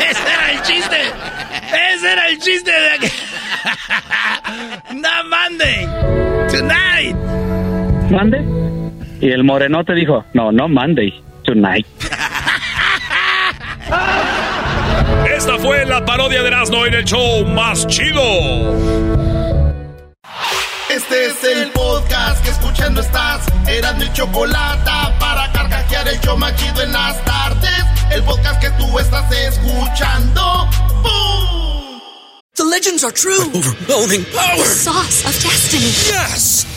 [0.07, 1.01] Ese era el chiste.
[1.73, 3.11] Ese era el chiste de aquí.
[4.93, 5.87] no Monday,
[6.51, 7.15] tonight.
[8.11, 8.66] ¿Mande?
[9.19, 11.13] Y el morenote dijo, no, no Monday,
[11.43, 11.87] tonight.
[15.35, 18.21] Esta fue la parodia de Erasmo en el show más chido.
[20.89, 23.45] Este es el podcast que escuchando estás.
[23.67, 27.83] Eran mi chocolate para carcajear el show más chido en las tardes.
[28.11, 30.67] El podcast que tú estás escuchando.
[31.03, 31.99] ¡Bum!
[32.55, 33.43] The legends are true.
[33.53, 34.57] overwhelming power!
[34.57, 35.91] The sauce of destiny.
[36.07, 36.76] Yes!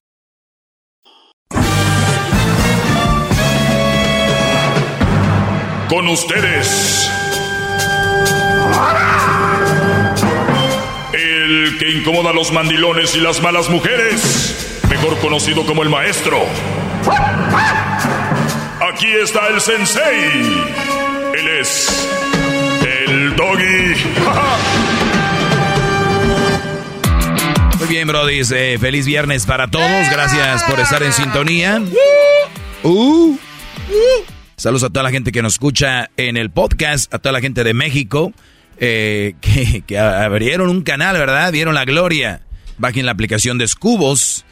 [5.91, 7.11] Con ustedes.
[11.11, 14.79] El que incomoda a los mandilones y las malas mujeres.
[14.89, 16.45] Mejor conocido como el maestro.
[18.89, 20.63] Aquí está el sensei.
[21.37, 22.09] Él es.
[23.05, 23.95] El doggy.
[27.79, 28.39] Muy bien, Brody.
[28.55, 30.09] eh, feliz viernes para todos.
[30.09, 31.81] Gracias por estar en sintonía.
[32.83, 33.37] Uh.
[34.61, 37.63] Saludos a toda la gente que nos escucha en el podcast, a toda la gente
[37.63, 38.31] de México
[38.77, 39.33] eh,
[39.87, 41.51] que, abrieron un canal, ¿verdad?
[41.51, 42.43] Vieron la gloria.
[42.77, 44.45] Bajen la aplicación de Scubos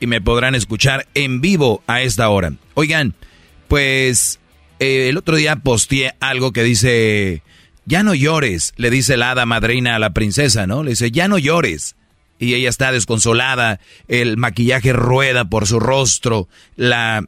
[0.00, 2.54] y me podrán escuchar en vivo a esta hora.
[2.72, 3.12] Oigan,
[3.68, 4.40] pues
[4.78, 7.42] eh, el otro día posteé algo que dice
[7.84, 10.84] Ya no llores, le dice la hada madrina a la princesa, ¿no?
[10.84, 11.96] Le dice, ya no llores.
[12.38, 13.78] Y ella está desconsolada,
[14.08, 17.26] el maquillaje rueda por su rostro, la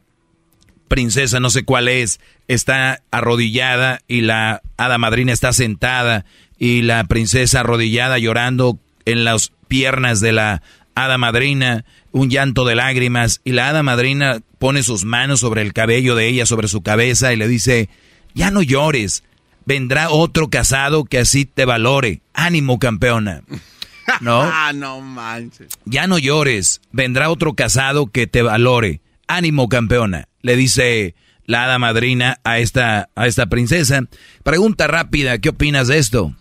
[0.93, 6.23] princesa, no sé cuál es, está arrodillada y la hada madrina está sentada
[6.59, 10.61] y la princesa arrodillada llorando en las piernas de la
[10.93, 15.73] hada madrina, un llanto de lágrimas y la hada madrina pone sus manos sobre el
[15.73, 17.89] cabello de ella, sobre su cabeza y le dice,
[18.35, 19.23] ya no llores,
[19.65, 22.21] vendrá otro casado que así te valore.
[22.35, 23.41] Ánimo, campeona.
[24.21, 24.43] ¿No?
[24.43, 25.69] ah, no manches.
[25.85, 29.01] Ya no llores, vendrá otro casado que te valore.
[29.27, 30.27] Ánimo, campeona.
[30.43, 31.15] Le dice
[31.45, 34.01] la hada madrina a esta, a esta princesa.
[34.43, 36.35] Pregunta rápida, ¿qué opinas de esto?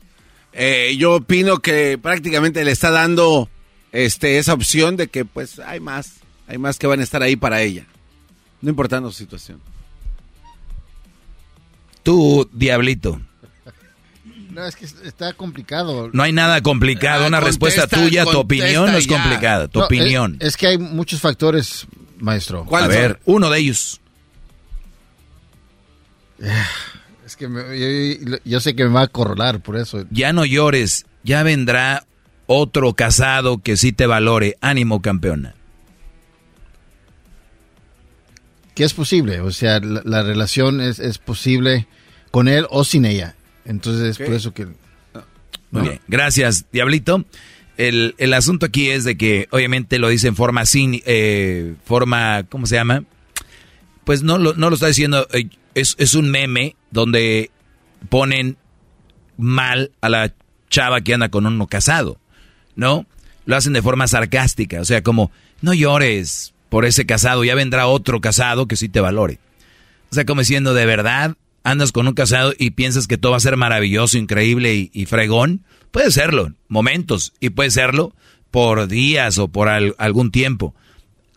[0.53, 3.49] Eh, yo opino que prácticamente le está dando
[3.93, 6.17] este, esa opción de que pues hay más,
[6.47, 7.87] hay más que van a estar ahí para ella.
[8.61, 9.61] No importando su situación.
[12.03, 13.21] Tú, diablito.
[14.51, 16.11] No, es que está complicado.
[16.13, 17.25] No hay nada complicado.
[17.25, 19.69] Ah, Una respuesta tuya, tu opinión no es complicada.
[19.69, 20.37] Tu No, opinión.
[20.41, 21.87] Es, es que hay muchos factores,
[22.23, 22.67] maestro.
[22.75, 24.01] A ver, uno de ellos.
[27.25, 27.79] Es que me-
[28.21, 30.05] yo, yo sé que me va a corrolar por eso.
[30.11, 31.07] Ya no llores.
[31.25, 32.05] Ya vendrá
[32.47, 34.57] otro casado que sí te valore.
[34.61, 35.55] Ánimo, campeona.
[38.75, 41.87] Que es posible, o sea, la, la relación es, es posible
[42.31, 43.35] con él o sin ella.
[43.65, 44.67] Entonces, es por eso que...
[45.71, 46.01] Muy bien.
[46.09, 47.25] Gracias, Diablito.
[47.83, 52.45] El, el asunto aquí es de que obviamente lo dice en forma sin, eh, forma,
[52.49, 53.03] ¿cómo se llama?
[54.05, 57.51] Pues no lo, no lo está diciendo, eh, es, es un meme donde
[58.09, 58.57] ponen
[59.37, 60.33] mal a la
[60.71, 62.21] chava que anda con uno casado,
[62.77, 63.05] ¿no?
[63.47, 67.89] Lo hacen de forma sarcástica, o sea, como, no llores por ese casado, ya vendrá
[67.89, 69.41] otro casado que sí te valore.
[70.13, 71.35] O sea, como diciendo, de verdad,
[71.65, 75.07] andas con un casado y piensas que todo va a ser maravilloso, increíble y, y
[75.07, 75.65] fregón.
[75.93, 78.15] Puede serlo, momentos, y puede serlo
[78.51, 80.75] por días o por al- algún tiempo.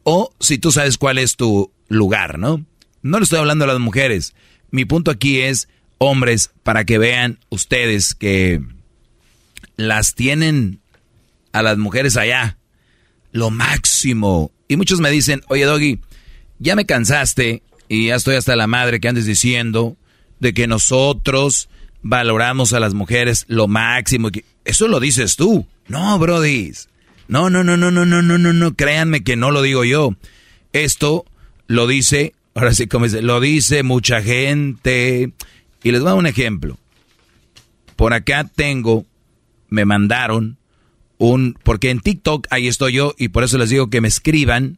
[0.04, 2.66] O si tú sabes cuál es tu lugar, ¿no?
[3.04, 4.34] No le estoy hablando a las mujeres.
[4.72, 5.68] Mi punto aquí es,
[6.00, 8.62] hombres, para que vean ustedes que
[9.78, 10.80] las tienen
[11.52, 12.58] a las mujeres allá,
[13.32, 14.52] lo máximo.
[14.68, 16.00] Y muchos me dicen, oye Doggy,
[16.60, 19.98] ya me cansaste y ya estoy hasta la madre que andes diciendo
[20.40, 21.70] de que nosotros
[22.06, 24.30] valoramos a las mujeres lo máximo.
[24.64, 25.66] Eso lo dices tú.
[25.88, 26.88] No, brodis.
[27.28, 28.76] No, no, no, no, no, no, no, no, no.
[28.76, 30.12] Créanme que no lo digo yo.
[30.72, 31.26] Esto
[31.66, 35.32] lo dice, ahora sí como dice, lo dice mucha gente.
[35.82, 36.78] Y les voy a dar un ejemplo.
[37.96, 39.06] Por acá tengo,
[39.70, 40.58] me mandaron
[41.18, 44.78] un, porque en TikTok ahí estoy yo y por eso les digo que me escriban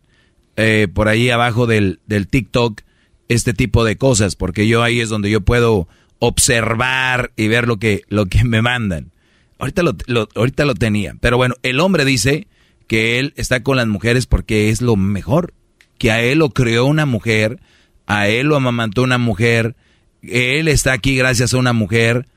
[0.55, 2.83] eh, por ahí abajo del, del TikTok
[3.27, 7.77] este tipo de cosas, porque yo ahí es donde yo puedo observar y ver lo
[7.77, 9.11] que, lo que me mandan.
[9.59, 9.95] Ahorita lo,
[10.35, 12.47] ahorita lo tenía, pero bueno, el hombre dice
[12.87, 15.53] que él está con las mujeres porque es lo mejor,
[15.97, 17.59] que a él lo creó una mujer,
[18.05, 19.75] a él lo amamantó una mujer,
[20.21, 22.27] él está aquí gracias a una mujer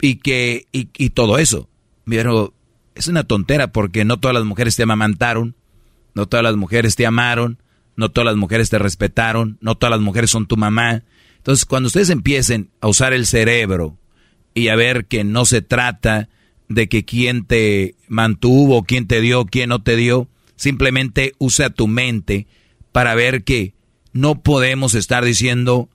[0.00, 1.68] y que y, y todo eso.
[2.04, 2.52] Pero
[2.94, 5.54] es una tontera porque no todas las mujeres te amamantaron,
[6.14, 7.58] no todas las mujeres te amaron,
[7.96, 11.02] no todas las mujeres te respetaron, no todas las mujeres son tu mamá.
[11.48, 13.96] Entonces, cuando ustedes empiecen a usar el cerebro
[14.52, 16.28] y a ver que no se trata
[16.68, 21.88] de que quién te mantuvo, quién te dio, quién no te dio, simplemente usa tu
[21.88, 22.46] mente
[22.92, 23.72] para ver que
[24.12, 25.88] no podemos estar diciendo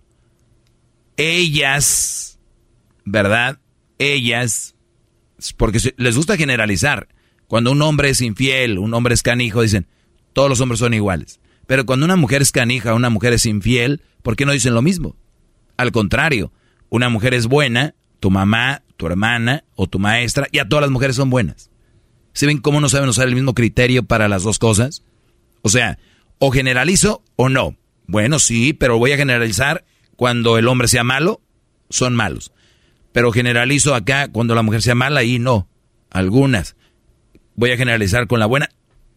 [1.17, 2.39] ellas,
[3.05, 3.59] ¿verdad?
[3.99, 4.73] Ellas,
[5.55, 7.09] porque les gusta generalizar.
[7.45, 9.85] Cuando un hombre es infiel, un hombre es canijo, dicen,
[10.34, 11.39] todos los hombres son iguales.
[11.67, 14.81] Pero cuando una mujer es canija, una mujer es infiel, ¿por qué no dicen lo
[14.81, 15.15] mismo?
[15.78, 16.52] Al contrario,
[16.90, 20.91] una mujer es buena, tu mamá, tu hermana o tu maestra, y a todas las
[20.91, 21.70] mujeres son buenas.
[22.34, 25.04] ¿Se ven cómo no saben usar el mismo criterio para las dos cosas?
[25.62, 25.98] O sea,
[26.40, 27.76] o generalizo o no.
[28.08, 29.86] Bueno, sí, pero voy a generalizar
[30.16, 31.41] cuando el hombre sea malo,
[31.90, 32.52] son malos.
[33.12, 35.68] Pero generalizo acá cuando la mujer sea mala y no.
[36.10, 36.76] Algunas.
[37.56, 38.70] Voy a generalizar con la buena,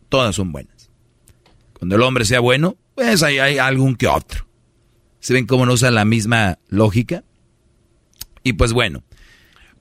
[0.08, 0.90] todas son buenas.
[1.72, 4.45] Cuando el hombre sea bueno, pues ahí hay algún que otro.
[5.26, 7.24] ¿Se ven cómo no usan la misma lógica?
[8.44, 9.02] Y pues bueno,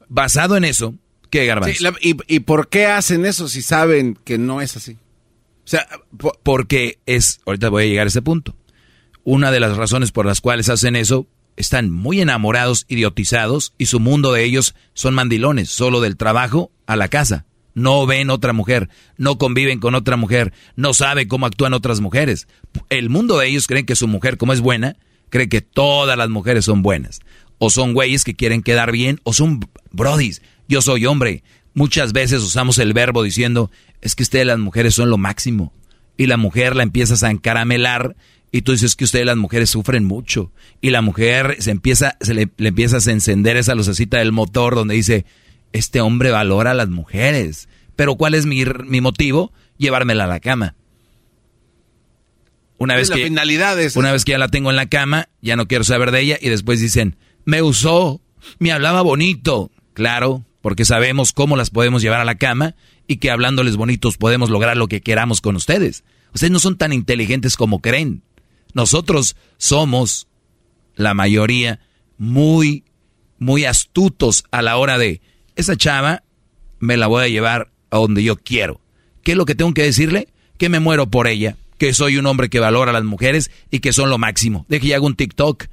[0.10, 0.96] basado en eso,
[1.30, 1.76] ¿qué garbanzo?
[1.78, 4.94] Sí, la- y, y por qué hacen eso si saben que no es así?
[4.94, 8.56] O sea, po- porque es, ahorita voy a llegar a ese punto.
[9.24, 11.28] Una de las razones por las cuales hacen eso,
[11.58, 16.96] están muy enamorados, idiotizados, y su mundo de ellos son mandilones, solo del trabajo a
[16.96, 17.46] la casa.
[17.76, 22.48] No ven otra mujer, no conviven con otra mujer, no saben cómo actúan otras mujeres.
[22.90, 24.98] El mundo de ellos creen que su mujer, como es buena,
[25.36, 27.20] cree que todas las mujeres son buenas.
[27.57, 30.41] o son güeyes que quieren quedar bien, o son brodis.
[30.68, 31.44] Yo soy hombre.
[31.74, 33.70] Muchas veces usamos el verbo diciendo,
[34.02, 35.74] es que ustedes las mujeres son lo máximo.
[36.18, 38.16] Y la mujer la empiezas a encaramelar
[38.52, 40.53] y tú dices que ustedes las mujeres sufren mucho.
[40.80, 44.95] Y la mujer se empieza, se le, empiezas a encender esa lucecita del motor donde
[44.95, 45.26] dice,
[45.74, 47.68] este hombre valora a las mujeres.
[47.98, 49.52] Pero ¿cuál es mi, mi motivo?
[49.78, 50.76] Llevármela a la cama.
[52.78, 53.26] Una vez, que,
[53.96, 56.38] una vez que ya la tengo en la cama, ya no quiero saber de ella
[56.42, 57.16] y después dicen,
[57.46, 58.22] me usó,
[58.60, 59.72] me hablaba bonito.
[59.94, 62.76] Claro, porque sabemos cómo las podemos llevar a la cama
[63.08, 66.04] y que hablándoles bonitos podemos lograr lo que queramos con ustedes.
[66.34, 68.24] Ustedes no son tan inteligentes como creen.
[68.74, 70.28] Nosotros somos,
[70.96, 71.80] la mayoría,
[72.18, 72.84] muy,
[73.40, 75.22] muy astutos a la hora de,
[75.56, 76.24] esa chava
[76.80, 78.82] me la voy a llevar a donde yo quiero.
[79.24, 80.28] ¿Qué es lo que tengo que decirle?
[80.58, 83.80] Que me muero por ella, que soy un hombre que valora a las mujeres y
[83.80, 84.66] que son lo máximo.
[84.70, 85.66] Deje y hago un TikTok.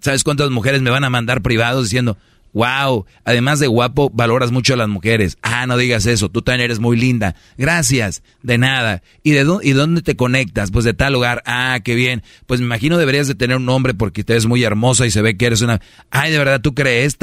[0.00, 2.16] ¿Sabes cuántas mujeres me van a mandar privados diciendo,
[2.52, 5.38] wow, además de guapo, valoras mucho a las mujeres?
[5.42, 7.34] Ah, no digas eso, tú también eres muy linda.
[7.56, 9.02] Gracias, de nada.
[9.22, 10.70] ¿Y de dónde, te conectas?
[10.70, 11.42] Pues de tal lugar.
[11.46, 12.22] Ah, qué bien.
[12.46, 15.22] Pues me imagino deberías de tener un hombre porque te ves muy hermosa y se
[15.22, 15.80] ve que eres una...
[16.10, 17.16] Ay, de verdad, ¿tú crees?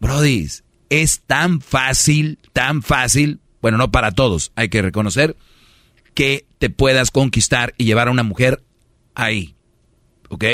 [0.00, 0.48] Brody,
[0.90, 5.36] es tan fácil, tan fácil, bueno, no para todos, hay que reconocer
[6.16, 8.64] que te puedas conquistar y llevar a una mujer
[9.14, 9.54] ahí.
[10.30, 10.44] ¿Ok?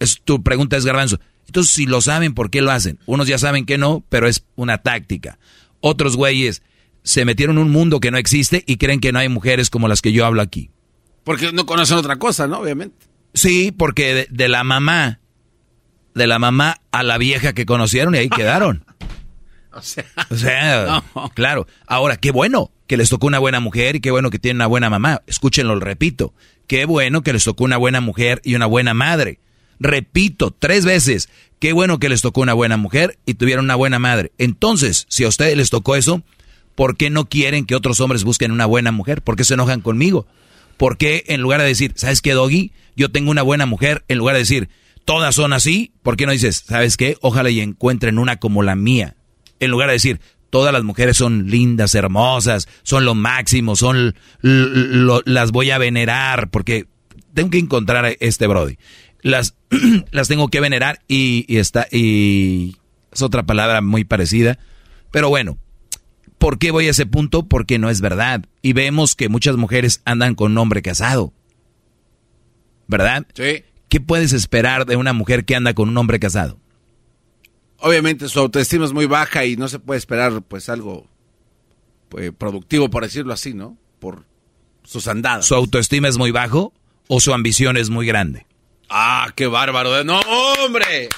[0.00, 1.20] Es, tu pregunta es garbanzo.
[1.46, 2.98] Entonces, si lo saben, ¿por qué lo hacen?
[3.06, 5.38] Unos ya saben que no, pero es una táctica.
[5.80, 6.62] Otros güeyes
[7.04, 9.86] se metieron en un mundo que no existe y creen que no hay mujeres como
[9.86, 10.70] las que yo hablo aquí.
[11.22, 12.58] Porque no conocen otra cosa, ¿no?
[12.58, 13.06] Obviamente.
[13.32, 15.20] Sí, porque de la mamá,
[16.14, 18.84] de la mamá a la vieja que conocieron y ahí quedaron.
[19.72, 19.82] O
[20.36, 21.04] sea,
[21.34, 21.68] claro.
[21.86, 24.66] Ahora, qué bueno que les tocó una buena mujer y qué bueno que tienen una
[24.66, 25.22] buena mamá.
[25.28, 26.34] Escúchenlo, repito.
[26.66, 29.38] Qué bueno que les tocó una buena mujer y una buena madre.
[29.78, 31.28] Repito, tres veces.
[31.60, 34.32] Qué bueno que les tocó una buena mujer y tuvieron una buena madre.
[34.38, 36.24] Entonces, si a ustedes les tocó eso,
[36.74, 39.22] ¿por qué no quieren que otros hombres busquen una buena mujer?
[39.22, 40.26] ¿Por qué se enojan conmigo?
[40.76, 42.72] ¿Por qué en lugar de decir, ¿sabes qué, Doggy?
[42.96, 44.68] Yo tengo una buena mujer, en lugar de decir,
[45.04, 47.16] todas son así, ¿por qué no dices, ¿sabes qué?
[47.20, 49.14] Ojalá y encuentren una como la mía
[49.60, 50.20] en lugar de decir,
[50.50, 56.86] todas las mujeres son lindas, hermosas, son lo máximo, son las voy a venerar, porque
[57.32, 58.76] tengo que encontrar a este Brody.
[59.22, 59.54] Las,
[60.10, 62.76] las tengo que venerar y, está, y
[63.12, 64.58] es otra palabra muy parecida.
[65.10, 65.58] Pero bueno,
[66.38, 67.46] ¿por qué voy a ese punto?
[67.46, 68.44] Porque no es verdad.
[68.62, 71.32] Y vemos que muchas mujeres andan con un hombre casado.
[72.86, 73.26] ¿Verdad?
[73.34, 73.64] Sí.
[73.88, 76.58] ¿Qué puedes esperar de una mujer que anda con un hombre casado?
[77.80, 81.06] Obviamente su autoestima es muy baja y no se puede esperar pues algo
[82.08, 83.76] pues, productivo, por decirlo así, ¿no?
[83.98, 84.24] Por
[84.84, 85.46] sus andadas.
[85.46, 86.72] ¿Su autoestima es muy bajo
[87.08, 88.46] o su ambición es muy grande?
[88.88, 90.02] Ah, qué bárbaro.
[90.04, 91.08] No, hombre.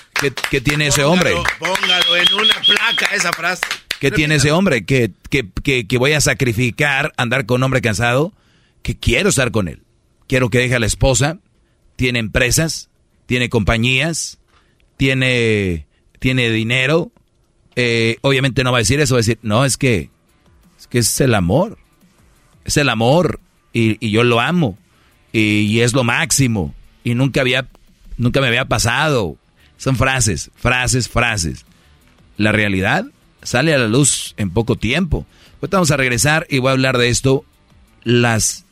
[0.51, 1.33] ¿Qué, tiene ese hombre?
[1.59, 3.63] Póngalo en una placa esa frase.
[3.99, 4.85] ¿Qué tiene ese hombre?
[4.85, 8.33] ¿Que, que, que, voy a sacrificar andar con un hombre cansado?
[8.83, 9.83] Que quiero estar con él.
[10.29, 11.39] Quiero que deje a la esposa.
[11.97, 12.91] Tiene empresas,
[13.27, 14.39] tiene compañías,
[14.97, 15.87] tiene
[16.23, 17.11] tiene dinero,
[17.75, 20.09] eh, obviamente no va a decir eso, va a decir, no, es que
[20.79, 21.79] es, que es el amor,
[22.65, 23.41] es el amor
[23.73, 24.79] y, yo lo amo
[25.33, 27.67] y, es lo máximo y nunca había,
[28.19, 29.37] nunca me había pasado.
[29.79, 31.67] Son frases, frases, frases.
[32.37, 33.05] La realidad
[33.43, 35.27] sale a la luz en poco tiempo.
[35.57, 37.45] Ahorita vamos a regresar y voy a hablar de esto,
[38.05, 38.65] las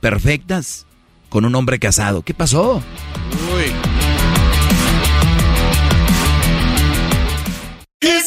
[0.00, 0.84] perfectas
[1.30, 2.20] con un hombre casado.
[2.20, 2.82] ¿Qué pasó?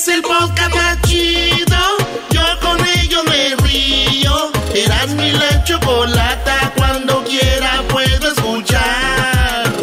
[0.10, 1.78] El podcast chido.
[2.32, 4.52] Yo con ello me río.
[4.74, 5.32] Eras mi.
[6.76, 9.74] Cuando quiera puedo escuchar.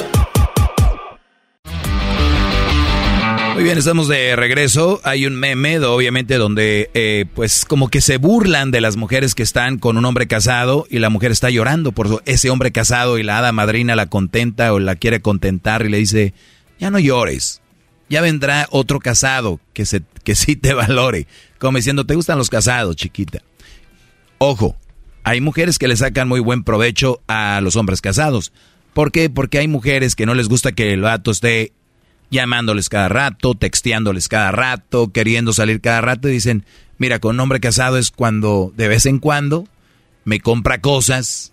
[3.55, 5.01] Muy bien, estamos de regreso.
[5.05, 9.42] Hay un meme, obviamente, donde eh, pues como que se burlan de las mujeres que
[9.42, 13.22] están con un hombre casado y la mujer está llorando por ese hombre casado y
[13.22, 16.34] la hada madrina la contenta o la quiere contentar y le dice,
[16.78, 17.60] ya no llores
[18.09, 21.26] ya vendrá otro casado que, se, que sí te valore.
[21.59, 23.40] Como diciendo, ¿te gustan los casados, chiquita?
[24.39, 24.76] Ojo,
[25.22, 28.52] hay mujeres que le sacan muy buen provecho a los hombres casados.
[28.93, 29.31] ¿Por qué?
[29.31, 31.72] Porque hay mujeres que no les gusta que el vato esté
[32.31, 36.64] llamándoles cada rato, texteándoles cada rato, queriendo salir cada rato y dicen,
[36.98, 39.66] mira, con un hombre casado es cuando de vez en cuando
[40.24, 41.52] me compra cosas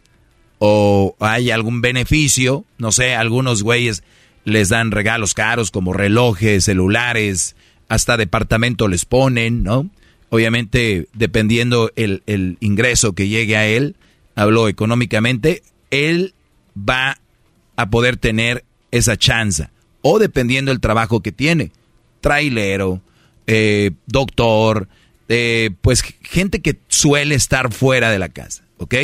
[0.59, 4.03] o hay algún beneficio, no sé, algunos güeyes
[4.45, 7.55] les dan regalos caros como relojes, celulares,
[7.89, 9.89] hasta departamento les ponen, ¿no?
[10.29, 13.95] Obviamente, dependiendo el, el ingreso que llegue a él,
[14.35, 16.33] hablo económicamente, él
[16.77, 17.19] va
[17.75, 19.67] a poder tener esa chance.
[20.03, 21.71] o dependiendo del trabajo que tiene.
[22.21, 23.01] Trailero,
[23.45, 24.87] eh, doctor,
[25.29, 28.95] eh, pues gente que suele estar fuera de la casa, ¿ok?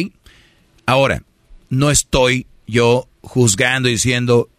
[0.88, 1.22] Ahora,
[1.70, 4.50] no estoy yo juzgando y diciendo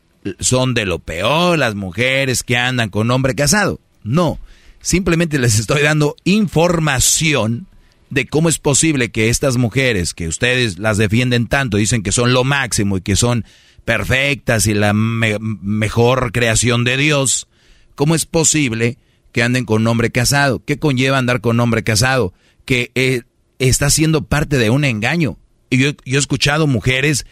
[0.41, 3.81] son de lo peor las mujeres que andan con hombre casado.
[4.03, 4.39] No,
[4.81, 7.67] simplemente les estoy dando información
[8.11, 12.33] de cómo es posible que estas mujeres que ustedes las defienden tanto, dicen que son
[12.33, 13.45] lo máximo y que son
[13.85, 17.49] perfectas y la mejor creación de Dios,
[17.95, 18.99] ¿cómo es posible
[19.33, 20.63] que anden con hombre casado?
[20.65, 22.35] ¿Qué conlleva andar con hombre casado?
[22.65, 23.23] Que eh,
[23.59, 25.39] está siendo parte de un engaño.
[25.71, 27.27] Y yo, yo he escuchado mujeres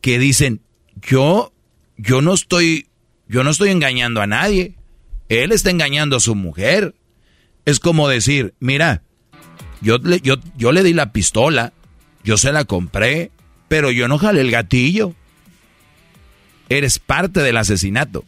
[0.00, 0.60] que dicen,
[1.00, 1.53] yo,
[1.96, 2.88] yo no estoy,
[3.28, 4.74] yo no estoy engañando a nadie.
[5.28, 6.94] Él está engañando a su mujer.
[7.64, 9.02] Es como decir, mira,
[9.80, 11.72] yo le, yo, yo le di la pistola,
[12.22, 13.30] yo se la compré,
[13.68, 15.14] pero yo no jalé el gatillo.
[16.68, 18.24] Eres parte del asesinato.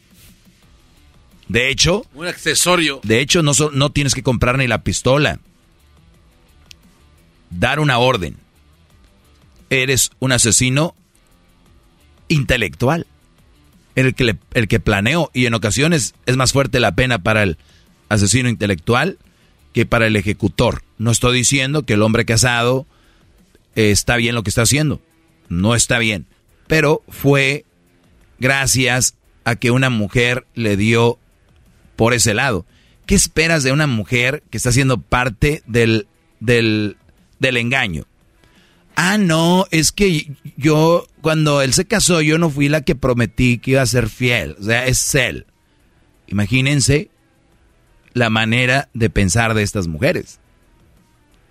[1.48, 3.00] De hecho, un accesorio.
[3.02, 5.38] De hecho, no, no tienes que comprar ni la pistola.
[7.50, 8.36] Dar una orden.
[9.70, 10.94] Eres un asesino
[12.28, 13.06] intelectual.
[13.96, 15.30] El que, el que planeó.
[15.34, 17.58] Y en ocasiones es más fuerte la pena para el
[18.08, 19.18] asesino intelectual
[19.72, 20.82] que para el ejecutor.
[20.98, 22.86] No estoy diciendo que el hombre casado
[23.74, 25.00] eh, está bien lo que está haciendo.
[25.48, 26.26] No está bien.
[26.66, 27.64] Pero fue
[28.38, 29.14] gracias
[29.44, 31.18] a que una mujer le dio
[31.94, 32.66] por ese lado.
[33.06, 36.06] ¿Qué esperas de una mujer que está siendo parte del,
[36.40, 36.96] del,
[37.38, 38.04] del engaño?
[38.96, 43.58] Ah, no, es que yo, cuando él se casó, yo no fui la que prometí
[43.58, 44.56] que iba a ser fiel.
[44.58, 45.46] O sea, es él.
[46.26, 47.10] Imagínense
[48.14, 50.40] la manera de pensar de estas mujeres.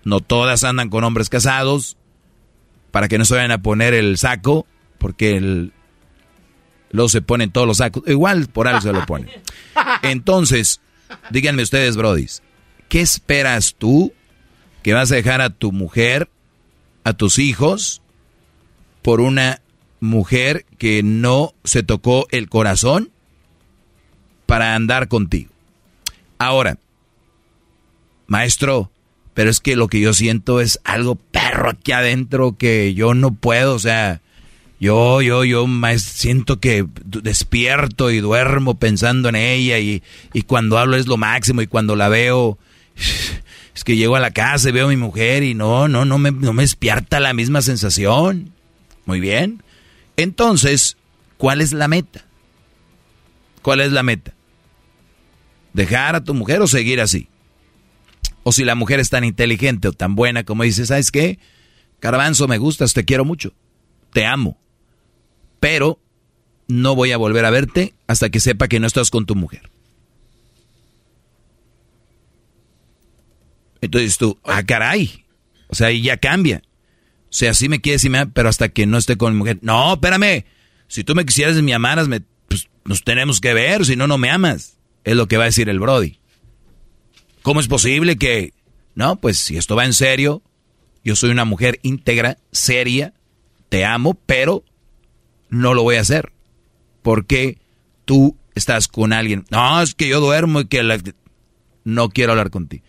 [0.02, 1.96] No todas andan con hombres casados
[2.90, 4.66] para que no se vayan a poner el saco,
[4.98, 5.72] porque el,
[6.90, 8.02] luego se ponen todos los sacos.
[8.06, 9.30] Igual por algo se lo ponen.
[10.02, 10.80] Entonces,
[11.30, 12.42] díganme ustedes, brodis,
[12.88, 14.12] ¿qué esperas tú
[14.82, 16.28] que vas a dejar a tu mujer,
[17.06, 18.02] a tus hijos,
[19.00, 19.62] por una
[20.00, 23.12] mujer que no se tocó el corazón
[24.44, 25.52] para andar contigo?
[26.36, 26.78] Ahora,
[28.26, 28.90] maestro,
[29.34, 33.32] pero es que lo que yo siento es algo perro aquí adentro que yo no
[33.32, 34.20] puedo, o sea,
[34.80, 35.64] yo, yo, yo
[35.98, 40.02] siento que despierto y duermo pensando en ella y,
[40.32, 42.58] y, cuando hablo es lo máximo y cuando la veo,
[43.76, 46.18] es que llego a la casa y veo a mi mujer y no, no, no
[46.18, 48.52] me, no me despierta la misma sensación.
[49.04, 49.62] Muy bien.
[50.16, 50.96] Entonces,
[51.36, 52.24] ¿cuál es la meta?
[53.62, 54.36] ¿Cuál es la meta?
[55.76, 57.28] dejar a tu mujer o seguir así.
[58.42, 61.38] O si la mujer es tan inteligente o tan buena como dices, ¿sabes qué?
[62.00, 63.52] Caravanzo, me gustas, te quiero mucho,
[64.12, 64.58] te amo.
[65.60, 66.00] Pero
[66.66, 69.70] no voy a volver a verte hasta que sepa que no estás con tu mujer.
[73.86, 75.24] Entonces tú, ah, caray.
[75.68, 76.62] O sea, ahí ya cambia.
[77.24, 79.58] O sea, sí me quieres y me pero hasta que no esté con mi mujer.
[79.62, 80.44] No, espérame.
[80.88, 84.06] Si tú me quisieras y me amaras, me, pues, nos tenemos que ver, si no,
[84.06, 84.76] no me amas
[85.06, 86.18] es lo que va a decir el Brody.
[87.42, 88.52] ¿Cómo es posible que...
[88.96, 90.42] No, pues si esto va en serio,
[91.04, 93.14] yo soy una mujer íntegra, seria,
[93.68, 94.64] te amo, pero
[95.48, 96.32] no lo voy a hacer.
[97.02, 97.58] Porque
[98.04, 99.44] tú estás con alguien.
[99.50, 100.82] No, es que yo duermo y que
[101.84, 102.84] no quiero hablar contigo.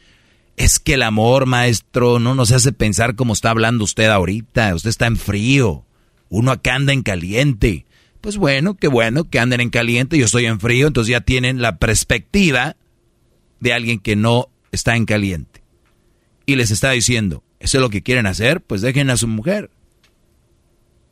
[0.58, 4.74] Es que el amor, maestro, no nos hace pensar como está hablando usted ahorita.
[4.74, 5.86] Usted está en frío.
[6.30, 7.86] Uno acá anda en caliente.
[8.22, 11.62] Pues bueno, qué bueno que anden en caliente, yo estoy en frío, entonces ya tienen
[11.62, 12.76] la perspectiva
[13.60, 15.64] de alguien que no está en caliente.
[16.48, 18.62] Y les está diciendo, ¿eso es lo que quieren hacer?
[18.62, 19.70] Pues dejen a su mujer.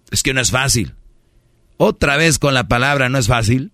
[0.10, 0.96] Es que no es fácil.
[1.78, 3.72] Otra vez con la palabra no es fácil.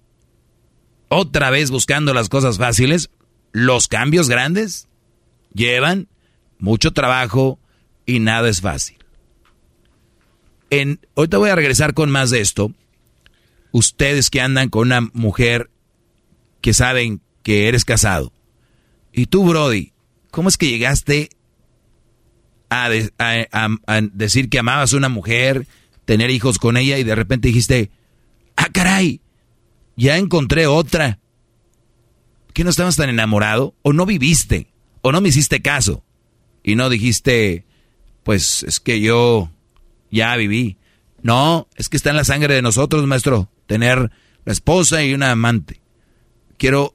[1.08, 3.10] Otra vez buscando las cosas fáciles.
[3.54, 4.88] Los cambios grandes
[5.54, 6.08] llevan
[6.60, 7.60] mucho trabajo
[8.06, 8.98] y nada es fácil.
[10.70, 12.74] En, ahorita voy a regresar con más de esto,
[13.72, 15.70] ustedes que andan con una mujer
[16.62, 18.32] que saben que eres casado.
[19.12, 19.92] Y tú, Brody,
[20.30, 21.30] ¿cómo es que llegaste
[22.70, 22.90] a,
[24.14, 25.68] decir que amabas a una mujer,
[26.06, 27.92] tener hijos con ella y de repente dijiste,
[28.56, 29.22] ah, caray,
[29.98, 31.20] ya encontré otra?
[32.54, 33.76] ¿Que no estabas tan enamorado?
[33.82, 34.68] ¿O no viviste?
[35.02, 36.04] ¿O no me hiciste caso?
[36.64, 37.66] Y no dijiste,
[38.24, 39.50] pues es que yo
[40.12, 40.78] ya viví.
[41.24, 45.32] No, es que está en la sangre de nosotros, maestro tener una esposa y una
[45.32, 45.82] amante.
[46.58, 46.94] Quiero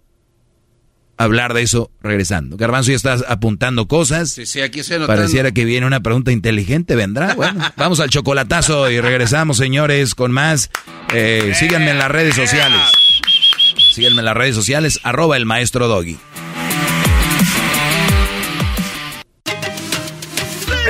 [1.17, 2.57] hablar de eso regresando.
[2.57, 4.31] Garbanzo ya estás apuntando cosas.
[4.31, 7.35] Sí, sí, aquí se Pareciera que viene una pregunta inteligente, vendrá.
[7.37, 10.71] Bueno, vamos al chocolatazo y regresamos, señores, con más.
[11.15, 12.81] Eh, síganme en las redes sociales.
[13.93, 16.19] Síganme en las redes sociales, arroba el maestro Doggy.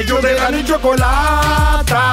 [0.07, 2.05] Ellos de la ni chocolata.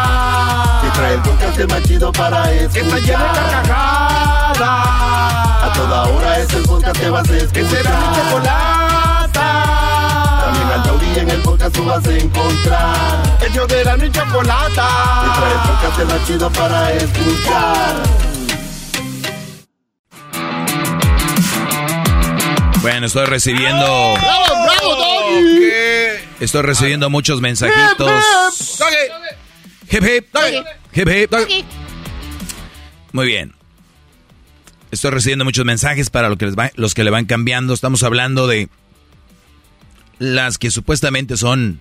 [0.82, 2.74] Que trae el podcast más chido para escuchar.
[2.74, 4.58] Que está llena de carcajadas.
[5.62, 7.54] A toda hora es el podcast que vas a escuchar.
[7.54, 9.48] Que será mi chocolata.
[10.44, 13.38] También al taurí en el podcast tú vas a encontrar.
[13.48, 14.88] Ellos de la ni chocolata.
[15.22, 17.96] Que trae el podcast más chido para escuchar.
[22.82, 24.16] Bueno, estoy recibiendo.
[24.16, 26.03] ¡Bravo, bravo, Doggy!
[26.44, 28.12] Estoy recibiendo muchos mensajitos.
[29.90, 30.26] Hip hip.
[30.94, 31.34] Hip hip.
[33.14, 33.54] Muy bien.
[34.92, 37.74] Estoy recibiendo muchos mensajes para lo que les va- los que le van cambiando.
[37.74, 38.68] Estamos hablando de
[40.20, 41.80] las que supuestamente son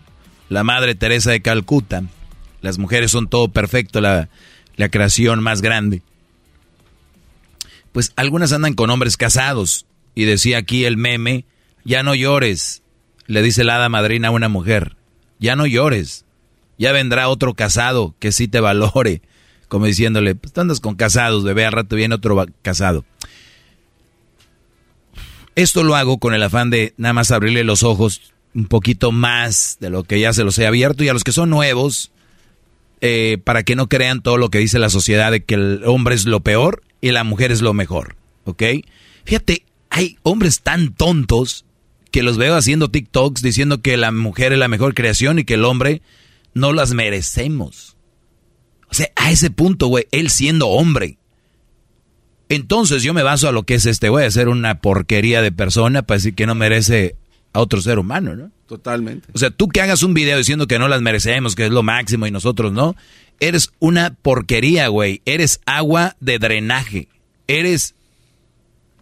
[0.49, 2.05] la Madre Teresa de Calcuta.
[2.61, 4.29] Las mujeres son todo perfecto, la,
[4.77, 6.03] la creación más grande.
[7.91, 9.87] Pues algunas andan con hombres casados.
[10.15, 11.47] Y decía aquí el meme,
[11.85, 12.82] ya no llores,
[13.27, 14.97] le dice la hada madrina a una mujer,
[15.39, 16.25] ya no llores,
[16.79, 19.23] ya vendrá otro casado que sí te valore,
[19.69, 23.05] como diciéndole, pues andas con casados, bebé, al rato viene otro casado.
[25.55, 29.79] Esto lo hago con el afán de nada más abrirle los ojos un poquito más
[29.81, 32.11] de lo que ya se los he abierto y a los que son nuevos,
[33.01, 36.15] eh, para que no crean todo lo que dice la sociedad de que el hombre
[36.15, 38.63] es lo peor y la mujer es lo mejor, ¿ok?
[39.25, 41.65] Fíjate, hay hombres tan tontos
[42.13, 45.55] que los veo haciendo TikToks diciendo que la mujer es la mejor creación y que
[45.55, 46.03] el hombre
[46.55, 47.97] no las merecemos.
[48.89, 51.17] O sea, a ese punto, güey, él siendo hombre.
[52.51, 55.51] Entonces yo me baso a lo que es este güey, a ser una porquería de
[55.51, 57.17] persona para decir que no merece
[57.55, 58.51] a otro ser humano, ¿no?
[58.67, 59.29] Totalmente.
[59.33, 61.83] O sea, tú que hagas un video diciendo que no las merecemos, que es lo
[61.83, 62.95] máximo y nosotros no,
[63.41, 65.23] eres una porquería, güey.
[65.25, 67.09] Eres agua de drenaje.
[67.47, 67.95] Eres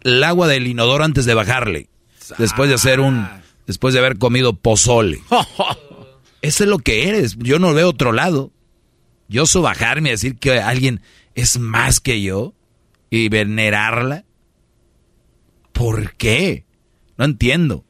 [0.03, 1.90] el agua del inodoro antes de bajarle.
[2.37, 3.27] Después de hacer un.
[3.67, 5.21] Después de haber comido pozole.
[6.41, 7.37] Eso es lo que eres.
[7.37, 8.51] Yo no veo otro lado.
[9.27, 11.01] Yo so bajarme a decir que alguien
[11.35, 12.53] es más que yo
[13.09, 14.25] y venerarla.
[15.71, 16.65] ¿Por qué?
[17.17, 17.85] No entiendo.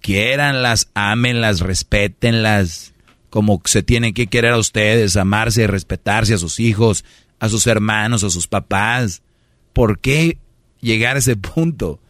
[0.00, 2.94] Quiéranlas, ámenlas, respétenlas
[3.30, 7.04] como se tienen que querer a ustedes, amarse y respetarse a sus hijos,
[7.38, 9.22] a sus hermanos, a sus papás.
[9.72, 10.38] ¿Por qué
[10.80, 12.00] llegar a ese punto?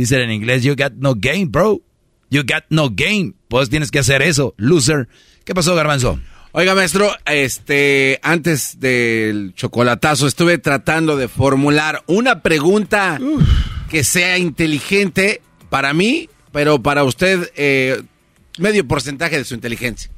[0.00, 1.82] Dicen en inglés, you got no game, bro.
[2.30, 3.34] You got no game.
[3.48, 5.08] Pues tienes que hacer eso, loser.
[5.44, 6.18] ¿Qué pasó, Garbanzo?
[6.52, 13.18] Oiga, maestro, este, antes del chocolatazo estuve tratando de formular una pregunta
[13.90, 18.02] que sea inteligente para mí, pero para usted eh,
[18.56, 20.10] medio porcentaje de su inteligencia.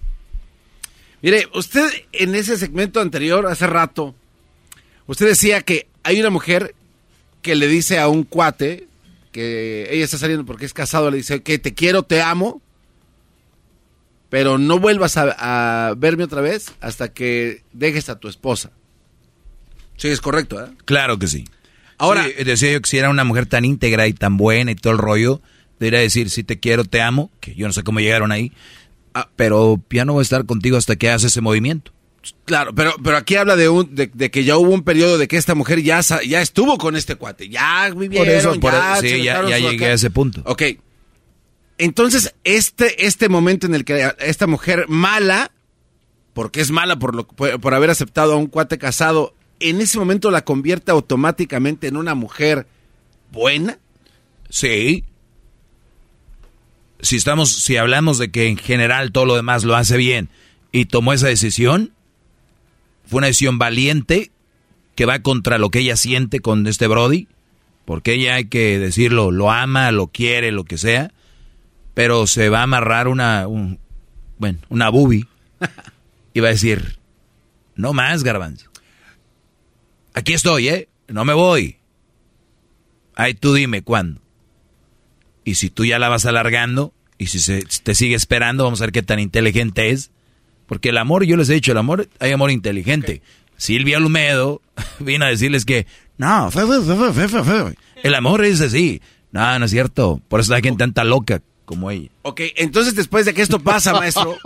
[1.22, 4.14] Mire, usted en ese segmento anterior, hace rato,
[5.08, 6.72] usted decía que hay una mujer
[7.42, 8.86] que le dice a un cuate
[9.32, 12.62] que ella está saliendo porque es casado, le dice que te quiero, te amo,
[14.28, 18.70] pero no vuelvas a, a verme otra vez hasta que dejes a tu esposa.
[19.96, 20.68] Sí, es correcto, ¿eh?
[20.84, 21.44] Claro que sí.
[21.98, 24.74] Ahora- Sí, decía yo que si era una mujer tan íntegra y tan buena y
[24.74, 25.40] todo el rollo,
[25.78, 28.52] debería decir, si te quiero, te amo, que yo no sé cómo llegaron ahí,
[29.14, 31.92] ah, pero ya no voy a estar contigo hasta que hagas ese movimiento.
[32.44, 35.26] Claro, pero, pero aquí habla de, un, de, de que ya hubo un periodo de
[35.26, 38.96] que esta mujer ya, ya estuvo con este cuate, ya vivieron, Por eso, por ya
[39.00, 39.86] sí, ya, llegué acá.
[39.86, 40.42] a ese punto.
[40.44, 40.62] Ok.
[41.78, 45.50] Entonces, este, este momento en el que esta mujer mala,
[46.32, 49.98] porque es mala por, lo, por, por haber aceptado a un cuate casado, en ese
[49.98, 52.66] momento la convierte automáticamente en una mujer
[53.32, 53.78] buena.
[54.48, 55.04] Sí.
[57.00, 60.28] Si estamos, si hablamos de que en general todo lo demás lo hace bien
[60.70, 61.92] y tomó esa decisión,
[63.12, 64.30] fue una decisión valiente
[64.96, 67.28] que va contra lo que ella siente con este Brody,
[67.84, 71.12] porque ella hay que decirlo, lo ama, lo quiere, lo que sea,
[71.94, 73.78] pero se va a amarrar una, un-
[74.38, 75.26] bueno, una boobie
[76.34, 76.98] y va a decir,
[77.76, 78.70] no más, garbanzo.
[80.14, 80.88] Aquí estoy, ¿eh?
[81.08, 81.76] No me voy.
[83.14, 84.20] Ay, tú dime cuándo.
[85.44, 88.84] Y si tú ya la vas alargando, y si se, te sigue esperando, vamos a
[88.86, 90.10] ver qué tan inteligente es.
[90.66, 93.22] Porque el amor, yo les he dicho, el amor, hay amor inteligente.
[93.56, 94.60] Silvia Lumedo
[94.98, 95.86] vino a decirles que,
[96.16, 99.00] no, fe, fe, fe, el amor es así.
[99.30, 100.20] No, no es cierto.
[100.28, 102.10] Por eso hay gente tanta loca como ella.
[102.22, 104.36] Ok, entonces después de que esto pasa, maestro,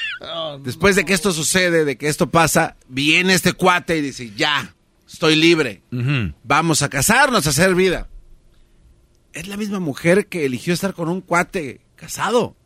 [0.64, 4.74] después de que esto sucede, de que esto pasa, viene este cuate y dice, ya,
[5.06, 5.82] estoy libre,
[6.42, 8.08] vamos a casarnos, a hacer vida.
[9.32, 12.56] Es la misma mujer que eligió estar con un cuate casado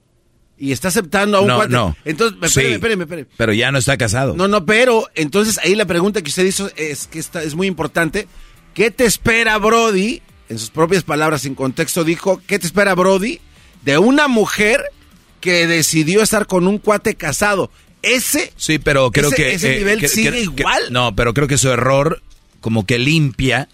[0.58, 1.72] y está aceptando a un No, cuate.
[1.72, 1.96] no.
[2.04, 2.60] Entonces, Sí.
[2.60, 3.28] espéreme, espéreme, espéreme.
[3.36, 4.34] Pero ya no está casado.
[4.34, 7.66] No, no, pero entonces ahí la pregunta que usted hizo es que está, es muy
[7.66, 8.28] importante.
[8.72, 13.40] ¿Qué te espera, Brody, en sus propias palabras, sin contexto, dijo, ¿qué te espera Brody?
[13.82, 14.82] De una mujer
[15.40, 17.70] que decidió estar con un cuate casado.
[18.02, 18.52] Ese.
[18.56, 19.54] Sí, pero creo ese- que.
[19.54, 20.82] ese eh, nivel que- sigue que- igual.
[20.90, 22.22] no, pero creo que su error,
[22.60, 23.68] como que limpia,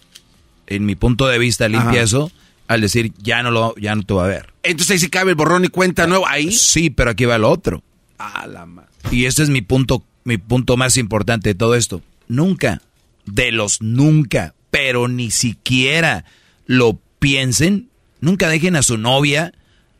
[0.66, 2.00] en mi punto de vista, limpia Ajá.
[2.02, 2.32] eso,
[2.70, 4.54] al decir, ya no, lo, ya no te va a ver.
[4.62, 6.28] Entonces ahí sí cabe el borrón y cuenta nuevo.
[6.28, 6.52] Ahí.
[6.52, 7.82] Sí, pero aquí va lo otro.
[8.16, 8.68] La
[9.10, 12.00] Y este es mi punto, mi punto más importante de todo esto.
[12.28, 12.80] Nunca,
[13.26, 16.24] de los nunca, pero ni siquiera
[16.66, 17.88] lo piensen,
[18.20, 19.52] nunca dejen a su novia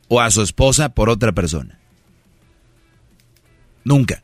[0.07, 1.77] o a su esposa por otra persona.
[3.83, 4.23] Nunca.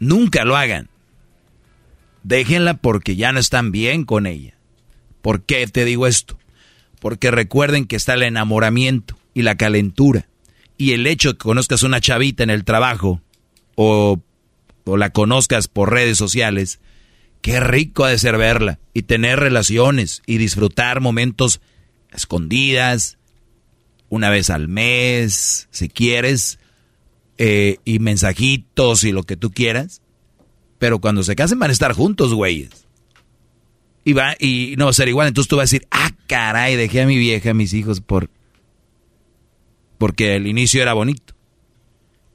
[0.00, 0.88] Nunca lo hagan.
[2.24, 4.54] Déjenla porque ya no están bien con ella.
[5.22, 6.38] ¿Por qué te digo esto?
[7.00, 10.28] Porque recuerden que está el enamoramiento y la calentura.
[10.76, 13.22] Y el hecho de que conozcas una chavita en el trabajo
[13.76, 14.20] o,
[14.84, 16.80] la conozcas por redes sociales,
[17.40, 21.60] qué rico ha de ser verla y tener relaciones y disfrutar momentos
[22.10, 23.18] escondidas,
[24.08, 26.58] una vez al mes, si quieres,
[27.38, 30.02] eh, y mensajitos y lo que tú quieras.
[30.78, 32.86] Pero cuando se casen van a estar juntos, güeyes.
[34.04, 35.28] Y, va, y no va a ser igual.
[35.28, 38.30] Entonces tú vas a decir, ah, caray, dejé a mi vieja, a mis hijos por...
[39.98, 41.34] Porque el inicio era bonito.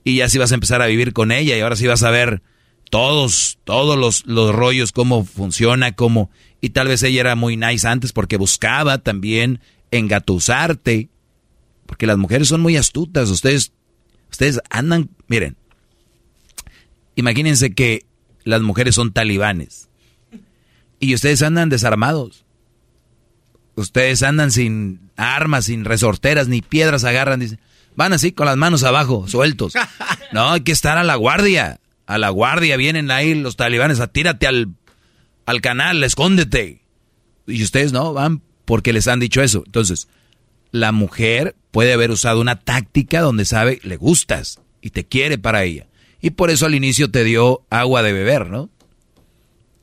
[0.03, 2.09] Y ya sí vas a empezar a vivir con ella y ahora sí vas a
[2.09, 2.41] ver
[2.89, 6.29] todos, todos los, los rollos, cómo funciona, cómo...
[6.61, 9.59] Y tal vez ella era muy nice antes porque buscaba también
[9.91, 11.09] engatusarte.
[11.85, 13.29] Porque las mujeres son muy astutas.
[13.29, 13.73] Ustedes,
[14.31, 15.57] ustedes andan, miren,
[17.15, 18.05] imagínense que
[18.43, 19.86] las mujeres son talibanes.
[20.99, 22.45] Y ustedes andan desarmados.
[23.75, 27.39] Ustedes andan sin armas, sin resorteras, ni piedras agarran.
[27.39, 27.59] Dicen,
[27.95, 29.73] van así con las manos abajo, sueltos.
[30.33, 31.79] No, hay que estar a la guardia.
[32.05, 34.73] A la guardia vienen ahí los talibanes, a tírate al,
[35.45, 36.81] al canal, escóndete.
[37.47, 39.63] Y ustedes no, van porque les han dicho eso.
[39.65, 40.09] Entonces,
[40.71, 45.63] la mujer puede haber usado una táctica donde sabe, le gustas y te quiere para
[45.63, 45.87] ella.
[46.21, 48.69] Y por eso al inicio te dio agua de beber, ¿no?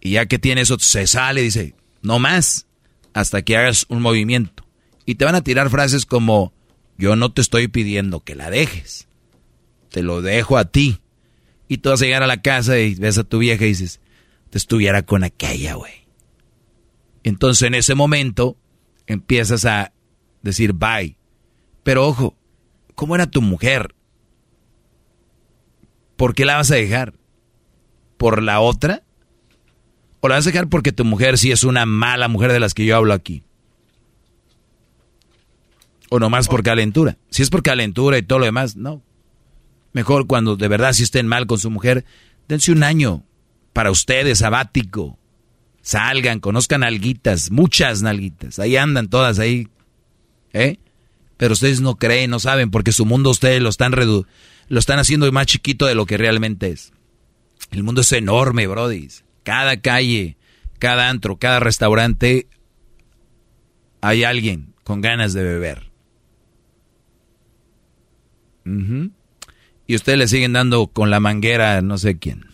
[0.04, 2.66] Y ya que tiene eso, se sale y dice, no más,
[3.14, 4.62] hasta que hagas un movimiento.
[5.06, 6.52] Y te van a tirar frases como,
[6.98, 9.08] yo no te estoy pidiendo que la dejes,
[9.90, 11.00] te lo dejo a ti.
[11.68, 14.00] Y tú vas a llegar a la casa y ves a tu vieja y dices,
[14.50, 16.06] te estuviera con aquella, güey.
[17.22, 18.58] Entonces en ese momento
[19.06, 19.94] empiezas a
[20.42, 21.16] decir bye.
[21.82, 22.36] Pero ojo,
[22.94, 23.94] ¿cómo era tu mujer?
[26.16, 27.14] ¿Por qué la vas a dejar?
[28.18, 29.02] ¿Por la otra?
[30.24, 32.72] ¿O la vas a dejar porque tu mujer sí es una mala mujer de las
[32.72, 33.42] que yo hablo aquí?
[36.08, 37.18] ¿O nomás por calentura?
[37.28, 39.02] Si es por calentura y todo lo demás, no.
[39.92, 42.06] Mejor cuando de verdad si estén mal con su mujer,
[42.48, 43.22] dense un año
[43.74, 45.18] para ustedes, sabático.
[45.82, 48.58] Salgan, conozcan alguitas, muchas nalguitas.
[48.58, 49.68] Ahí andan todas ahí.
[50.54, 50.78] ¿Eh?
[51.36, 54.26] Pero ustedes no creen, no saben, porque su mundo ustedes lo están redu
[54.68, 56.94] lo están haciendo más chiquito de lo que realmente es.
[57.72, 59.10] El mundo es enorme, Brody.
[59.44, 60.36] Cada calle,
[60.80, 62.48] cada antro, cada restaurante,
[64.00, 65.90] hay alguien con ganas de beber.
[69.86, 72.46] Y ustedes le siguen dando con la manguera a no sé quién.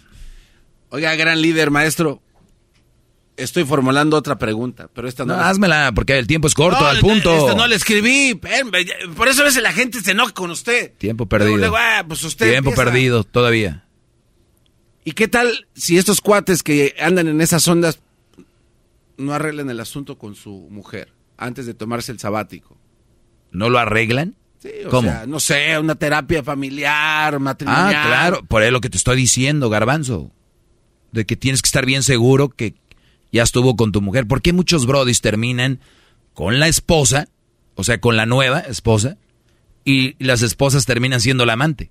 [0.91, 2.21] Oiga, gran líder, maestro.
[3.37, 5.35] Estoy formulando otra pregunta, pero esta no.
[5.35, 7.33] No, la- házmela, porque el tiempo es corto, No, al punto.
[7.39, 8.39] Esta no la escribí.
[9.17, 10.93] Por eso a veces la gente se enoja con usted.
[10.99, 11.57] Tiempo perdido.
[11.57, 12.85] Luego, luego, ah, pues usted Tiempo empieza.
[12.91, 13.85] perdido, todavía.
[15.11, 17.99] ¿Y qué tal si estos cuates que andan en esas ondas
[19.17, 22.79] no arreglan el asunto con su mujer antes de tomarse el sabático?
[23.51, 24.37] ¿No lo arreglan?
[24.61, 25.11] Sí, o ¿Cómo?
[25.11, 27.93] sea, no sé, una terapia familiar, matrimonial.
[27.93, 30.31] Ah, claro, por eso lo que te estoy diciendo, garbanzo.
[31.11, 32.77] De que tienes que estar bien seguro que
[33.33, 34.29] ya estuvo con tu mujer.
[34.29, 35.81] ¿Por qué muchos brodis terminan
[36.35, 37.27] con la esposa,
[37.75, 39.17] o sea, con la nueva esposa,
[39.85, 41.91] y las esposas terminan siendo la amante?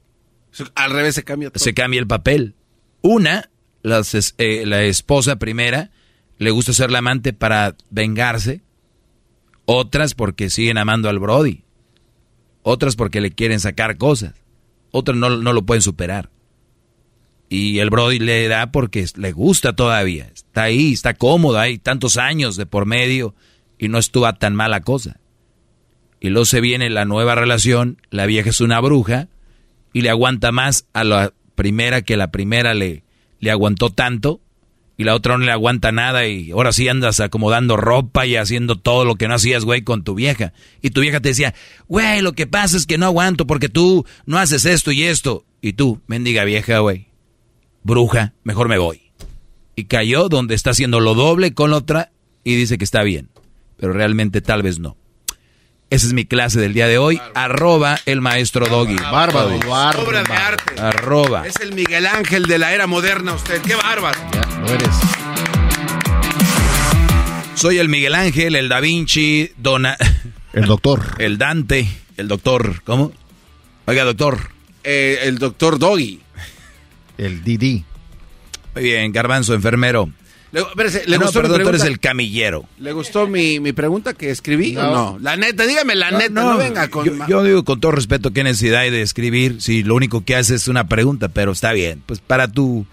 [0.76, 1.62] Al revés se cambia todo.
[1.62, 2.56] Se cambia el papel.
[3.02, 3.50] Una,
[3.84, 5.92] eh, la esposa primera,
[6.38, 8.62] le gusta ser la amante para vengarse.
[9.66, 11.64] Otras porque siguen amando al Brody.
[12.64, 14.34] Otras porque le quieren sacar cosas.
[14.92, 16.30] Otras no, no lo pueden superar.
[17.50, 20.30] Y el Brody le da porque le gusta todavía.
[20.34, 23.34] Está ahí, está cómodo, hay tantos años de por medio
[23.78, 25.20] y no estuvo tan mala cosa.
[26.20, 29.30] Y luego se viene la nueva relación, la vieja es una bruja
[29.94, 33.04] y le aguanta más a la primera que la primera le,
[33.42, 34.40] le aguantó tanto
[34.96, 38.78] y la otra no le aguanta nada y ahora sí andas acomodando ropa y haciendo
[38.78, 40.54] todo lo que no hacías, güey, con tu vieja.
[40.82, 41.54] Y tu vieja te decía,
[41.90, 45.44] güey, lo que pasa es que no aguanto porque tú no haces esto y esto.
[45.60, 47.08] Y tú, mendiga vieja, güey,
[47.84, 49.12] bruja, mejor me voy.
[49.76, 52.14] Y cayó donde está haciendo lo doble con la otra
[52.46, 53.28] y dice que está bien.
[53.76, 54.96] pero realmente tal vez no.
[55.92, 57.20] Esa es mi clase del día de hoy.
[57.34, 58.96] Arroba el maestro Doggy.
[58.96, 59.56] Bárbaro.
[59.58, 60.80] Obra de arte.
[60.80, 61.48] Arroba.
[61.48, 63.60] Es el Miguel Ángel de la era moderna usted.
[63.64, 64.20] ¡Qué bárbaro!
[64.32, 64.90] Ya, lo eres.
[67.56, 69.98] Soy el Miguel Ángel, el Da Vinci, Dona...
[70.54, 71.16] El doctor.
[71.20, 71.88] El Dante,
[72.18, 72.82] el doctor.
[72.84, 73.12] ¿Cómo?
[73.86, 74.50] Oiga, doctor.
[74.84, 76.20] Eh, el doctor Doggy.
[77.20, 77.86] El Didi.
[78.74, 80.10] Muy bien, Garbanzo, enfermero.
[80.52, 81.78] Le, espérese, ¿le Ah, no, gustó mi perdón, tú pregunta?
[81.78, 82.66] eres el camillero.
[82.80, 84.92] ¿Le gustó mi, mi pregunta que escribí o No.
[85.14, 85.20] no?
[85.20, 87.06] La neta, dígame la neta, no, venga con...
[87.06, 90.36] yo, yo digo con todo respeto qué necesidad hay de escribir si lo único que
[90.36, 92.02] haces es una pregunta, pero está bien.
[92.06, 92.86] Pues para tu,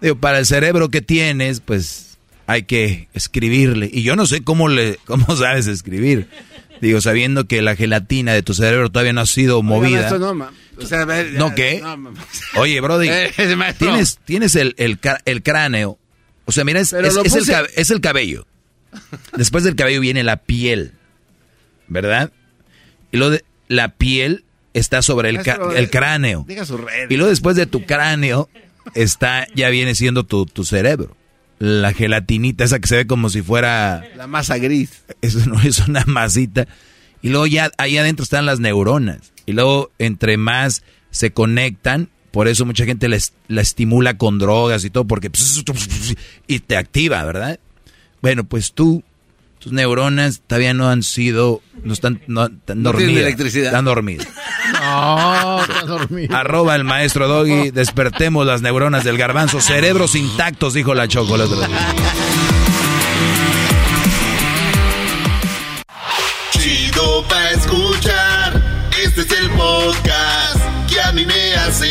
[0.00, 3.90] digo, para el cerebro que tienes, pues hay que escribirle.
[3.92, 6.28] Y yo no sé cómo le, cómo sabes escribir.
[6.80, 9.96] Digo, sabiendo que la gelatina de tu cerebro todavía no ha sido Oiga, movida.
[9.98, 11.04] maestro, no, ma- o sea,
[11.34, 11.80] ¿No qué?
[11.82, 12.14] no,
[12.56, 13.30] Oye, Brody, Eh,
[13.78, 15.98] tienes, tienes el, el cráneo.
[16.50, 18.44] O sea, mira, es, Pero es- lo es el, es cabello.
[19.36, 20.94] Después del cabello viene la piel.
[21.86, 22.32] ¿Verdad?
[23.12, 24.44] Y luego de- la piel
[24.74, 25.38] está sobre el,
[25.90, 26.44] cráneo.
[26.48, 27.08] Diga su red.
[27.08, 28.48] Y luego después de tu cráneo
[28.94, 31.16] está, ya viene siendo tu, tu cerebro.
[31.60, 34.02] La gelatinita, esa que se ve como si fuera...
[34.16, 35.04] La masa gris.
[35.22, 36.66] Eso no es una masita.
[37.22, 39.32] Y luego ya ahí adentro están las neuronas.
[39.46, 40.82] Y luego entre más
[41.12, 45.30] se conectan, por eso mucha gente les, la estimula con drogas y todo, porque
[46.46, 47.58] y te activa, ¿verdad?
[48.22, 49.02] Bueno, pues tú,
[49.58, 53.22] tus neuronas todavía no han sido, no están, no, están No tienen dormidas.
[53.22, 53.66] electricidad.
[53.66, 54.28] Están dormidas.
[54.72, 56.36] No, está dormido.
[56.36, 61.42] Arroba el maestro Doggy, despertemos las neuronas del garbanzo, cerebros intactos, dijo la Choco el
[61.42, 61.94] otro día.
[66.52, 68.62] Chido pa' escuchar.
[69.02, 70.58] Este es el podcast
[70.88, 71.90] que a mí me hace